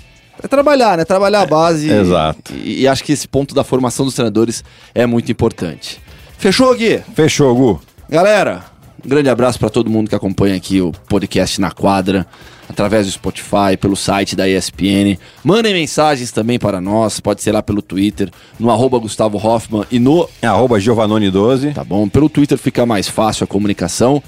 é 0.42 0.48
trabalhar, 0.48 0.96
né? 0.96 1.04
Trabalhar 1.04 1.42
a 1.42 1.46
base. 1.46 1.90
É, 1.92 2.00
exato. 2.00 2.50
E, 2.54 2.80
e 2.80 2.88
acho 2.88 3.04
que 3.04 3.12
esse 3.12 3.28
ponto 3.28 3.54
da 3.54 3.62
formação 3.62 4.06
dos 4.06 4.14
treinadores 4.14 4.64
é 4.94 5.04
muito 5.04 5.30
importante. 5.30 6.00
Fechou, 6.38 6.74
Gui? 6.74 7.02
Fechou, 7.14 7.54
Gu. 7.54 7.80
Galera, 8.08 8.64
um 9.04 9.08
grande 9.08 9.28
abraço 9.28 9.58
pra 9.58 9.68
todo 9.68 9.90
mundo 9.90 10.08
que 10.08 10.14
acompanha 10.14 10.56
aqui 10.56 10.80
o 10.80 10.92
podcast 11.08 11.60
na 11.60 11.70
quadra, 11.70 12.26
através 12.72 13.06
do 13.06 13.12
Spotify, 13.12 13.76
pelo 13.80 13.96
site 13.96 14.34
da 14.34 14.48
ESPN. 14.48 15.16
Mandem 15.44 15.72
mensagens 15.72 16.32
também 16.32 16.58
para 16.58 16.80
nós, 16.80 17.20
pode 17.20 17.42
ser 17.42 17.52
lá 17.52 17.62
pelo 17.62 17.80
Twitter, 17.80 18.30
no 18.58 18.70
arroba 18.70 18.98
Gustavo 18.98 19.38
Hoffman 19.38 19.84
e 19.90 19.98
no 19.98 20.28
Arroba 20.42 20.78
Giovanoni12. 20.78 21.74
Tá 21.74 21.84
bom? 21.84 22.08
Pelo 22.08 22.28
Twitter 22.28 22.58
fica 22.58 22.84
mais 22.84 23.08
fácil 23.08 23.44
a 23.44 23.46
comunicação. 23.46 24.22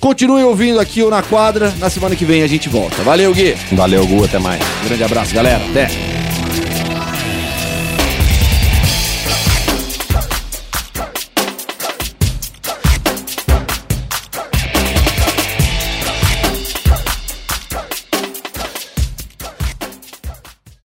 Continue 0.00 0.44
ouvindo 0.44 0.80
aqui 0.80 1.02
o 1.02 1.10
Na 1.10 1.22
Quadra. 1.22 1.72
Na 1.78 1.90
semana 1.90 2.16
que 2.16 2.24
vem 2.24 2.42
a 2.42 2.46
gente 2.46 2.68
volta. 2.68 3.02
Valeu, 3.02 3.34
Gui. 3.34 3.54
Valeu, 3.72 4.06
Gu, 4.06 4.24
até 4.24 4.38
mais. 4.38 4.62
Grande 4.86 5.04
abraço, 5.04 5.34
galera. 5.34 5.62
Até. 5.68 6.19